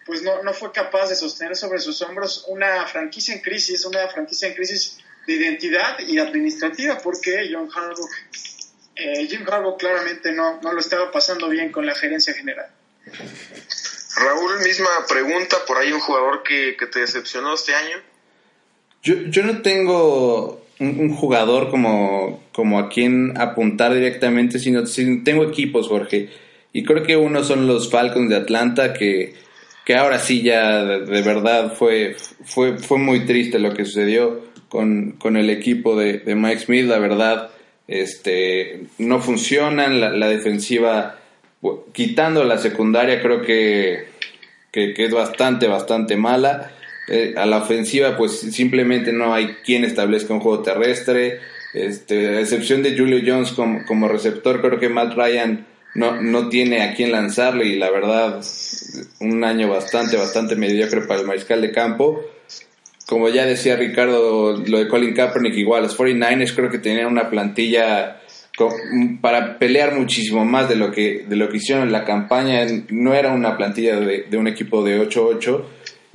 pues 0.08 0.24
no, 0.24 0.42
no 0.42 0.54
fue 0.54 0.72
capaz 0.72 1.10
de 1.10 1.16
sostener 1.16 1.56
sobre 1.56 1.80
sus 1.80 2.02
hombros 2.02 2.46
una 2.48 2.88
franquicia 2.88 3.36
en 3.36 3.42
crisis, 3.42 3.86
una 3.86 4.08
franquicia 4.08 4.48
en 4.48 4.56
crisis 4.56 4.98
de 5.28 5.34
identidad 5.34 6.00
y 6.00 6.18
administrativa, 6.18 6.98
porque 6.98 7.50
John 7.52 7.70
Harbaugh, 7.72 8.10
eh, 8.96 9.28
Jim 9.28 9.46
Harbaugh 9.46 9.78
claramente 9.78 10.32
no, 10.32 10.60
no 10.62 10.72
lo 10.72 10.80
estaba 10.80 11.12
pasando 11.12 11.50
bien 11.50 11.72
con 11.72 11.86
la 11.86 11.94
gerencia 11.94 12.34
general. 12.34 12.68
Raúl, 14.16 14.60
misma 14.64 14.90
pregunta, 15.08 15.58
por 15.68 15.78
ahí 15.78 15.92
un 15.92 16.00
jugador 16.00 16.42
que, 16.42 16.76
que 16.80 16.88
te 16.88 17.02
decepcionó 17.02 17.54
este 17.54 17.76
año. 17.76 17.98
Yo, 19.04 19.16
yo 19.30 19.44
no 19.44 19.62
tengo 19.62 20.66
un, 20.80 21.14
jugador 21.14 21.70
como, 21.70 22.44
como 22.52 22.80
a 22.80 22.90
quien 22.90 23.38
apuntar 23.38 23.94
directamente, 23.94 24.60
sino, 24.60 24.84
tengo 25.24 25.44
equipos, 25.44 25.88
Jorge. 25.88 26.30
Y 26.74 26.84
creo 26.84 27.04
que 27.04 27.16
uno 27.16 27.44
son 27.44 27.68
los 27.68 27.90
Falcons 27.90 28.30
de 28.30 28.36
Atlanta, 28.36 28.94
que, 28.94 29.36
que 29.88 29.96
ahora 29.96 30.20
sí 30.20 30.42
ya 30.42 30.84
de, 30.84 31.22
verdad 31.22 31.74
fue, 31.74 32.18
fue, 32.44 32.78
fue 32.78 32.98
muy 32.98 33.26
triste 33.26 33.58
lo 33.58 33.74
que 33.74 33.86
sucedió 33.86 34.44
con, 34.68 35.14
con 35.14 35.38
el 35.38 35.50
equipo 35.50 35.96
de, 35.96 36.18
de, 36.18 36.36
Mike 36.36 36.60
Smith. 36.60 36.86
La 36.88 37.00
verdad, 37.00 37.52
este, 37.88 38.82
no 38.98 39.22
funcionan. 39.22 40.02
La, 40.02 40.10
la 40.10 40.28
defensiva, 40.28 41.20
quitando 41.94 42.44
la 42.44 42.58
secundaria, 42.58 43.22
creo 43.22 43.42
que, 43.42 44.08
que, 44.74 44.94
es 44.98 45.14
bastante, 45.14 45.68
bastante 45.68 46.18
mala. 46.18 46.74
Eh, 47.08 47.36
a 47.38 47.46
la 47.46 47.60
ofensiva 47.60 48.18
pues 48.18 48.42
simplemente 48.42 49.14
no 49.14 49.34
hay 49.34 49.56
quien 49.64 49.86
establezca 49.86 50.34
un 50.34 50.42
juego 50.42 50.64
terrestre. 50.64 51.40
Este, 51.74 52.28
a 52.36 52.42
excepción 52.42 52.84
de 52.84 52.98
Julio 52.98 53.22
Jones 53.26 53.54
como, 53.54 53.86
como 53.86 54.10
receptor, 54.10 54.60
creo 54.60 54.82
que 54.82 54.90
Matt 54.90 55.14
Ryan 55.14 55.66
no, 55.96 56.22
no 56.22 56.50
tiene 56.50 56.84
a 56.84 56.94
quien 56.94 57.12
lanzarle 57.12 57.66
y 57.66 57.76
la 57.78 57.90
verdad 57.90 58.42
un 59.20 59.44
año 59.44 59.70
bastante, 59.70 60.18
bastante 60.18 60.56
mediocre 60.56 61.02
para 61.02 61.22
el 61.22 61.28
mariscal 61.28 61.62
de 61.62 61.72
campo. 61.72 62.22
Como 63.08 63.30
ya 63.30 63.46
decía 63.46 63.78
Ricardo, 63.78 64.58
lo 64.58 64.80
de 64.80 64.88
Colin 64.88 65.14
Kaepernick 65.14 65.56
igual, 65.56 65.84
los 65.84 65.98
49ers 65.98 66.54
creo 66.54 66.70
que 66.70 66.80
tenían 66.80 67.08
una 67.08 67.30
plantilla 67.30 68.22
para 69.22 69.60
pelear 69.60 69.96
muchísimo 69.96 70.44
más 70.44 70.68
de 70.68 70.76
lo 70.76 70.92
que 70.92 71.26
de 71.28 71.36
lo 71.36 71.48
que 71.48 71.58
hicieron 71.58 71.84
en 71.84 71.92
la 71.92 72.04
campaña 72.04 72.66
no 72.90 73.14
era 73.14 73.32
una 73.32 73.56
plantilla 73.56 74.00
de, 74.00 74.36
un 74.36 74.48
equipo 74.48 74.84
de 74.84 75.00
8-8 75.00 75.64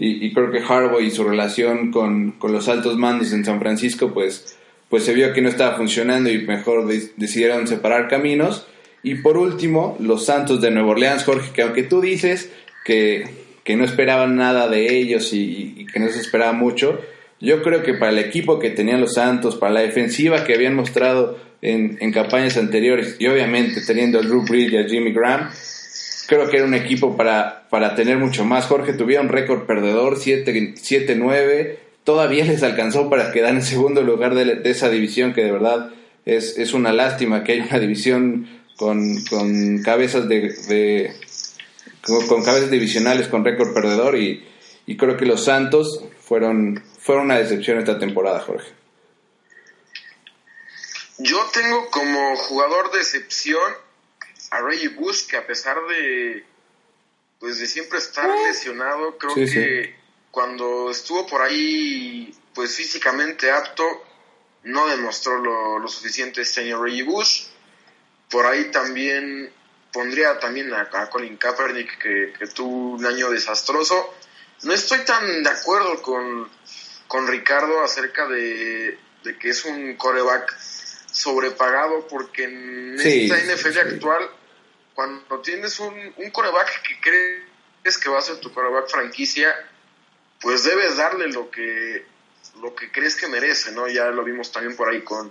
y, 0.04 0.32
creo 0.32 0.50
que 0.50 0.58
Harbaugh 0.58 1.00
y 1.00 1.12
su 1.12 1.22
relación 1.22 1.92
con, 1.92 2.34
los 2.42 2.68
altos 2.68 2.98
mandos 2.98 3.32
en 3.32 3.44
San 3.44 3.60
Francisco, 3.60 4.12
pues, 4.12 4.58
pues 4.88 5.04
se 5.04 5.14
vio 5.14 5.32
que 5.32 5.40
no 5.40 5.48
estaba 5.48 5.76
funcionando 5.76 6.28
y 6.28 6.38
mejor 6.44 6.88
decidieron 7.16 7.68
separar 7.68 8.08
caminos. 8.08 8.66
Y 9.02 9.16
por 9.16 9.36
último, 9.36 9.96
los 10.00 10.26
Santos 10.26 10.60
de 10.60 10.70
Nueva 10.70 10.90
Orleans, 10.90 11.24
Jorge, 11.24 11.50
que 11.52 11.62
aunque 11.62 11.82
tú 11.82 12.00
dices 12.00 12.50
que, 12.84 13.42
no 13.76 13.84
esperaban 13.84 14.36
nada 14.36 14.68
de 14.68 14.96
ellos 14.96 15.32
y, 15.32 15.86
que 15.92 15.98
no 15.98 16.08
se 16.08 16.20
esperaba 16.20 16.52
mucho, 16.52 17.00
yo 17.40 17.62
creo 17.62 17.82
que 17.82 17.94
para 17.94 18.12
el 18.12 18.18
equipo 18.18 18.58
que 18.58 18.70
tenían 18.70 19.00
los 19.00 19.14
Santos, 19.14 19.56
para 19.56 19.72
la 19.72 19.80
defensiva 19.80 20.44
que 20.44 20.54
habían 20.54 20.74
mostrado 20.74 21.38
en, 21.60 21.98
en 22.00 22.12
campañas 22.12 22.56
anteriores 22.56 23.16
y 23.18 23.26
obviamente 23.26 23.80
teniendo 23.80 24.20
a 24.20 24.22
Drew 24.22 24.44
Brees 24.44 24.72
y 24.72 24.76
a 24.76 24.84
Jimmy 24.88 25.12
Graham, 25.12 25.50
creo 26.26 26.48
que 26.48 26.56
era 26.56 26.66
un 26.66 26.74
equipo 26.74 27.16
para, 27.16 27.66
para 27.68 27.94
tener 27.94 28.16
mucho 28.16 28.44
más. 28.44 28.66
Jorge 28.66 28.94
tuvieron 28.94 29.28
récord 29.28 29.66
perdedor, 29.66 30.16
7-9. 30.16 31.76
Todavía 32.04 32.44
les 32.44 32.62
alcanzó 32.62 33.10
para 33.10 33.32
quedar 33.32 33.54
en 33.54 33.62
segundo 33.62 34.02
lugar 34.02 34.34
de, 34.34 34.62
esa 34.64 34.88
división, 34.88 35.34
que 35.34 35.44
de 35.44 35.52
verdad 35.52 35.90
es, 36.24 36.56
es, 36.58 36.72
una 36.72 36.92
lástima 36.92 37.44
que 37.44 37.52
haya 37.52 37.66
una 37.68 37.78
división 37.78 38.46
con, 38.82 39.24
con 39.26 39.80
cabezas 39.84 40.28
de, 40.28 41.16
con, 42.02 42.42
cabezas 42.42 42.68
divisionales 42.68 43.28
con 43.28 43.44
récord 43.44 43.72
perdedor 43.72 44.16
y, 44.16 44.44
y 44.86 44.96
creo 44.96 45.16
que 45.16 45.24
los 45.24 45.44
Santos 45.44 46.04
fueron, 46.20 46.82
fueron 46.98 47.26
una 47.26 47.38
decepción 47.38 47.78
esta 47.78 48.00
temporada, 48.00 48.40
Jorge. 48.40 48.72
Yo 51.18 51.38
tengo 51.52 51.90
como 51.90 52.34
jugador 52.34 52.90
de 52.90 52.98
excepción 52.98 53.72
a 54.50 54.60
Reggie 54.62 54.88
Bush, 54.88 55.28
que 55.28 55.36
a 55.36 55.46
pesar 55.46 55.76
de 55.88 56.44
pues 57.38 57.60
de 57.60 57.68
siempre 57.68 57.98
estar 58.00 58.28
ah. 58.28 58.48
lesionado, 58.48 59.16
creo 59.16 59.34
que 59.36 59.94
cuando 60.32 60.90
estuvo 60.90 61.24
por 61.28 61.40
ahí 61.40 62.34
pues 62.52 62.74
físicamente 62.74 63.48
apto, 63.52 63.84
no 64.64 64.88
demostró 64.88 65.38
lo, 65.38 65.86
suficiente 65.86 66.42
este 66.42 66.62
año 66.62 66.82
Reggie 66.82 67.04
Bush. 67.04 67.51
Por 68.32 68.46
ahí 68.46 68.70
también 68.70 69.52
pondría 69.92 70.38
también 70.40 70.72
a, 70.72 71.10
Colin 71.10 71.36
Kaepernick, 71.36 71.98
que, 71.98 72.32
que, 72.38 72.46
tuvo 72.46 72.94
un 72.94 73.04
año 73.04 73.30
desastroso. 73.30 74.14
No 74.62 74.72
estoy 74.72 75.00
tan 75.00 75.42
de 75.42 75.50
acuerdo 75.50 76.00
con, 76.00 76.48
con 77.06 77.26
Ricardo 77.26 77.84
acerca 77.84 78.26
de, 78.26 78.98
de 79.22 79.38
que 79.38 79.50
es 79.50 79.66
un 79.66 79.96
coreback 79.96 80.58
sobrepagado, 81.12 82.08
porque 82.08 82.44
en 82.44 82.98
esta 82.98 83.36
NFL 83.36 83.78
actual, 83.78 84.30
cuando 84.94 85.40
tienes 85.40 85.78
un, 85.78 85.94
un 86.16 86.30
coreback 86.30 86.82
que 86.82 87.00
crees 87.00 87.98
que 87.98 88.08
va 88.08 88.18
a 88.18 88.22
ser 88.22 88.38
tu 88.38 88.50
coreback 88.50 88.88
franquicia, 88.88 89.54
pues 90.40 90.64
debes 90.64 90.96
darle 90.96 91.28
lo 91.28 91.50
que, 91.50 92.06
lo 92.62 92.74
que 92.74 92.90
crees 92.90 93.14
que 93.14 93.28
merece, 93.28 93.72
¿no? 93.72 93.88
Ya 93.88 94.06
lo 94.06 94.24
vimos 94.24 94.50
también 94.50 94.74
por 94.74 94.88
ahí 94.88 95.02
con, 95.02 95.30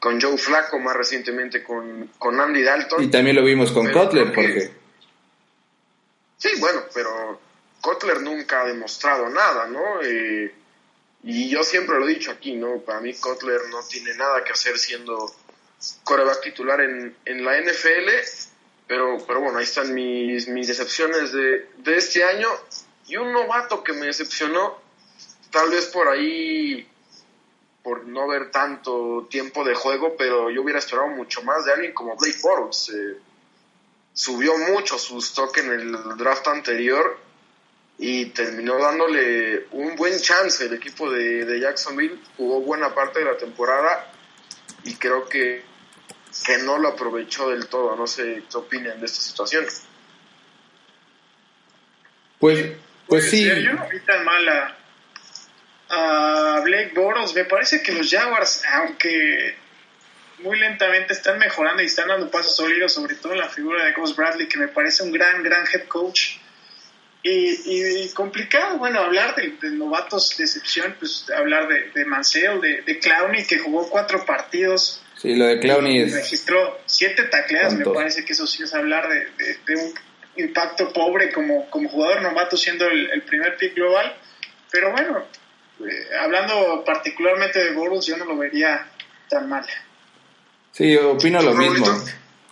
con 0.00 0.20
Joe 0.20 0.38
Flacco, 0.38 0.78
más 0.78 0.96
recientemente 0.96 1.62
con, 1.62 2.10
con 2.18 2.40
Andy 2.40 2.62
Dalton. 2.62 3.02
Y 3.02 3.10
también 3.10 3.36
lo 3.36 3.44
vimos 3.44 3.72
con 3.72 3.90
Kotler, 3.90 4.32
porque... 4.32 4.70
Sí, 6.36 6.50
bueno, 6.60 6.82
pero 6.94 7.40
Kotler 7.80 8.20
nunca 8.20 8.62
ha 8.62 8.66
demostrado 8.66 9.28
nada, 9.28 9.66
¿no? 9.66 10.00
Eh, 10.02 10.54
y 11.24 11.48
yo 11.48 11.64
siempre 11.64 11.98
lo 11.98 12.08
he 12.08 12.14
dicho 12.14 12.30
aquí, 12.30 12.54
¿no? 12.54 12.78
Para 12.78 13.00
mí 13.00 13.14
Kotler 13.14 13.62
no 13.70 13.80
tiene 13.88 14.14
nada 14.14 14.44
que 14.44 14.52
hacer 14.52 14.78
siendo 14.78 15.32
coreback 16.04 16.42
titular 16.42 16.80
en, 16.80 17.16
en 17.24 17.44
la 17.44 17.60
NFL, 17.60 18.08
pero, 18.86 19.18
pero 19.26 19.40
bueno, 19.40 19.58
ahí 19.58 19.64
están 19.64 19.92
mis, 19.94 20.48
mis 20.48 20.68
decepciones 20.68 21.32
de, 21.32 21.68
de 21.76 21.96
este 21.96 22.24
año. 22.24 22.48
Y 23.06 23.16
un 23.16 23.32
novato 23.32 23.82
que 23.82 23.92
me 23.92 24.06
decepcionó, 24.06 24.80
tal 25.50 25.70
vez 25.70 25.86
por 25.86 26.08
ahí, 26.08 26.86
por 27.82 28.06
no 28.06 28.28
ver 28.28 28.50
tanto 28.50 29.26
tiempo 29.30 29.64
de 29.64 29.74
juego, 29.74 30.16
pero 30.16 30.50
yo 30.50 30.62
hubiera 30.62 30.78
esperado 30.78 31.08
mucho 31.08 31.42
más 31.42 31.64
de 31.64 31.72
alguien 31.72 31.92
como 31.92 32.16
Blake 32.16 32.38
Bortles. 32.42 32.90
Eh, 32.90 33.16
subió 34.12 34.56
mucho 34.58 34.98
su 34.98 35.18
stock 35.18 35.56
en 35.58 35.70
el 35.70 36.16
draft 36.16 36.48
anterior 36.48 37.18
y 37.98 38.26
terminó 38.26 38.78
dándole 38.78 39.66
un 39.72 39.96
buen 39.96 40.18
chance 40.20 40.64
el 40.64 40.74
equipo 40.74 41.10
de, 41.10 41.60
Jacksonville. 41.60 42.18
Jugó 42.36 42.60
buena 42.60 42.94
parte 42.94 43.20
de 43.20 43.24
la 43.24 43.36
temporada 43.36 44.12
y 44.84 44.94
creo 44.94 45.28
que, 45.28 45.62
que 46.44 46.58
no 46.58 46.78
lo 46.78 46.88
aprovechó 46.88 47.50
del 47.50 47.68
todo. 47.68 47.96
No 47.96 48.06
sé 48.06 48.44
qué 48.50 48.56
opinan 48.56 49.00
de 49.00 49.06
esta 49.06 49.20
situación. 49.20 49.66
Pues, 52.38 52.76
pues 53.06 53.30
sí. 53.30 53.44
Yo 53.44 53.72
no 53.72 53.88
vi 53.88 54.00
tan 54.00 54.24
mal 54.24 54.76
a, 55.88 56.60
Blake 56.64 56.92
Boros. 56.94 57.34
Me 57.34 57.44
parece 57.44 57.82
que 57.82 57.92
los 57.92 58.10
Jaguars, 58.10 58.62
aunque 58.72 59.56
muy 60.40 60.58
lentamente 60.58 61.12
están 61.12 61.38
mejorando 61.38 61.82
y 61.82 61.86
están 61.86 62.08
dando 62.08 62.30
pasos 62.30 62.56
sólidos, 62.56 62.92
sobre 62.92 63.14
todo 63.16 63.32
en 63.32 63.40
la 63.40 63.48
figura 63.48 63.84
de 63.84 63.92
Gus 63.92 64.14
Bradley, 64.14 64.48
que 64.48 64.58
me 64.58 64.68
parece 64.68 65.02
un 65.02 65.12
gran, 65.12 65.42
gran 65.42 65.64
head 65.72 65.88
coach 65.88 66.38
y, 67.22 68.08
complicado, 68.10 68.78
bueno, 68.78 69.00
hablar 69.00 69.34
de, 69.34 69.70
novatos 69.70 70.36
de 70.36 70.44
excepción, 70.44 70.94
pues 70.98 71.26
hablar 71.36 71.68
de, 71.68 71.90
de 71.90 72.04
Mansell, 72.04 72.60
de, 72.60 72.82
de 72.82 72.98
Clowney, 73.00 73.44
que 73.44 73.58
jugó 73.58 73.88
cuatro 73.90 74.24
partidos. 74.24 75.02
Sí, 75.16 75.34
lo 75.34 75.46
de 75.46 75.58
Clowney 75.58 76.02
es... 76.02 76.14
Registró 76.14 76.80
siete 76.86 77.24
tacleadas, 77.24 77.74
me 77.74 77.84
parece 77.84 78.24
que 78.24 78.32
eso 78.32 78.46
sí 78.46 78.62
es 78.62 78.72
hablar 78.72 79.08
de, 79.08 79.74
un 79.74 79.94
impacto 80.36 80.92
pobre 80.92 81.32
como, 81.32 81.68
como 81.70 81.88
jugador 81.88 82.22
novato 82.22 82.56
siendo 82.56 82.88
el, 82.88 83.22
primer 83.22 83.56
pick 83.56 83.74
global. 83.74 84.16
Pero 84.70 84.92
bueno, 84.92 85.26
eh, 85.80 86.16
hablando 86.20 86.82
particularmente 86.84 87.62
de 87.62 87.74
Bortles, 87.74 88.06
yo 88.06 88.16
no 88.16 88.24
lo 88.24 88.36
vería 88.36 88.86
tan 89.28 89.48
mal. 89.48 89.64
Sí, 90.72 90.96
opino 90.96 91.40
lo 91.42 91.54
mismo. 91.54 91.86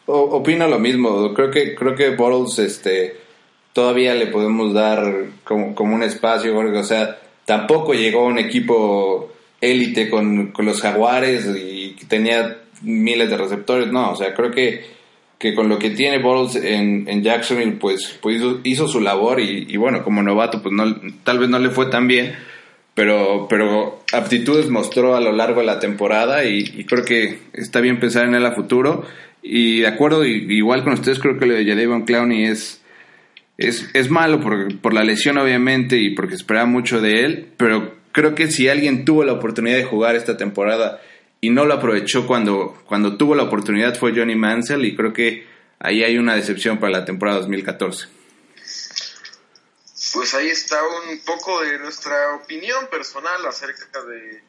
opino 0.07 0.69
lo 0.69 0.79
mismo. 0.79 1.35
Creo 1.35 1.51
que 1.51 1.75
creo 1.75 1.95
que 1.95 2.11
Bortles 2.11 2.59
este 2.59 3.27
todavía 3.73 4.15
le 4.15 4.29
podemos 4.29 4.73
dar 4.73 5.05
como, 5.45 5.75
como 5.75 5.95
un 5.95 6.03
espacio. 6.03 6.57
O 6.57 6.83
sea, 6.83 7.19
tampoco 7.45 7.93
llegó 7.93 8.25
un 8.25 8.39
equipo 8.39 9.33
élite 9.61 10.09
con, 10.11 10.53
los 10.59 10.81
jaguares 10.81 11.47
y 11.47 11.95
tenía 12.09 12.59
miles 12.83 13.31
de 13.31 13.37
receptores. 13.37 13.89
No, 13.89 14.13
o 14.13 14.17
sea, 14.17 14.35
creo 14.35 14.51
que, 14.51 14.85
que 15.39 15.55
con 15.55 15.69
lo 15.69 15.79
que 15.79 15.91
tiene 15.91 16.23
Bottles 16.23 16.63
en, 16.65 17.09
en 17.09 17.23
Jacksonville, 17.23 17.73
pues, 17.73 18.19
pues 18.21 18.43
hizo, 18.65 18.89
su 18.89 19.01
labor 19.01 19.41
y, 19.41 19.77
bueno, 19.77 20.03
como 20.03 20.23
novato, 20.23 20.63
pues 20.63 20.75
no, 20.75 20.85
tal 21.25 21.39
vez 21.39 21.49
no 21.49 21.59
le 21.59 21.71
fue 21.71 21.87
tan 21.87 22.09
bien. 22.09 22.35
Pero, 22.97 23.47
pero 23.51 24.01
aptitudes 24.11 24.71
mostró 24.71 25.17
a 25.17 25.21
lo 25.21 25.31
largo 25.31 25.61
de 25.61 25.67
la 25.67 25.79
temporada 25.79 26.47
y, 26.47 26.85
creo 26.87 27.05
que 27.05 27.41
está 27.53 27.83
bien 27.83 28.01
pensar 28.01 28.25
en 28.25 28.35
él 28.35 28.47
a 28.47 28.55
futuro. 28.55 29.05
Y 29.43 29.81
de 29.81 29.87
acuerdo, 29.87 30.25
igual 30.25 30.83
con 30.83 30.95
ustedes, 30.95 31.19
creo 31.19 31.39
que 31.39 31.45
lo 31.45 31.53
de 31.53 31.67
Jadavion 31.67 32.07
Clowney 32.07 32.47
es, 32.47 32.83
es, 33.59 33.91
es 33.93 34.11
malo 34.11 34.41
por, 34.41 34.79
por 34.79 34.95
la 34.95 35.05
lesión 35.05 35.37
obviamente 35.37 35.99
y 35.99 36.15
porque 36.15 36.37
esperaba 36.37 36.65
mucho 36.65 37.03
de 37.03 37.27
él, 37.27 37.49
pero 37.59 37.97
creo 38.13 38.35
que 38.35 38.51
si 38.51 38.67
alguien 38.71 39.05
tuvo 39.05 39.25
la 39.25 39.35
oportunidad 39.35 39.77
de 39.77 39.85
jugar 39.85 40.17
esta 40.17 40.39
temporada 40.39 40.99
y 41.43 41.51
no 41.51 41.67
lo 41.67 41.75
aprovechó 41.75 42.27
cuando, 42.27 42.83
cuando 42.87 43.19
tuvo 43.19 43.35
la 43.35 43.43
oportunidad 43.43 43.95
fue 43.95 44.15
Johnny 44.17 44.37
Mansell 44.37 44.87
y 44.87 44.97
creo 44.97 45.13
que 45.13 45.45
ahí 45.81 46.03
hay 46.03 46.17
una 46.17 46.35
decepción 46.35 46.79
para 46.79 46.93
la 46.93 47.05
temporada 47.05 47.41
2014. 47.41 48.16
Pues 50.17 50.33
ahí 50.33 50.49
está 50.49 50.83
un 50.83 51.19
poco 51.21 51.61
de 51.61 51.79
nuestra 51.79 52.37
opinión 52.37 52.89
personal 52.89 53.45
acerca 53.47 54.03
de, 54.03 54.43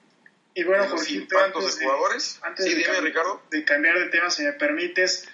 y 0.55 0.63
bueno, 0.63 0.83
de 0.83 0.89
los 0.91 1.11
impactos 1.11 1.77
de 1.77 1.83
jugadores. 1.83 2.39
Antes 2.41 2.65
de, 2.65 3.01
Ricardo. 3.01 3.41
de 3.51 3.65
cambiar 3.65 3.99
de 3.99 4.05
tema, 4.05 4.29
si 4.29 4.43
me 4.43 4.53
permites, 4.53 5.27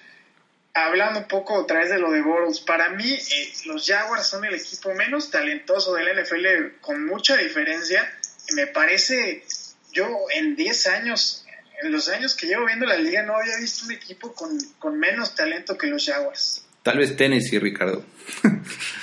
hablando 0.73 1.19
un 1.19 1.27
poco 1.27 1.53
otra 1.53 1.81
vez 1.81 1.91
de 1.91 1.99
lo 1.99 2.09
de 2.09 2.23
Bortles, 2.23 2.61
para 2.61 2.89
mí 2.89 3.13
eh, 3.13 3.53
los 3.65 3.85
Jaguars 3.85 4.27
son 4.27 4.43
el 4.43 4.55
equipo 4.55 4.91
menos 4.95 5.29
talentoso 5.29 5.93
del 5.93 6.19
NFL 6.19 6.81
con 6.81 7.05
mucha 7.05 7.37
diferencia. 7.37 8.11
Me 8.55 8.65
parece, 8.65 9.45
yo 9.91 10.07
en 10.33 10.55
10 10.55 10.87
años, 10.87 11.45
en 11.83 11.91
los 11.91 12.09
años 12.09 12.35
que 12.35 12.47
llevo 12.47 12.65
viendo 12.65 12.87
la 12.87 12.97
liga, 12.97 13.21
no 13.21 13.35
había 13.35 13.57
visto 13.57 13.85
un 13.85 13.91
equipo 13.91 14.33
con, 14.33 14.59
con 14.79 14.97
menos 14.97 15.35
talento 15.35 15.77
que 15.77 15.85
los 15.85 16.03
Jaguars. 16.03 16.65
Tal 16.81 16.97
vez 16.97 17.15
Tennessee, 17.15 17.59
Ricardo. 17.59 18.03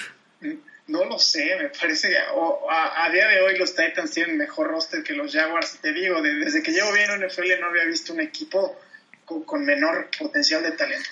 no 0.90 1.04
lo 1.04 1.18
sé, 1.18 1.56
me 1.56 1.68
parece, 1.68 2.18
a, 2.18 3.04
a, 3.04 3.10
día 3.10 3.28
de 3.28 3.40
hoy 3.42 3.56
los 3.56 3.74
Titans 3.74 4.10
tienen 4.10 4.36
mejor 4.36 4.68
roster 4.68 5.04
que 5.04 5.12
los 5.12 5.32
Jaguars. 5.32 5.78
Te 5.80 5.92
digo, 5.92 6.20
desde 6.20 6.62
que 6.62 6.72
llevo 6.72 6.92
viendo 6.92 7.16
NFL 7.16 7.60
no 7.60 7.68
había 7.68 7.84
visto 7.84 8.12
un 8.12 8.20
equipo 8.20 8.76
con 9.24 9.64
menor 9.64 10.08
potencial 10.18 10.62
de 10.64 10.72
talento. 10.72 11.10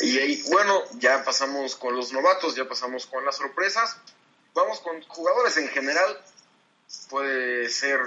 Y 0.00 0.42
bueno, 0.50 0.82
ya 0.98 1.24
pasamos 1.24 1.76
con 1.76 1.96
los 1.96 2.12
novatos, 2.12 2.56
ya 2.56 2.68
pasamos 2.68 3.06
con 3.06 3.24
las 3.24 3.36
sorpresas. 3.36 3.96
Vamos 4.54 4.80
con 4.80 5.00
jugadores 5.02 5.56
en 5.58 5.68
general. 5.68 6.20
Puede 7.08 7.68
ser 7.68 8.00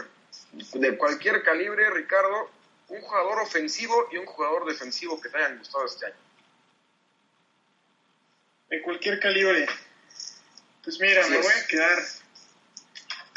de 0.52 0.98
cualquier 0.98 1.42
calibre, 1.44 1.90
Ricardo. 1.90 2.50
Un 2.90 3.02
jugador 3.02 3.40
ofensivo 3.40 4.08
y 4.12 4.18
un 4.18 4.26
jugador 4.26 4.66
defensivo 4.66 5.20
que 5.22 5.30
te 5.30 5.38
hayan 5.38 5.58
gustado 5.60 5.86
este 5.86 6.08
año. 6.08 6.16
De 8.72 8.82
cualquier 8.82 9.20
calibre. 9.20 9.68
Pues 10.84 11.00
mira, 11.00 11.28
me 11.28 11.38
voy 11.38 11.54
a 11.54 11.68
quedar 11.68 12.00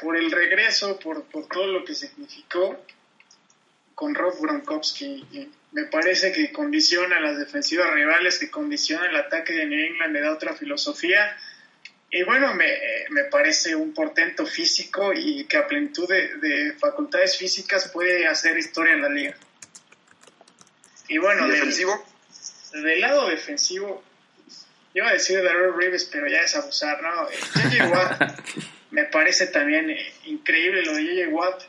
por 0.00 0.16
el 0.16 0.30
regreso, 0.30 0.98
por, 0.98 1.24
por 1.24 1.46
todo 1.48 1.66
lo 1.66 1.84
que 1.84 1.94
significó 1.94 2.82
con 3.94 4.14
Rob 4.14 4.40
Gronkowski 4.40 5.50
me 5.74 5.84
parece 5.86 6.30
que 6.32 6.52
condiciona 6.52 7.20
las 7.20 7.36
defensivas 7.36 7.92
rivales, 7.92 8.38
que 8.38 8.48
condiciona 8.48 9.06
el 9.06 9.16
ataque 9.16 9.52
de 9.52 9.66
New 9.66 9.86
England, 9.86 10.12
le 10.12 10.20
da 10.20 10.32
otra 10.32 10.54
filosofía. 10.54 11.36
Y 12.10 12.22
bueno, 12.22 12.54
me, 12.54 12.78
me 13.10 13.24
parece 13.24 13.74
un 13.74 13.92
portento 13.92 14.46
físico 14.46 15.12
y 15.12 15.46
que 15.46 15.56
a 15.56 15.66
plenitud 15.66 16.08
de, 16.08 16.74
facultades 16.78 17.36
físicas 17.36 17.88
puede 17.88 18.24
hacer 18.28 18.56
historia 18.56 18.92
en 18.92 19.02
la 19.02 19.08
liga. 19.08 19.36
Y 21.08 21.18
bueno, 21.18 21.48
defensivo? 21.48 22.06
Del, 22.72 23.00
lado 23.00 23.28
defensivo, 23.28 24.04
iba 24.94 25.08
a 25.08 25.12
decir 25.12 25.42
Darrell 25.42 25.74
Reeves, 25.76 26.04
pero 26.04 26.26
ya 26.28 26.40
es 26.40 26.56
abusar, 26.56 27.02
¿no? 27.02 27.28
JJ 27.30 27.82
Watt 27.92 28.40
me 28.90 29.04
parece 29.04 29.48
también 29.48 29.90
eh, 29.90 30.12
increíble 30.24 30.82
lo 30.84 30.94
de 30.94 31.02
JJ 31.02 31.28
Watt. 31.28 31.62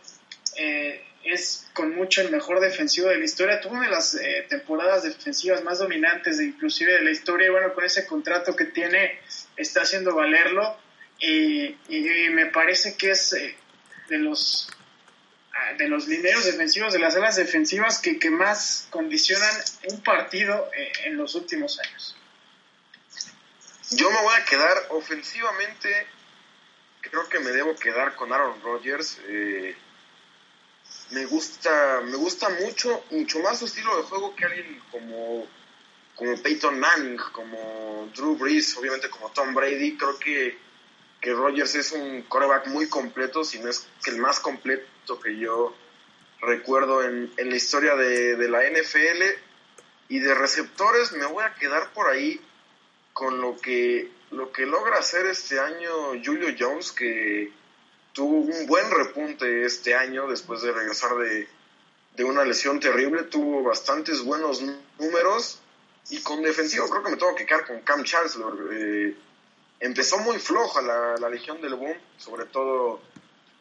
Eh, 0.57 1.01
es 1.25 1.67
con 1.73 1.95
mucho 1.95 2.21
el 2.21 2.31
mejor 2.31 2.59
defensivo 2.59 3.09
de 3.09 3.17
la 3.17 3.25
historia. 3.25 3.59
Tuvo 3.59 3.73
una 3.73 3.85
de 3.85 3.91
las 3.91 4.15
eh, 4.15 4.45
temporadas 4.47 5.03
defensivas 5.03 5.63
más 5.63 5.79
dominantes, 5.79 6.37
de, 6.37 6.45
inclusive 6.45 6.93
de 6.93 7.01
la 7.01 7.11
historia. 7.11 7.47
Y 7.47 7.49
bueno, 7.49 7.73
con 7.73 7.83
ese 7.83 8.05
contrato 8.05 8.55
que 8.55 8.65
tiene, 8.65 9.19
está 9.57 9.81
haciendo 9.81 10.13
valerlo. 10.15 10.77
Y, 11.19 11.75
me 12.31 12.47
parece 12.47 12.95
que 12.97 13.11
es 13.11 13.33
eh, 13.33 13.55
de 14.09 14.17
los 14.17 14.69
ah, 15.53 15.73
de 15.77 15.87
los 15.87 16.07
lineros 16.07 16.45
defensivos, 16.45 16.93
de 16.93 16.99
las 16.99 17.15
alas 17.15 17.37
defensivas 17.37 17.99
que, 17.99 18.19
que 18.19 18.29
más 18.29 18.87
condicionan 18.89 19.49
un 19.89 20.03
partido 20.03 20.69
eh, 20.77 20.91
en 21.05 21.17
los 21.17 21.33
últimos 21.35 21.79
años. 21.79 22.17
Yo 23.91 24.09
me 24.09 24.19
voy 24.21 24.33
a 24.33 24.45
quedar 24.45 24.87
ofensivamente, 24.89 26.07
creo 27.01 27.29
que 27.29 27.39
me 27.39 27.51
debo 27.51 27.75
quedar 27.75 28.15
con 28.15 28.33
Aaron 28.33 28.59
Rodgers. 28.63 29.19
Eh, 29.27 29.75
me 31.11 31.25
gusta, 31.25 32.01
me 32.01 32.15
gusta 32.15 32.49
mucho, 32.49 33.03
mucho 33.11 33.39
más 33.39 33.59
su 33.59 33.65
estilo 33.65 33.95
de 33.97 34.03
juego 34.03 34.35
que 34.35 34.45
alguien 34.45 34.81
como, 34.89 35.47
como 36.15 36.41
Peyton 36.41 36.79
Manning, 36.79 37.17
como 37.31 38.09
Drew 38.15 38.35
Brees, 38.35 38.75
obviamente 38.75 39.07
como 39.09 39.29
Tom 39.29 39.53
Brady. 39.53 39.97
Creo 39.97 40.17
que, 40.17 40.57
que 41.21 41.33
Rodgers 41.33 41.75
es 41.75 41.91
un 41.91 42.23
coreback 42.23 42.67
muy 42.67 42.89
completo, 42.89 43.43
si 43.43 43.59
no 43.59 43.69
es 43.69 43.87
que 44.03 44.09
el 44.09 44.17
más 44.17 44.39
completo 44.39 45.19
que 45.19 45.37
yo 45.37 45.75
recuerdo 46.41 47.03
en, 47.03 47.31
en 47.37 47.49
la 47.51 47.55
historia 47.55 47.95
de, 47.95 48.35
de 48.35 48.49
la 48.49 48.63
NFL. 48.63 49.23
Y 50.07 50.19
de 50.19 50.33
receptores 50.33 51.11
me 51.13 51.25
voy 51.25 51.43
a 51.43 51.53
quedar 51.53 51.91
por 51.93 52.09
ahí 52.09 52.41
con 53.15 53.39
lo 53.39 53.55
que, 53.55 54.11
lo 54.31 54.51
que 54.51 54.65
logra 54.65 54.97
hacer 54.97 55.25
este 55.27 55.57
año 55.57 55.89
Julio 56.21 56.53
Jones, 56.59 56.91
que 56.91 57.49
tuvo 58.11 58.39
un 58.39 58.67
buen 58.67 58.91
repunte 58.91 59.65
este 59.65 59.95
año 59.95 60.27
después 60.27 60.61
de 60.61 60.73
regresar 60.73 61.11
de, 61.15 61.47
una 62.25 62.43
lesión 62.43 62.81
terrible, 62.81 63.23
tuvo 63.23 63.63
bastantes 63.63 64.21
buenos 64.21 64.61
números 64.99 65.61
y 66.09 66.19
con 66.23 66.41
defensivo 66.41 66.89
creo 66.89 67.03
que 67.03 67.11
me 67.11 67.15
tengo 67.15 67.33
que 67.35 67.45
quedar 67.45 67.65
con 67.65 67.79
Cam 67.83 68.03
Chancellor. 68.03 68.69
Eh, 68.73 69.15
empezó 69.79 70.17
muy 70.17 70.37
floja 70.37 70.81
la, 70.81 71.15
la 71.15 71.29
Legión 71.29 71.61
del 71.61 71.75
Boom, 71.75 71.97
sobre 72.17 72.43
todo 72.47 72.99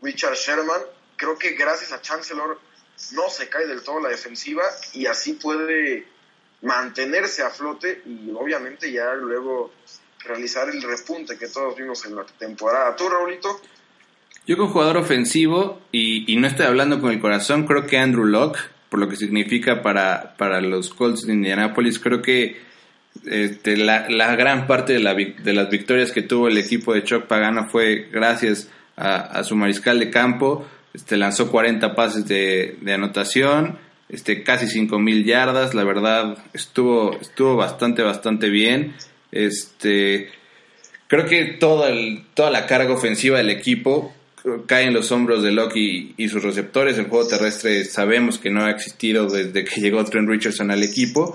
Richard 0.03 0.35
Sherman. 0.35 0.83
Creo 1.15 1.39
que 1.39 1.51
gracias 1.51 1.93
a 1.93 2.03
Chancellor 2.03 2.59
no 3.13 3.31
se 3.31 3.49
cae 3.49 3.69
del 3.69 3.85
todo 3.85 4.01
la 4.01 4.09
defensiva 4.09 4.65
y 4.95 5.07
así 5.07 5.35
puede 5.35 6.13
mantenerse 6.65 7.43
a 7.43 7.51
flote 7.51 8.03
y 8.07 8.31
obviamente 8.33 8.91
ya 8.91 9.15
luego 9.15 9.73
realizar 10.25 10.69
el 10.71 10.83
repunte 10.83 11.37
que 11.39 11.47
todos 11.49 11.77
vimos 11.77 12.05
en 12.07 12.17
la 12.17 12.25
temporada. 12.25 12.97
¿Tú, 12.97 13.09
Raulito? 13.09 13.61
Yo 14.47 14.57
como 14.57 14.71
jugador 14.71 14.97
ofensivo, 14.97 15.81
y, 15.93 16.37
no 16.37 16.47
estoy 16.47 16.67
hablando 16.67 17.01
con 17.01 17.11
el 17.11 17.21
corazón, 17.21 17.67
creo 17.67 17.87
que 17.87 17.99
Andrew 17.99 18.25
Locke, 18.25 18.59
por 18.89 18.99
lo 18.99 19.09
que 19.09 19.17
significa 19.17 19.83
para, 19.83 20.37
para 20.37 20.61
los 20.61 20.93
Colts 20.93 21.27
de 21.27 21.35
Indianapolis, 21.35 21.99
creo 21.99 22.21
que 22.21 22.61
este, 23.27 23.77
la, 23.77 24.07
gran 24.37 24.67
parte 24.67 24.95
de, 24.95 25.01
la, 25.01 25.15
las 25.15 25.71
victorias 25.71 26.13
que 26.13 26.23
tuvo 26.23 26.49
el 26.49 26.59
equipo 26.59 26.95
de 26.95 27.05
Chuck 27.05 27.27
Pagano 27.27 27.69
fue 27.69 28.09
gracias 28.11 28.71
a, 28.97 29.43
su 29.45 29.57
mariscal 29.57 29.99
de 29.99 30.11
campo. 30.11 30.67
Este, 30.93 31.17
lanzó 31.17 31.51
40 31.51 31.95
pases 31.95 32.27
de 32.27 32.93
anotación, 32.93 33.79
este, 34.15 34.43
casi 34.43 34.67
5.000 34.67 35.25
yardas, 35.25 35.75
la 35.75 35.85
verdad 35.85 36.39
estuvo, 36.53 37.19
estuvo 37.21 37.57
bastante, 37.57 38.03
bastante 38.03 38.49
bien. 38.49 38.95
Este, 39.33 40.31
creo 41.09 41.27
que 41.27 41.45
toda, 41.59 41.91
el, 41.91 42.25
toda 42.35 42.51
la 42.51 42.67
carga 42.67 42.95
ofensiva 42.95 43.39
del 43.39 43.51
equipo 43.51 44.15
cae 44.67 44.85
en 44.85 44.93
los 44.93 45.11
hombros 45.11 45.43
de 45.43 45.53
Locke 45.53 46.15
y, 46.17 46.29
sus 46.29 46.43
receptores. 46.43 46.99
El 46.99 47.07
juego 47.07 47.27
terrestre 47.27 47.85
sabemos 47.85 48.39
que 48.39 48.51
no 48.51 48.65
ha 48.65 48.71
existido 48.71 49.27
desde 49.29 49.65
que 49.65 49.81
llegó 49.81 50.05
Trent 50.05 50.29
Richardson 50.29 50.71
al 50.71 50.83
equipo 50.83 51.35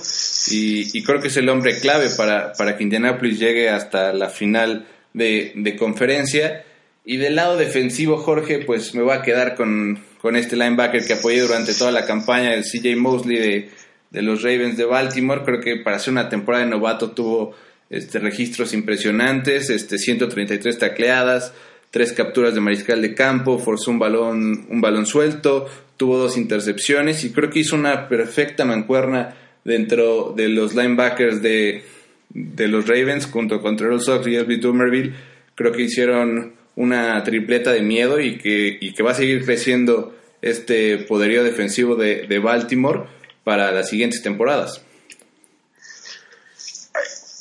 y, 0.52 1.04
creo 1.04 1.20
que 1.20 1.30
es 1.30 1.38
el 1.38 1.50
hombre 1.50 1.80
clave 1.80 2.10
para, 2.16 2.54
para 2.54 2.78
que 2.78 2.84
Indianapolis 2.84 3.40
llegue 3.40 3.70
hasta 3.70 4.14
la 4.14 4.30
final 4.30 4.88
de, 5.14 5.76
conferencia. 5.78 6.66
Y 7.06 7.18
del 7.18 7.36
lado 7.36 7.58
defensivo, 7.58 8.18
Jorge, 8.18 8.60
pues 8.60 8.94
me 8.94 9.02
voy 9.02 9.14
a 9.14 9.22
quedar 9.22 9.56
con, 9.56 10.00
este 10.36 10.56
linebacker 10.56 11.06
que 11.06 11.14
apoyé 11.14 11.42
durante 11.42 11.74
toda 11.74 11.92
la 11.92 12.06
campaña, 12.06 12.54
el 12.54 12.64
CJ 12.64 12.96
Mosley 12.98 13.38
de, 13.38 13.70
de 14.12 14.22
los 14.22 14.42
Ravens 14.44 14.78
de 14.78 14.86
Baltimore. 14.86 15.42
Creo 15.44 15.62
que 15.62 15.78
para 15.78 15.98
hacer 15.98 16.12
una 16.12 16.30
temporada 16.30 16.64
de 16.64 16.70
novato 16.70 17.12
tuvo 17.12 17.56
este, 17.90 18.20
registros 18.20 18.74
impresionantes, 18.74 19.70
este, 19.70 19.98
133 19.98 20.78
tacleadas, 20.78 21.54
tres 21.92 22.14
capturas 22.14 22.54
de 22.54 22.62
mariscal 22.62 23.02
de 23.02 23.16
campo, 23.16 23.58
forzó 23.58 23.92
un 23.92 24.00
balón, 24.00 24.68
un 24.70 24.82
balón 24.82 25.06
suelto, 25.06 25.68
tuvo 25.98 26.18
dos 26.18 26.38
intercepciones 26.38 27.24
y 27.24 27.32
creo 27.32 27.50
que 27.50 27.60
hizo 27.60 27.76
una 27.76 28.08
perfecta 28.08 28.64
mancuerna 28.66 29.36
dentro 29.64 30.34
de 30.36 30.50
los 30.50 30.76
linebackers 30.76 31.42
de, 31.42 31.84
de 32.30 32.68
los 32.68 32.88
Ravens 32.88 33.26
junto 33.26 33.62
con 33.62 33.76
Terrell 33.76 34.02
Sox 34.02 34.28
y 34.28 34.36
Elby 34.36 34.58
Dumerville. 34.58 35.14
Creo 35.56 35.72
que 35.72 35.84
hicieron 35.84 36.59
una 36.76 37.24
tripleta 37.24 37.72
de 37.72 37.82
miedo 37.82 38.20
y 38.20 38.38
que, 38.38 38.78
y 38.80 38.94
que 38.94 39.04
va 39.04 39.12
a 39.12 39.16
seguir 39.16 39.46
creciendo 39.46 40.16
este 40.42 40.98
poderío 41.00 41.44
defensivo 41.44 41.96
de, 41.96 42.28
de 42.28 42.40
Baltimore 42.40 43.08
para 43.44 43.72
las 43.72 43.90
siguientes 43.90 44.22
temporadas. 44.22 44.82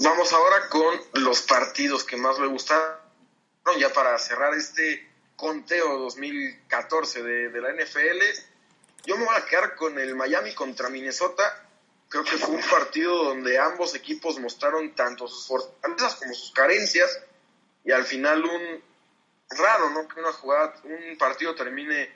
Vamos 0.00 0.32
ahora 0.32 0.68
con 0.68 1.22
los 1.22 1.42
partidos 1.42 2.04
que 2.04 2.16
más 2.16 2.38
me 2.38 2.46
gustan 2.46 2.78
ya 3.78 3.92
para 3.92 4.18
cerrar 4.18 4.54
este 4.54 5.06
conteo 5.36 5.98
2014 5.98 7.22
de, 7.22 7.48
de 7.50 7.60
la 7.60 7.72
NFL, 7.72 8.22
yo 9.04 9.16
me 9.16 9.24
voy 9.24 9.34
a 9.36 9.44
quedar 9.44 9.74
con 9.74 9.98
el 9.98 10.14
Miami 10.14 10.54
contra 10.54 10.88
Minnesota. 10.88 11.64
Creo 12.08 12.24
que 12.24 12.38
fue 12.38 12.56
un 12.56 12.62
partido 12.62 13.24
donde 13.24 13.58
ambos 13.58 13.94
equipos 13.94 14.38
mostraron 14.38 14.94
tanto 14.94 15.28
sus 15.28 15.46
fortalezas 15.46 16.16
como 16.16 16.34
sus 16.34 16.52
carencias 16.52 17.20
y 17.84 17.92
al 17.92 18.04
final 18.04 18.44
un 18.44 18.82
raro, 19.51 19.90
¿no? 19.90 20.07
Que 20.09 20.20
una 20.20 20.32
jugada, 20.32 20.74
un 20.84 21.16
partido 21.16 21.55
termine 21.55 22.11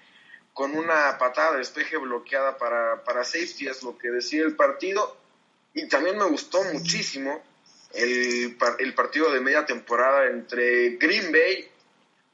con 0.53 0.77
una 0.77 1.17
patada 1.19 1.53
de 1.53 1.59
despeje 1.59 1.97
bloqueada 1.97 2.59
para, 2.59 3.03
para 3.05 3.25
safety, 3.25 3.69
es 3.69 3.83
lo 3.83 3.97
que 3.97 4.11
decía 4.11 4.43
el 4.43 4.55
partido. 4.55 5.17
Y 5.75 5.89
también 5.89 6.19
me 6.19 6.27
gustó 6.27 6.63
muchísimo 6.65 7.43
el, 7.95 8.57
el 8.79 8.95
partido 8.95 9.33
de 9.33 9.41
media 9.41 9.65
temporada 9.65 10.27
entre 10.27 10.97
Green 10.97 11.33
Bay 11.33 11.71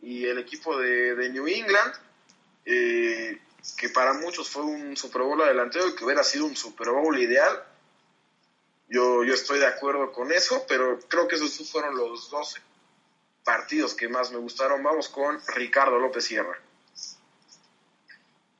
y 0.02 0.26
el 0.26 0.38
equipo 0.38 0.76
de, 0.78 1.28
New 1.30 1.46
England, 1.46 1.94
eh, 2.64 3.40
que 3.76 3.88
para 3.88 4.14
muchos 4.14 4.48
fue 4.48 4.62
un 4.62 4.96
Super 4.96 5.22
Bowl 5.22 5.40
y 5.40 5.96
que 5.96 6.04
hubiera 6.04 6.24
sido 6.24 6.46
un 6.46 6.56
Super 6.56 6.90
Bowl 6.90 7.16
ideal. 7.18 7.64
Yo, 8.88 9.22
yo 9.22 9.34
estoy 9.34 9.58
de 9.58 9.66
acuerdo 9.66 10.12
con 10.12 10.32
eso, 10.32 10.64
pero 10.66 10.98
creo 11.08 11.28
que 11.28 11.36
esos 11.36 11.70
fueron 11.70 11.96
los 11.96 12.30
12 12.30 12.60
partidos 13.48 13.94
que 13.94 14.08
más 14.08 14.30
me 14.30 14.36
gustaron. 14.36 14.82
Vamos 14.82 15.08
con 15.08 15.40
Ricardo 15.56 15.98
López 15.98 16.22
Sierra. 16.22 16.60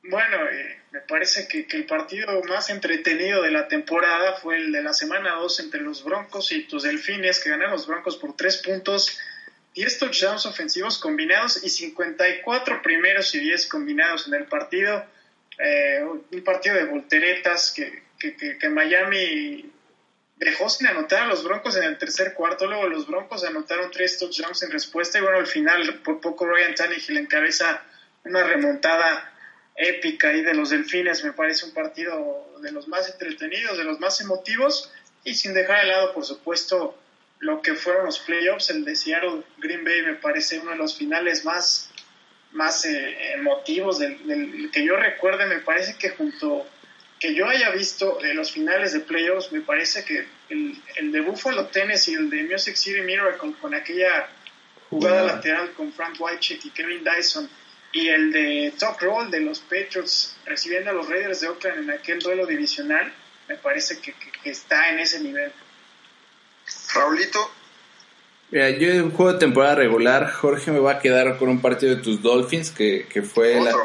Bueno, 0.01 0.49
eh, 0.49 0.81
me 0.89 1.01
parece 1.01 1.47
que, 1.47 1.67
el 1.77 1.85
partido 1.85 2.41
más 2.45 2.71
entretenido 2.71 3.43
de 3.43 3.51
la 3.51 3.67
temporada 3.67 4.37
fue 4.37 4.57
el 4.57 4.71
de 4.71 4.81
la 4.81 4.93
semana 4.93 5.35
2 5.35 5.59
entre 5.59 5.81
los 5.81 6.03
Broncos 6.03 6.51
y 6.51 6.63
tus 6.63 6.81
Delfines, 6.81 7.39
que 7.39 7.51
ganaron 7.51 7.73
los 7.73 7.85
Broncos 7.85 8.17
por 8.17 8.35
3 8.35 8.57
puntos, 8.63 9.19
10 9.75 9.99
touchdowns 9.99 10.47
ofensivos 10.47 10.97
combinados 10.97 11.63
y 11.63 11.69
54 11.69 12.81
primeros 12.81 13.35
y 13.35 13.41
10 13.41 13.67
combinados 13.67 14.27
en 14.27 14.33
el 14.33 14.45
partido. 14.45 15.05
Eh, 15.59 16.03
un 16.03 16.43
partido 16.43 16.77
de 16.77 16.85
volteretas 16.85 17.71
que, 17.75 18.01
que, 18.17 18.69
Miami 18.69 19.71
dejó 20.39 20.69
sin 20.69 20.87
anotar 20.87 21.23
a 21.23 21.27
los 21.27 21.43
Broncos 21.43 21.75
en 21.75 21.83
el 21.83 21.97
tercer 21.97 22.33
cuarto, 22.33 22.65
luego 22.65 22.87
los 22.87 23.05
Broncos 23.07 23.43
anotaron 23.43 23.91
3 23.91 24.19
touchdowns 24.19 24.63
en 24.63 24.71
respuesta 24.71 25.17
y 25.17 25.21
bueno, 25.21 25.37
al 25.37 25.47
final 25.47 25.99
por 25.99 26.21
poco 26.21 26.45
Ryan 26.45 26.73
Tannehill 26.75 27.17
encabeza 27.17 27.83
una 28.23 28.43
remontada 28.43 29.33
épica 29.75 30.33
y 30.33 30.41
de 30.41 30.53
los 30.53 30.69
Delfines. 30.69 31.23
Me 31.23 31.33
parece 31.33 31.65
un 31.65 31.73
partido 31.73 32.53
de 32.61 32.71
los 32.71 32.87
más 32.87 33.09
entretenidos, 33.09 33.77
de 33.77 33.83
los 33.83 33.99
más 33.99 34.21
emotivos 34.21 34.91
y 35.23 35.35
sin 35.35 35.53
dejar 35.53 35.81
de 35.81 35.87
lado, 35.87 36.13
por 36.13 36.25
supuesto, 36.25 36.97
lo 37.39 37.61
que 37.61 37.73
fueron 37.73 38.05
los 38.05 38.19
playoffs. 38.19 38.69
El 38.69 38.85
de 38.85 38.95
Seattle 38.95 39.43
Green 39.57 39.83
Bay 39.83 40.01
me 40.03 40.15
parece 40.15 40.59
uno 40.59 40.71
de 40.71 40.77
los 40.77 40.97
finales 40.97 41.43
más, 41.43 41.91
más 42.51 42.85
eh, 42.85 43.33
emotivos 43.33 43.99
del, 43.99 44.69
que 44.71 44.85
yo 44.85 44.95
recuerde. 44.95 45.45
Me 45.47 45.59
parece 45.59 45.97
que 45.97 46.09
junto 46.09 46.65
que 47.19 47.35
yo 47.35 47.47
haya 47.47 47.69
visto 47.71 48.17
de 48.21 48.33
los 48.33 48.51
finales 48.51 48.93
de 48.93 49.01
playoffs, 49.01 49.51
me 49.51 49.61
parece 49.61 50.05
que 50.05 50.25
el, 50.49 50.81
el 50.95 51.11
de 51.11 51.21
Buffalo 51.21 51.67
Tennis 51.67 52.07
y 52.07 52.13
el 52.13 52.29
de 52.29 52.43
Music 52.43 52.75
City 52.75 53.01
Miracle 53.01 53.53
con 53.61 53.73
aquella 53.73 54.29
jugada 54.89 55.23
lateral 55.23 55.71
con 55.73 55.91
Frank 55.93 56.15
Whitecheck 56.19 56.65
y 56.65 56.69
Kevin 56.71 57.03
Dyson 57.03 57.49
y 57.91 58.07
el 58.07 58.31
de 58.31 58.73
top 58.79 58.99
roll 59.01 59.31
de 59.31 59.41
los 59.41 59.59
Patriots 59.59 60.37
recibiendo 60.45 60.91
a 60.91 60.93
los 60.93 61.09
Raiders 61.09 61.41
de 61.41 61.47
Oakland 61.49 61.79
en 61.79 61.91
aquel 61.91 62.19
duelo 62.19 62.45
divisional, 62.45 63.11
me 63.47 63.55
parece 63.55 63.99
que, 63.99 64.13
está 64.43 64.89
en 64.89 64.99
ese 64.99 65.19
nivel. 65.19 65.51
Raulito. 66.93 67.51
Mira, 68.51 68.69
yo 68.69 68.89
en 68.89 69.11
juego 69.11 69.33
de 69.33 69.39
temporada 69.39 69.75
regular, 69.75 70.31
Jorge 70.31 70.71
me 70.71 70.79
va 70.79 70.93
a 70.93 70.99
quedar 70.99 71.37
con 71.37 71.49
un 71.49 71.61
partido 71.61 71.95
de 71.95 72.01
tus 72.01 72.21
Dolphins, 72.21 72.71
que, 72.71 73.05
fue 73.21 73.59
la, 73.59 73.75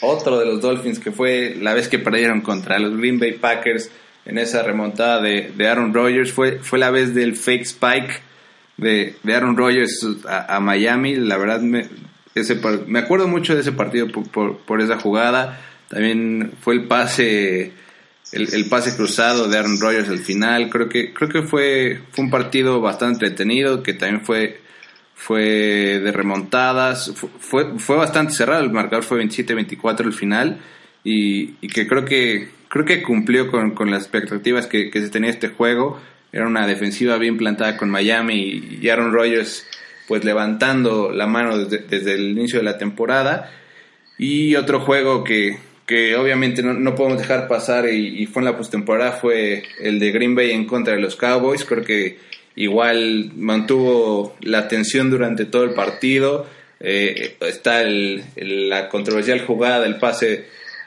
otro 0.00 0.38
de 0.38 0.46
los 0.46 0.60
Dolphins 0.60 0.98
que 0.98 1.12
fue 1.12 1.56
la 1.60 1.74
vez 1.74 1.88
que 1.88 1.98
perdieron 1.98 2.40
contra 2.40 2.78
los 2.78 2.96
Green 2.96 3.18
Bay 3.18 3.32
Packers 3.32 3.90
en 4.28 4.38
esa 4.38 4.62
remontada 4.62 5.20
de, 5.20 5.52
Aaron 5.66 5.92
Rodgers. 5.92 6.32
Fue, 6.32 6.58
fue 6.60 6.78
la 6.78 6.90
vez 6.90 7.14
del 7.14 7.34
fake 7.34 7.62
spike 7.62 8.20
de, 8.76 9.16
Aaron 9.26 9.56
Rodgers 9.56 10.06
a, 10.26 10.60
Miami. 10.60 11.16
La 11.16 11.38
verdad, 11.38 11.60
me, 11.60 11.86
ese, 12.34 12.60
me 12.86 12.98
acuerdo 12.98 13.26
mucho 13.26 13.54
de 13.54 13.62
ese 13.62 13.72
partido 13.72 14.08
por, 14.08 14.58
por, 14.58 14.80
esa 14.80 14.98
jugada. 14.98 15.60
También 15.88 16.52
fue 16.60 16.74
el 16.74 16.84
pase. 16.84 17.72
El, 18.30 18.66
pase 18.68 18.94
cruzado 18.94 19.48
de 19.48 19.56
Aaron 19.56 19.80
Rodgers 19.80 20.10
al 20.10 20.18
final, 20.18 20.68
creo 20.68 20.90
que, 20.90 21.14
creo 21.14 21.30
que 21.30 21.40
fue, 21.40 22.02
fue 22.10 22.26
un 22.26 22.30
partido 22.30 22.78
bastante 22.78 23.24
entretenido, 23.24 23.82
que 23.82 23.94
también 23.94 24.22
fue 24.22 24.60
fue 25.18 25.98
de 25.98 26.12
remontadas, 26.12 27.12
fue, 27.40 27.76
fue 27.76 27.96
bastante 27.96 28.32
cerrado, 28.32 28.62
el 28.62 28.70
marcador 28.70 29.02
fue 29.02 29.20
27-24 29.24 30.04
al 30.04 30.12
final 30.12 30.60
y, 31.02 31.54
que 31.68 31.88
creo 31.88 32.04
que 32.04 32.48
creo 32.68 32.84
que 32.84 33.02
cumplió 33.02 33.50
con, 33.50 33.90
las 33.90 34.02
expectativas 34.02 34.68
que, 34.68 34.92
se 34.92 35.10
tenía 35.10 35.30
este 35.30 35.48
juego. 35.48 36.00
Era 36.32 36.46
una 36.46 36.68
defensiva 36.68 37.18
bien 37.18 37.36
plantada 37.36 37.76
con 37.76 37.90
Miami 37.90 38.78
y, 38.80 38.88
Aaron 38.88 39.12
Rodgers 39.12 39.66
pues 40.06 40.24
levantando 40.24 41.10
la 41.10 41.26
mano 41.26 41.58
desde, 41.64 42.14
el 42.14 42.30
inicio 42.30 42.60
de 42.60 42.64
la 42.64 42.78
temporada. 42.78 43.50
Y 44.18 44.54
otro 44.54 44.80
juego 44.80 45.24
que, 45.24 45.58
que 45.84 46.14
obviamente 46.14 46.62
no, 46.62 46.94
podemos 46.94 47.18
dejar 47.18 47.48
pasar 47.48 47.88
y, 47.88 48.22
y 48.22 48.26
fue 48.26 48.42
en 48.42 48.46
la 48.46 48.56
postemporada 48.56 49.12
fue 49.12 49.64
el 49.80 49.98
de 49.98 50.12
Green 50.12 50.36
Bay 50.36 50.52
en 50.52 50.64
contra 50.64 50.94
de 50.94 51.00
los 51.00 51.16
Cowboys. 51.16 51.64
Creo 51.64 51.84
que 51.84 52.18
igual 52.58 53.30
mantuvo 53.36 54.36
la 54.40 54.58
atención 54.58 55.10
durante 55.10 55.44
todo 55.44 55.62
el 55.62 55.74
partido. 55.74 56.46
Eh, 56.80 57.36
está 57.40 57.84
la 57.84 58.88
controversial 58.88 59.46
jugada 59.46 59.80
del 59.80 59.98
pase 59.98 60.46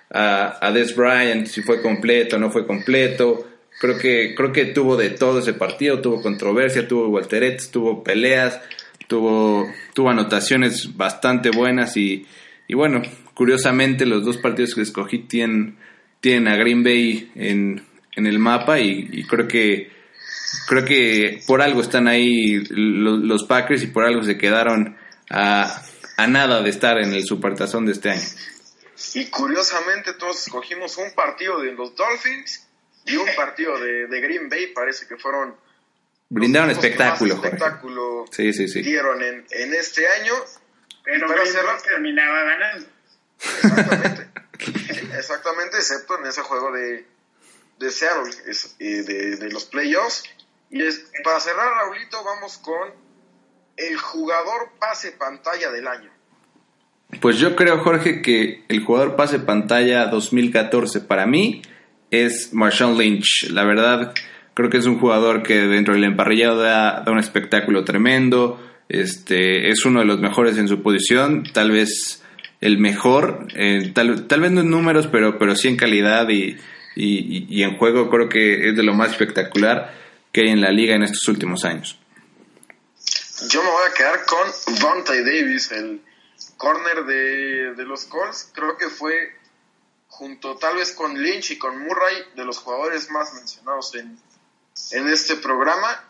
a, 0.09 0.65
a 0.65 0.71
Des 0.73 0.93
Bryant, 0.93 1.47
si 1.47 1.61
fue 1.61 1.81
completo 1.81 2.35
o 2.35 2.39
no 2.39 2.51
fue 2.51 2.67
completo. 2.67 3.47
Creo 3.79 3.97
que, 3.97 4.35
creo 4.35 4.51
que 4.51 4.65
tuvo 4.65 4.97
de 4.97 5.11
todo 5.11 5.39
ese 5.39 5.53
partido, 5.53 6.01
tuvo 6.01 6.21
controversia, 6.21 6.87
tuvo 6.87 7.07
volteretes, 7.07 7.71
tuvo 7.71 8.03
peleas, 8.03 8.59
tuvo, 9.07 9.65
tuvo 9.93 10.09
anotaciones 10.09 10.97
bastante 10.97 11.51
buenas 11.51 11.95
y, 11.95 12.25
y 12.67 12.75
bueno, 12.75 13.01
curiosamente 13.33 14.05
los 14.05 14.25
dos 14.25 14.37
partidos 14.37 14.75
que 14.75 14.81
escogí 14.81 15.19
tienen, 15.19 15.77
tienen 16.19 16.49
a 16.49 16.57
Green 16.57 16.83
Bay 16.83 17.31
en, 17.35 17.81
en 18.17 18.27
el 18.27 18.39
mapa 18.39 18.81
y 18.81 19.23
creo 19.23 19.47
que 19.47 20.00
creo 20.67 20.85
que 20.85 21.41
por 21.47 21.61
algo 21.61 21.81
están 21.81 22.07
ahí 22.07 22.63
los, 22.69 23.43
Packers 23.43 23.83
y 23.83 23.87
por 23.87 24.05
algo 24.05 24.23
se 24.23 24.37
quedaron 24.37 24.97
a, 25.29 25.83
nada 26.27 26.61
de 26.61 26.69
estar 26.69 26.97
en 26.99 27.13
el 27.13 27.25
supertazón 27.25 27.85
de 27.85 27.93
este 27.93 28.11
año. 28.11 28.27
Y 29.15 29.25
curiosamente 29.27 30.13
todos 30.13 30.45
escogimos 30.45 30.97
un 30.97 31.11
partido 31.13 31.59
de 31.59 31.73
los 31.73 31.95
Dolphins 31.95 32.67
y 33.05 33.15
un 33.15 33.27
partido 33.35 33.79
de, 33.79 34.21
Green 34.21 34.49
Bay, 34.49 34.67
parece 34.67 35.07
que 35.07 35.17
fueron... 35.17 35.55
Brindaron 36.29 36.69
espectáculo, 36.69 37.33
espectáculo 37.33 38.25
sí, 38.31 38.53
sí, 38.53 38.67
sí. 38.69 38.81
dieron 38.81 39.21
en, 39.21 39.73
este 39.73 40.07
año. 40.07 40.33
Pero 41.03 41.27
para 41.27 41.45
cerrar, 41.45 41.81
terminaba 41.81 42.43
ganando. 42.43 42.87
Exactamente. 43.39 44.27
Exactamente, 45.17 45.77
excepto 45.77 46.19
en 46.19 46.27
ese 46.27 46.41
juego 46.41 46.71
de, 46.71 47.05
de 47.79 47.91
Seattle, 47.91 48.31
de, 48.79 49.35
de 49.35 49.49
los 49.49 49.65
playoffs, 49.65 50.23
y 50.71 50.79
para 51.23 51.39
cerrar, 51.39 51.67
Raulito, 51.83 52.23
vamos 52.23 52.57
con 52.59 52.89
el 53.75 53.97
jugador 53.97 54.71
pase 54.79 55.11
pantalla 55.11 55.69
del 55.69 55.85
año. 55.85 56.09
Pues 57.19 57.37
yo 57.39 57.57
creo, 57.57 57.79
Jorge, 57.79 58.21
que 58.21 58.63
el 58.69 58.83
jugador 58.83 59.17
pase 59.17 59.39
pantalla 59.39 60.07
2014 60.07 61.01
para 61.01 61.25
mí 61.25 61.61
es 62.09 62.53
Marshawn 62.53 62.97
Lynch. 62.97 63.49
La 63.51 63.65
verdad, 63.65 64.13
creo 64.53 64.69
que 64.69 64.77
es 64.77 64.85
un 64.85 64.97
jugador 64.97 65.43
que 65.43 65.55
dentro 65.55 65.93
del 65.93 66.05
emparrillado 66.05 66.61
da, 66.61 67.03
un 67.07 67.19
espectáculo 67.19 67.83
tremendo. 67.83 68.59
Este, 68.87 69.69
es 69.69 69.85
uno 69.85 69.99
de 69.99 70.05
los 70.05 70.19
mejores 70.19 70.57
en 70.57 70.69
su 70.69 70.81
posición, 70.81 71.43
tal 71.53 71.71
vez 71.71 72.23
el 72.61 72.77
mejor, 72.77 73.47
eh, 73.55 73.91
tal, 73.93 74.27
tal, 74.27 74.39
vez 74.39 74.51
no 74.51 74.61
en 74.61 74.69
números, 74.69 75.07
pero, 75.07 75.37
pero 75.37 75.55
sí 75.55 75.67
en 75.67 75.77
calidad 75.77 76.29
y, 76.29 76.57
y 76.95 77.63
en 77.63 77.77
juego 77.77 78.09
creo 78.09 78.29
que 78.29 78.69
es 78.69 78.75
de 78.75 78.83
lo 78.83 78.93
más 78.93 79.11
espectacular 79.11 80.01
que 80.31 80.41
hay 80.41 80.49
en 80.49 80.61
la 80.61 80.71
liga 80.71 80.95
en 80.95 81.03
estos 81.03 81.27
últimos 81.27 81.65
años. 81.65 81.99
Yo 83.49 83.63
me 83.63 83.69
voy 83.69 83.83
a 83.89 83.93
quedar 83.93 84.25
con 84.25 84.47
Vontae 84.79 85.23
Davis, 85.23 85.71
el 85.71 86.01
corner 86.57 87.05
de, 87.05 87.73
de 87.75 87.85
los 87.85 88.05
Colts. 88.05 88.51
Creo 88.53 88.77
que 88.77 88.89
fue, 88.89 89.35
junto 90.07 90.57
tal 90.57 90.75
vez 90.75 90.91
con 90.91 91.19
Lynch 91.19 91.51
y 91.51 91.57
con 91.57 91.79
Murray, 91.79 92.15
de 92.35 92.45
los 92.45 92.59
jugadores 92.59 93.09
más 93.09 93.33
mencionados 93.33 93.95
en, 93.95 94.17
en 94.91 95.07
este 95.09 95.37
programa 95.37 96.07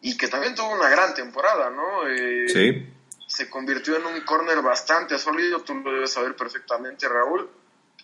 y 0.00 0.16
que 0.16 0.26
también 0.26 0.54
tuvo 0.54 0.70
una 0.70 0.88
gran 0.88 1.14
temporada, 1.14 1.70
¿no? 1.70 2.08
Eh, 2.08 2.48
sí. 2.48 2.88
Se 3.28 3.48
convirtió 3.48 3.96
en 3.96 4.04
un 4.04 4.20
corner 4.22 4.60
bastante 4.60 5.18
sólido, 5.18 5.62
tú 5.62 5.74
lo 5.76 5.92
debes 5.92 6.12
saber 6.12 6.34
perfectamente, 6.34 7.08
Raúl. 7.08 7.48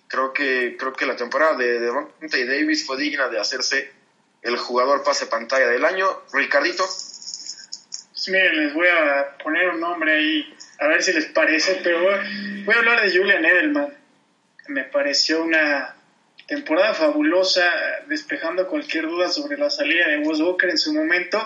Creo 0.07 0.33
que, 0.33 0.77
creo 0.79 0.93
que 0.93 1.05
la 1.05 1.16
temporada 1.16 1.55
de, 1.57 1.81
de 1.81 2.47
Davis 2.47 2.87
fue 2.87 2.97
digna 2.97 3.29
de 3.29 3.39
hacerse 3.39 3.97
el 4.43 4.57
jugador 4.57 5.03
pase 5.03 5.26
pantalla 5.26 5.68
del 5.68 5.84
año. 5.84 6.07
Ricardito. 6.32 6.84
Pues 6.84 8.28
miren, 8.28 8.64
les 8.64 8.74
voy 8.74 8.89
a 8.89 9.36
poner 9.43 9.68
un 9.70 9.80
nombre 9.80 10.12
ahí, 10.12 10.57
a 10.80 10.89
ver 10.89 11.03
si 11.03 11.12
les 11.12 11.26
parece, 11.26 11.80
pero 11.82 12.01
voy 12.01 12.74
a 12.74 12.78
hablar 12.78 13.01
de 13.01 13.16
Julian 13.16 13.45
Edelman. 13.45 13.95
Me 14.68 14.84
pareció 14.84 15.43
una 15.43 15.95
temporada 16.47 16.95
fabulosa, 16.95 17.64
despejando 18.07 18.66
cualquier 18.66 19.07
duda 19.07 19.28
sobre 19.28 19.57
la 19.57 19.70
salida 19.70 20.09
de 20.09 20.18
Wes 20.18 20.41
Walker 20.41 20.68
en 20.68 20.78
su 20.78 20.93
momento. 20.93 21.41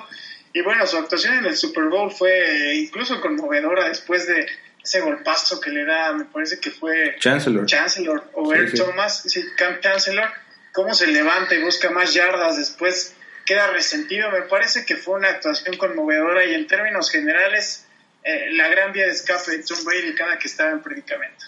Y 0.52 0.62
bueno, 0.62 0.86
su 0.86 0.96
actuación 0.96 1.34
en 1.34 1.46
el 1.46 1.56
Super 1.56 1.84
Bowl 1.84 2.10
fue 2.10 2.74
incluso 2.74 3.20
conmovedora 3.20 3.88
después 3.88 4.26
de 4.26 4.46
ese 4.82 5.00
golpazo 5.00 5.60
que 5.60 5.70
le 5.70 5.84
da, 5.84 6.12
me 6.12 6.24
parece 6.24 6.58
que 6.58 6.70
fue 6.70 7.16
Chancellor, 7.18 7.66
Chancellor 7.66 8.30
o 8.34 8.52
Thomas, 8.76 9.22
sí, 9.22 9.44
Camp 9.56 9.80
Chancellor 9.80 10.28
cómo 10.72 10.94
se 10.94 11.06
levanta 11.06 11.54
y 11.54 11.62
busca 11.62 11.90
más 11.90 12.12
yardas, 12.14 12.56
después 12.56 13.14
queda 13.44 13.68
resentido. 13.68 14.30
Me 14.30 14.42
parece 14.42 14.84
que 14.84 14.96
fue 14.96 15.14
una 15.14 15.28
actuación 15.28 15.76
conmovedora 15.76 16.44
y 16.44 16.54
en 16.54 16.66
términos 16.66 17.10
generales 17.10 17.84
eh, 18.24 18.50
la 18.52 18.68
gran 18.68 18.92
vía 18.92 19.06
de 19.06 19.12
escape 19.12 19.50
de 19.50 19.62
Tom 19.62 19.84
Brady 19.84 20.14
cada 20.14 20.38
que 20.38 20.48
estaba 20.48 20.70
en 20.70 20.82
predicamento. 20.82 21.46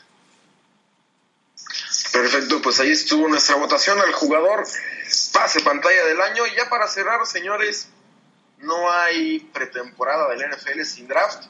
Perfecto, 2.12 2.62
pues 2.62 2.79
ahí 2.79 2.93
estuvo 2.93 3.29
nuestra 3.29 3.57
votación 3.57 3.99
al 4.01 4.12
jugador 4.12 4.64
pase 5.33 5.61
pantalla 5.61 6.05
del 6.07 6.20
año. 6.20 6.47
Y 6.47 6.55
ya 6.55 6.68
para 6.68 6.87
cerrar, 6.87 7.27
señores, 7.27 7.89
no 8.59 8.91
hay 8.91 9.41
pretemporada 9.53 10.29
del 10.31 10.51
NFL 10.51 10.83
sin 10.85 11.09
draft. 11.09 11.45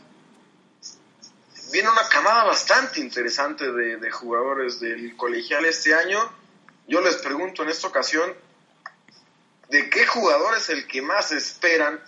Viene 1.72 1.90
una 1.90 2.08
camada 2.08 2.44
bastante 2.44 3.00
interesante 3.00 3.70
de, 3.72 3.96
de 3.96 4.10
jugadores 4.10 4.80
del 4.80 5.16
colegial 5.16 5.64
este 5.64 5.94
año 5.94 6.43
yo 6.86 7.00
les 7.00 7.16
pregunto 7.16 7.62
en 7.62 7.70
esta 7.70 7.88
ocasión, 7.88 8.34
¿de 9.68 9.88
qué 9.90 10.06
jugador 10.06 10.56
es 10.56 10.68
el 10.68 10.86
que 10.86 11.02
más 11.02 11.32
esperan 11.32 12.00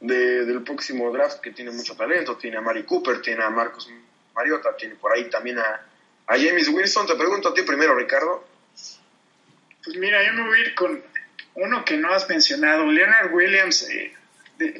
del 0.00 0.62
próximo 0.62 1.10
draft 1.12 1.40
que 1.40 1.50
tiene 1.50 1.70
mucho 1.70 1.96
talento? 1.96 2.36
Tiene 2.36 2.56
a 2.56 2.60
Mari 2.60 2.84
Cooper, 2.84 3.20
tiene 3.20 3.44
a 3.44 3.50
Marcos 3.50 3.90
Mariota, 4.34 4.76
tiene 4.76 4.94
por 4.94 5.12
ahí 5.12 5.28
también 5.28 5.58
a, 5.58 5.86
a 6.26 6.36
James 6.36 6.68
Wilson. 6.68 7.06
Te 7.06 7.14
pregunto 7.14 7.50
a 7.50 7.54
ti 7.54 7.62
primero, 7.62 7.94
Ricardo. 7.94 8.46
Pues 9.84 9.96
mira, 9.98 10.24
yo 10.26 10.32
me 10.32 10.46
voy 10.46 10.58
a 10.58 10.62
ir 10.62 10.74
con 10.74 11.02
uno 11.54 11.84
que 11.84 11.96
no 11.96 12.12
has 12.12 12.28
mencionado, 12.28 12.86
Leonard 12.86 13.32
Williams, 13.32 13.88
eh, 13.88 14.12
de, 14.58 14.72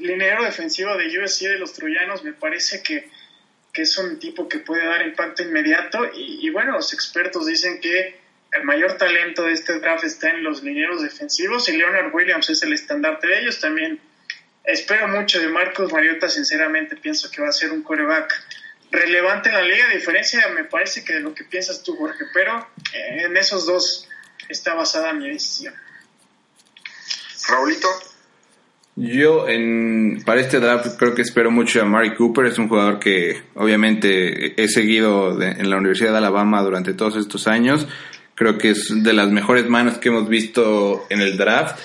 defensivo 0.44 0.96
de 0.96 1.18
USC 1.18 1.42
de 1.42 1.58
los 1.58 1.72
Troyanos, 1.72 2.24
me 2.24 2.32
parece 2.32 2.82
que, 2.82 3.10
es 3.74 3.98
un 3.98 4.18
tipo 4.18 4.48
que 4.48 4.60
puede 4.60 4.86
dar 4.86 5.06
impacto 5.06 5.42
inmediato 5.42 6.06
y, 6.14 6.46
y 6.46 6.48
bueno, 6.48 6.72
los 6.72 6.94
expertos 6.94 7.44
dicen 7.44 7.78
que 7.78 8.18
el 8.56 8.64
mayor 8.64 8.96
talento 8.96 9.42
de 9.44 9.52
este 9.52 9.78
draft 9.78 10.04
está 10.04 10.30
en 10.30 10.42
los 10.42 10.62
linieros 10.62 11.02
defensivos 11.02 11.68
y 11.68 11.76
Leonard 11.76 12.14
Williams 12.14 12.48
es 12.50 12.62
el 12.62 12.72
estandarte 12.72 13.26
de 13.26 13.40
ellos. 13.40 13.60
También 13.60 14.00
espero 14.64 15.08
mucho 15.08 15.40
de 15.40 15.48
Marcos 15.48 15.92
Mariota, 15.92 16.28
sinceramente 16.28 16.96
pienso 16.96 17.30
que 17.30 17.42
va 17.42 17.48
a 17.48 17.52
ser 17.52 17.72
un 17.72 17.82
coreback 17.82 18.32
relevante 18.90 19.48
en 19.48 19.56
la 19.56 19.62
liga, 19.62 19.86
a 19.90 19.94
diferencia 19.94 20.46
me 20.54 20.64
parece 20.64 21.04
que 21.04 21.14
de 21.14 21.20
lo 21.20 21.34
que 21.34 21.44
piensas 21.44 21.82
tú, 21.82 21.96
Jorge, 21.96 22.24
pero 22.32 22.68
eh, 22.92 23.24
en 23.24 23.36
esos 23.36 23.66
dos 23.66 24.08
está 24.48 24.74
basada 24.74 25.12
mi 25.12 25.28
decisión. 25.28 25.74
Raulito. 27.48 27.88
Yo 28.98 29.46
en, 29.46 30.22
para 30.24 30.40
este 30.40 30.58
draft 30.58 30.96
creo 30.98 31.14
que 31.14 31.20
espero 31.20 31.50
mucho 31.50 31.82
a 31.82 31.84
Mari 31.84 32.14
Cooper, 32.14 32.46
es 32.46 32.58
un 32.58 32.68
jugador 32.68 32.98
que 32.98 33.42
obviamente 33.54 34.60
he 34.60 34.68
seguido 34.68 35.40
en 35.42 35.68
la 35.68 35.76
Universidad 35.76 36.12
de 36.12 36.18
Alabama 36.18 36.62
durante 36.62 36.94
todos 36.94 37.16
estos 37.16 37.46
años 37.46 37.86
Creo 38.36 38.58
que 38.58 38.70
es 38.70 39.02
de 39.02 39.12
las 39.12 39.30
mejores 39.30 39.68
manos 39.68 39.98
que 39.98 40.10
hemos 40.10 40.28
visto 40.28 41.06
en 41.10 41.20
el 41.20 41.36
draft. 41.36 41.76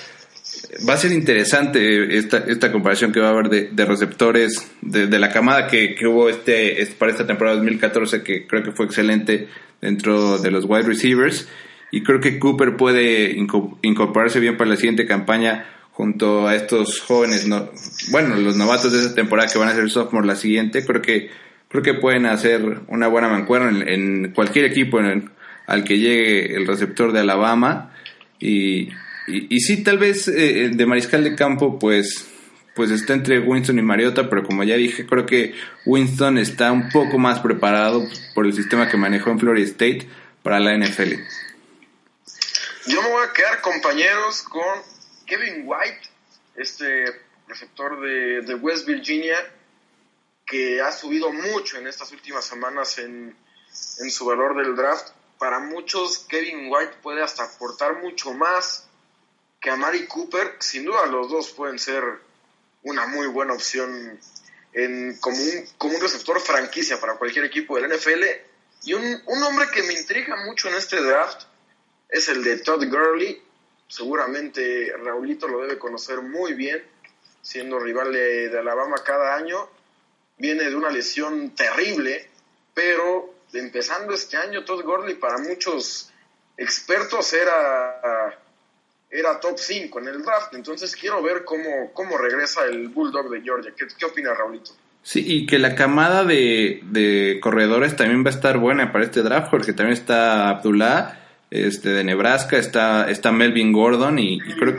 va 0.88 0.94
a 0.94 0.96
ser 0.96 1.10
interesante 1.10 2.16
esta, 2.16 2.38
esta 2.46 2.70
comparación 2.70 3.10
que 3.10 3.18
va 3.18 3.28
a 3.28 3.30
haber 3.30 3.48
de, 3.48 3.84
receptores 3.84 4.70
de, 4.80 5.18
la 5.18 5.30
camada 5.30 5.66
que, 5.66 5.96
hubo 6.06 6.28
este, 6.28 6.86
para 6.96 7.10
esta 7.10 7.26
temporada 7.26 7.56
2014 7.56 8.22
que 8.22 8.46
creo 8.46 8.62
que 8.62 8.70
fue 8.70 8.86
excelente 8.86 9.48
dentro 9.80 10.38
de 10.38 10.50
los 10.52 10.64
wide 10.66 10.84
receivers. 10.84 11.48
Y 11.90 12.04
creo 12.04 12.20
que 12.20 12.38
Cooper 12.38 12.76
puede 12.76 13.36
incorporarse 13.82 14.38
bien 14.38 14.56
para 14.56 14.70
la 14.70 14.76
siguiente 14.76 15.06
campaña 15.06 15.66
junto 15.92 16.48
a 16.48 16.54
estos 16.54 17.00
jóvenes, 17.00 17.46
no, 17.46 17.70
bueno, 18.10 18.36
los 18.36 18.56
novatos 18.56 18.92
de 18.92 19.00
esta 19.00 19.14
temporada 19.14 19.50
que 19.52 19.58
van 19.58 19.68
a 19.68 19.74
ser 19.74 19.90
sophomore 19.90 20.26
la 20.26 20.36
siguiente, 20.36 20.84
creo 20.86 21.02
que 21.02 21.30
creo 21.72 21.82
que 21.82 21.94
pueden 21.94 22.26
hacer 22.26 22.80
una 22.88 23.08
buena 23.08 23.28
mancuerna 23.28 23.82
en, 23.86 24.32
cualquier 24.34 24.66
equipo 24.66 25.00
al 25.72 25.84
que 25.84 25.98
llegue 25.98 26.54
el 26.54 26.66
receptor 26.66 27.12
de 27.12 27.20
Alabama 27.20 27.96
y, 28.38 28.90
y, 29.26 29.60
sí, 29.60 29.82
tal 29.82 29.96
vez 29.96 30.28
eh, 30.28 30.70
de 30.70 30.86
mariscal 30.86 31.24
de 31.24 31.34
campo, 31.34 31.78
pues, 31.78 32.28
pues 32.74 32.90
está 32.90 33.14
entre 33.14 33.38
Winston 33.38 33.78
y 33.78 33.82
Mariota, 33.82 34.28
pero 34.28 34.42
como 34.44 34.64
ya 34.64 34.76
dije, 34.76 35.06
creo 35.06 35.24
que 35.24 35.54
Winston 35.86 36.36
está 36.36 36.72
un 36.72 36.90
poco 36.90 37.16
más 37.16 37.40
preparado 37.40 38.06
por 38.34 38.44
el 38.44 38.52
sistema 38.52 38.90
que 38.90 38.98
manejó 38.98 39.30
en 39.30 39.38
Florida 39.38 39.64
State 39.64 40.06
para 40.42 40.60
la 40.60 40.76
NFL. 40.76 41.14
Yo 42.88 43.00
me 43.00 43.08
voy 43.08 43.24
a 43.26 43.32
quedar, 43.32 43.62
compañeros, 43.62 44.42
con 44.42 44.82
Kevin 45.24 45.62
White, 45.64 46.00
este 46.56 47.06
receptor 47.48 47.98
de, 48.02 48.42
de 48.42 48.54
West 48.56 48.86
Virginia, 48.86 49.38
que 50.44 50.82
ha 50.82 50.92
subido 50.92 51.32
mucho 51.32 51.78
en 51.78 51.86
estas 51.86 52.12
últimas 52.12 52.44
semanas 52.44 52.98
en, 52.98 53.34
en 54.00 54.10
su 54.10 54.26
valor 54.26 54.54
del 54.54 54.76
draft. 54.76 55.21
Para 55.42 55.58
muchos, 55.58 56.18
Kevin 56.28 56.68
White 56.70 56.98
puede 57.02 57.20
hasta 57.20 57.42
aportar 57.42 58.00
mucho 58.00 58.32
más 58.32 58.86
que 59.60 59.70
a 59.70 59.74
Mari 59.74 60.06
Cooper, 60.06 60.54
sin 60.60 60.84
duda 60.84 61.04
los 61.06 61.28
dos 61.30 61.50
pueden 61.50 61.80
ser 61.80 62.04
una 62.84 63.08
muy 63.08 63.26
buena 63.26 63.52
opción 63.52 64.20
en, 64.72 65.18
como, 65.18 65.36
un, 65.36 65.66
como 65.78 65.96
un 65.96 66.00
receptor 66.00 66.38
franquicia 66.38 67.00
para 67.00 67.14
cualquier 67.14 67.46
equipo 67.46 67.76
del 67.76 67.90
NFL. 67.90 68.22
Y 68.84 68.94
un, 68.94 69.20
un 69.26 69.42
hombre 69.42 69.66
que 69.74 69.82
me 69.82 69.94
intriga 69.94 70.36
mucho 70.46 70.68
en 70.68 70.76
este 70.76 71.02
draft 71.02 71.42
es 72.08 72.28
el 72.28 72.44
de 72.44 72.58
Todd 72.58 72.84
Gurley. 72.86 73.42
Seguramente 73.88 74.92
Raulito 74.96 75.48
lo 75.48 75.62
debe 75.62 75.76
conocer 75.76 76.20
muy 76.20 76.54
bien, 76.54 76.84
siendo 77.42 77.80
rival 77.80 78.12
de, 78.12 78.48
de 78.48 78.58
Alabama 78.60 78.94
cada 79.04 79.34
año. 79.34 79.68
Viene 80.38 80.70
de 80.70 80.76
una 80.76 80.90
lesión 80.90 81.52
terrible, 81.56 82.30
pero 82.74 83.31
empezando 83.72 84.12
este 84.12 84.36
año, 84.36 84.64
Todd 84.64 84.84
Gurley 84.84 85.14
para 85.14 85.38
muchos 85.38 86.10
expertos 86.58 87.32
era 87.32 88.38
era 89.10 89.40
top 89.40 89.58
5 89.58 89.98
en 90.00 90.08
el 90.08 90.22
draft. 90.22 90.54
Entonces 90.54 90.94
quiero 90.94 91.22
ver 91.22 91.44
cómo, 91.44 91.92
cómo 91.94 92.18
regresa 92.18 92.64
el 92.66 92.88
Bulldog 92.88 93.30
de 93.30 93.40
Georgia. 93.40 93.72
¿Qué, 93.76 93.86
qué 93.98 94.04
opina 94.04 94.34
Raulito? 94.34 94.72
Sí, 95.02 95.22
y 95.26 95.46
que 95.46 95.58
la 95.58 95.74
camada 95.74 96.24
de, 96.24 96.80
de, 96.84 97.38
corredores 97.42 97.96
también 97.96 98.24
va 98.24 98.28
a 98.28 98.34
estar 98.34 98.58
buena 98.58 98.92
para 98.92 99.04
este 99.04 99.22
draft, 99.22 99.50
porque 99.50 99.72
también 99.72 99.98
está 99.98 100.48
Abdullah 100.48 101.18
este, 101.50 101.88
de 101.90 102.04
Nebraska, 102.04 102.56
está, 102.56 103.10
está 103.10 103.32
Melvin 103.32 103.72
Gordon 103.72 104.18
y, 104.18 104.38
creo 104.38 104.78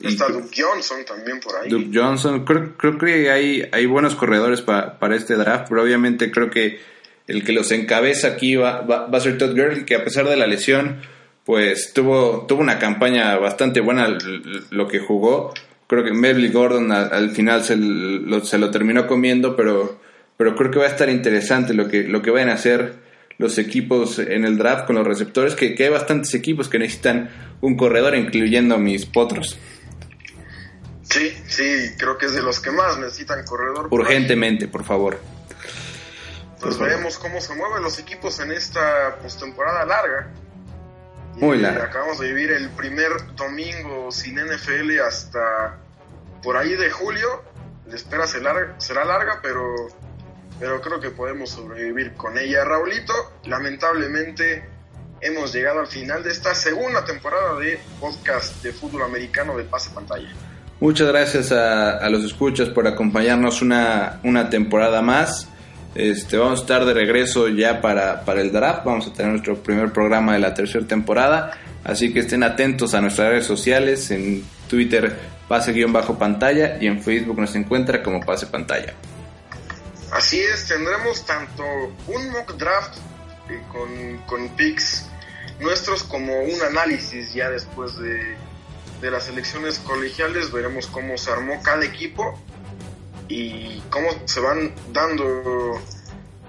Está 0.00 0.28
Duke 0.28 0.56
Johnson 0.56 1.04
también 1.04 1.40
por 1.40 1.56
ahí. 1.56 1.68
Duke 1.68 1.90
Johnson, 1.92 2.44
creo, 2.44 2.76
creo 2.76 2.98
que 2.98 3.30
hay, 3.30 3.68
hay 3.72 3.86
buenos 3.86 4.14
corredores 4.14 4.62
para 4.62 5.16
este 5.16 5.34
draft, 5.34 5.66
pero 5.68 5.82
obviamente 5.82 6.30
creo 6.30 6.50
que 6.50 6.80
el 7.28 7.44
que 7.44 7.52
los 7.52 7.70
encabeza 7.70 8.28
aquí 8.28 8.56
va, 8.56 8.80
va, 8.80 9.06
va 9.06 9.18
a 9.18 9.20
ser 9.20 9.38
Todd 9.38 9.50
Gurley, 9.50 9.84
que 9.84 9.94
a 9.94 10.02
pesar 10.02 10.26
de 10.28 10.36
la 10.36 10.46
lesión 10.46 11.00
pues 11.48 11.94
tuvo, 11.94 12.44
tuvo 12.46 12.60
una 12.60 12.78
campaña 12.78 13.38
bastante 13.38 13.80
buena 13.80 14.18
lo 14.68 14.86
que 14.86 14.98
jugó. 14.98 15.54
Creo 15.86 16.04
que 16.04 16.12
Melvin 16.12 16.52
Gordon 16.52 16.92
al, 16.92 17.30
final 17.30 17.64
se 17.64 17.74
lo, 17.78 18.44
se 18.44 18.58
lo, 18.58 18.70
terminó 18.70 19.06
comiendo, 19.06 19.56
pero, 19.56 19.98
pero 20.36 20.54
creo 20.54 20.70
que 20.70 20.78
va 20.78 20.84
a 20.84 20.88
estar 20.88 21.08
interesante 21.08 21.72
lo 21.72 21.88
que, 21.88 22.02
lo 22.02 22.20
que 22.20 22.30
vayan 22.30 22.50
a 22.50 22.52
hacer 22.52 22.96
los 23.38 23.56
equipos 23.56 24.18
en 24.18 24.44
el 24.44 24.58
draft 24.58 24.86
con 24.86 24.96
los 24.96 25.06
receptores, 25.06 25.54
que, 25.54 25.74
hay 25.78 25.88
bastantes 25.88 26.34
equipos 26.34 26.68
que 26.68 26.78
necesitan 26.78 27.30
un 27.62 27.78
corredor, 27.78 28.14
incluyendo 28.14 28.76
mis 28.76 29.06
potros. 29.06 29.58
Sí, 31.04 31.32
sí, 31.46 31.64
creo 31.96 32.18
que 32.18 32.26
es 32.26 32.34
de 32.34 32.42
los 32.42 32.60
que 32.60 32.72
más 32.72 32.98
necesitan 32.98 33.42
corredor. 33.46 33.88
Urgentemente, 33.90 34.68
por 34.68 34.84
favor. 34.84 35.18
Pues 36.60 36.78
veremos 36.78 37.18
cómo 37.18 37.40
se 37.40 37.54
mueven 37.54 37.82
los 37.82 37.98
equipos 37.98 38.40
en 38.40 38.52
esta 38.52 39.16
postemporada 39.22 39.84
larga. 39.84 40.28
Muy 41.36 41.58
larga. 41.58 41.84
Acabamos 41.84 42.18
de 42.18 42.28
vivir 42.28 42.50
el 42.50 42.68
primer 42.70 43.10
domingo 43.36 44.10
sin 44.10 44.36
NFL 44.36 45.00
hasta 45.06 45.76
por 46.42 46.56
ahí 46.56 46.74
de 46.74 46.90
julio. 46.90 47.44
La 47.86 47.94
espera 47.94 48.26
será 48.26 49.04
larga, 49.04 49.38
pero, 49.40 49.62
pero 50.58 50.80
creo 50.80 51.00
que 51.00 51.10
podemos 51.10 51.50
sobrevivir 51.50 52.14
con 52.14 52.36
ella. 52.36 52.64
Raulito, 52.64 53.12
lamentablemente 53.44 54.64
hemos 55.20 55.52
llegado 55.52 55.80
al 55.80 55.86
final 55.86 56.22
de 56.22 56.30
esta 56.30 56.54
segunda 56.54 57.04
temporada 57.04 57.58
de 57.58 57.78
podcast 58.00 58.62
de 58.62 58.72
fútbol 58.72 59.02
americano 59.02 59.56
de 59.56 59.64
pase 59.64 59.90
pantalla. 59.90 60.28
Muchas 60.80 61.08
gracias 61.08 61.50
a, 61.50 61.98
a 61.98 62.08
los 62.10 62.24
escuchas 62.24 62.68
por 62.68 62.86
acompañarnos 62.86 63.62
una, 63.62 64.20
una 64.22 64.50
temporada 64.50 65.02
más. 65.02 65.48
Este, 65.98 66.36
vamos 66.36 66.60
a 66.60 66.62
estar 66.62 66.84
de 66.84 66.94
regreso 66.94 67.48
ya 67.48 67.80
para, 67.80 68.24
para 68.24 68.40
el 68.40 68.52
draft. 68.52 68.84
Vamos 68.84 69.08
a 69.08 69.12
tener 69.12 69.32
nuestro 69.32 69.60
primer 69.60 69.92
programa 69.92 70.34
de 70.34 70.38
la 70.38 70.54
tercera 70.54 70.86
temporada. 70.86 71.58
Así 71.82 72.12
que 72.12 72.20
estén 72.20 72.44
atentos 72.44 72.94
a 72.94 73.00
nuestras 73.00 73.30
redes 73.30 73.46
sociales. 73.46 74.08
En 74.12 74.44
Twitter, 74.68 75.18
pase-pantalla. 75.48 76.78
Y 76.80 76.86
en 76.86 77.02
Facebook 77.02 77.40
nos 77.40 77.52
encuentra 77.56 78.00
como 78.00 78.20
pase 78.20 78.46
pantalla. 78.46 78.94
Así 80.12 80.38
es, 80.38 80.68
tendremos 80.68 81.26
tanto 81.26 81.64
un 82.06 82.30
mock 82.30 82.56
draft 82.56 82.96
eh, 83.50 83.60
con, 83.72 84.18
con 84.18 84.54
picks 84.54 85.04
nuestros 85.58 86.04
como 86.04 86.42
un 86.42 86.62
análisis 86.62 87.34
ya 87.34 87.50
después 87.50 87.98
de, 87.98 88.36
de 89.00 89.10
las 89.10 89.28
elecciones 89.28 89.80
colegiales. 89.80 90.52
Veremos 90.52 90.86
cómo 90.86 91.18
se 91.18 91.32
armó 91.32 91.60
cada 91.60 91.84
equipo 91.84 92.40
y 93.28 93.80
cómo 93.90 94.08
se 94.24 94.40
van 94.40 94.74
dando 94.92 95.80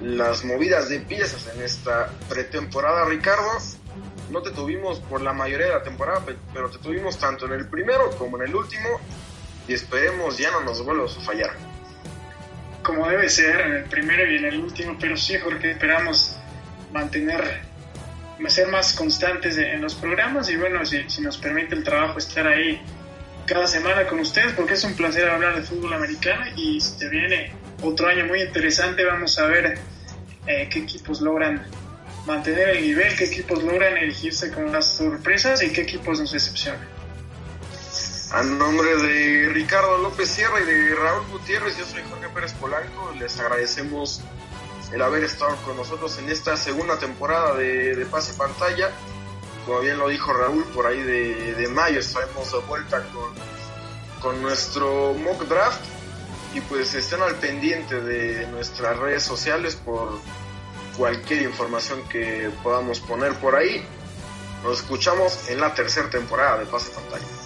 las 0.01 0.45
movidas 0.45 0.89
de 0.89 0.99
piezas 1.01 1.49
en 1.53 1.61
esta 1.61 2.09
pretemporada, 2.29 3.05
Ricardo. 3.05 3.51
No 4.31 4.41
te 4.41 4.51
tuvimos 4.51 4.99
por 4.99 5.21
la 5.21 5.33
mayoría 5.33 5.67
de 5.67 5.73
la 5.73 5.83
temporada, 5.83 6.23
pero 6.53 6.69
te 6.69 6.77
tuvimos 6.77 7.17
tanto 7.17 7.45
en 7.47 7.53
el 7.53 7.67
primero 7.67 8.11
como 8.17 8.37
en 8.37 8.47
el 8.47 8.55
último 8.55 8.99
y 9.67 9.73
esperemos 9.73 10.37
ya 10.37 10.51
no 10.51 10.61
nos 10.61 10.83
vuelvas 10.83 11.17
a 11.17 11.21
fallar. 11.21 11.51
Como 12.83 13.07
debe 13.07 13.27
ser 13.29 13.59
en 13.61 13.71
el 13.73 13.83
primero 13.85 14.31
y 14.31 14.37
en 14.37 14.45
el 14.45 14.59
último, 14.59 14.95
pero 14.99 15.17
sí, 15.17 15.37
Jorge, 15.37 15.71
esperamos 15.71 16.37
mantener, 16.93 17.61
ser 18.47 18.67
más 18.69 18.93
constantes 18.93 19.57
en 19.57 19.81
los 19.81 19.95
programas 19.95 20.49
y 20.49 20.55
bueno, 20.55 20.85
si, 20.85 21.09
si 21.09 21.21
nos 21.21 21.37
permite 21.37 21.75
el 21.75 21.83
trabajo 21.83 22.19
estar 22.19 22.47
ahí 22.47 22.81
cada 23.49 23.65
semana 23.65 24.05
con 24.05 24.19
ustedes 24.19 24.53
porque 24.53 24.75
es 24.75 24.83
un 24.83 24.93
placer 24.93 25.27
hablar 25.27 25.55
de 25.55 25.63
fútbol 25.63 25.91
americano 25.93 26.45
y 26.55 26.79
se 26.79 27.09
viene 27.09 27.51
otro 27.81 28.07
año 28.07 28.25
muy 28.27 28.43
interesante. 28.43 29.03
Vamos 29.03 29.39
a 29.39 29.47
ver 29.47 29.79
eh, 30.45 30.69
qué 30.71 30.79
equipos 30.79 31.19
logran 31.19 31.65
mantener 32.27 32.69
el 32.69 32.83
nivel, 32.83 33.15
qué 33.15 33.23
equipos 33.23 33.63
logran 33.63 33.97
elegirse 33.97 34.51
con 34.51 34.71
las 34.71 34.93
sorpresas 34.93 35.63
y 35.63 35.71
qué 35.71 35.81
equipos 35.81 36.19
nos 36.19 36.31
decepcionan. 36.31 36.87
A 38.31 38.43
nombre 38.43 38.95
de 38.97 39.49
Ricardo 39.49 39.97
López 39.97 40.29
Sierra 40.29 40.61
y 40.61 40.65
de 40.65 40.93
Raúl 40.93 41.25
Gutiérrez, 41.31 41.75
yo 41.75 41.85
soy 41.85 42.03
Jorge 42.07 42.29
Pérez 42.29 42.53
Polanco. 42.53 43.15
Les 43.17 43.39
agradecemos 43.39 44.21
el 44.93 45.01
haber 45.01 45.23
estado 45.23 45.55
con 45.65 45.75
nosotros 45.75 46.19
en 46.19 46.29
esta 46.29 46.55
segunda 46.55 46.99
temporada 46.99 47.55
de, 47.55 47.95
de 47.95 48.05
Pase 48.05 48.33
Pantalla 48.37 48.91
como 49.65 49.79
bien 49.79 49.97
lo 49.97 50.07
dijo 50.07 50.33
Raúl, 50.33 50.63
por 50.73 50.85
ahí 50.87 51.01
de, 51.01 51.67
mayo 51.69 51.99
estaremos 51.99 52.51
de 52.51 52.59
vuelta 52.59 53.03
con, 53.13 53.33
con 54.21 54.41
nuestro 54.41 55.13
mock 55.13 55.43
draft 55.43 55.81
y 56.53 56.61
pues 56.61 56.93
estén 56.95 57.21
al 57.21 57.35
pendiente 57.35 58.01
de 58.01 58.47
nuestras 58.47 58.97
redes 58.97 59.23
sociales 59.23 59.75
por 59.75 60.19
cualquier 60.97 61.43
información 61.43 62.01
que 62.09 62.51
podamos 62.63 62.99
poner 62.99 63.33
por 63.35 63.55
ahí. 63.55 63.85
Nos 64.63 64.79
escuchamos 64.79 65.49
en 65.49 65.61
la 65.61 65.73
tercera 65.73 66.09
temporada 66.09 66.59
de 66.59 66.65
Pase 66.65 66.91
Pantalla. 66.91 67.38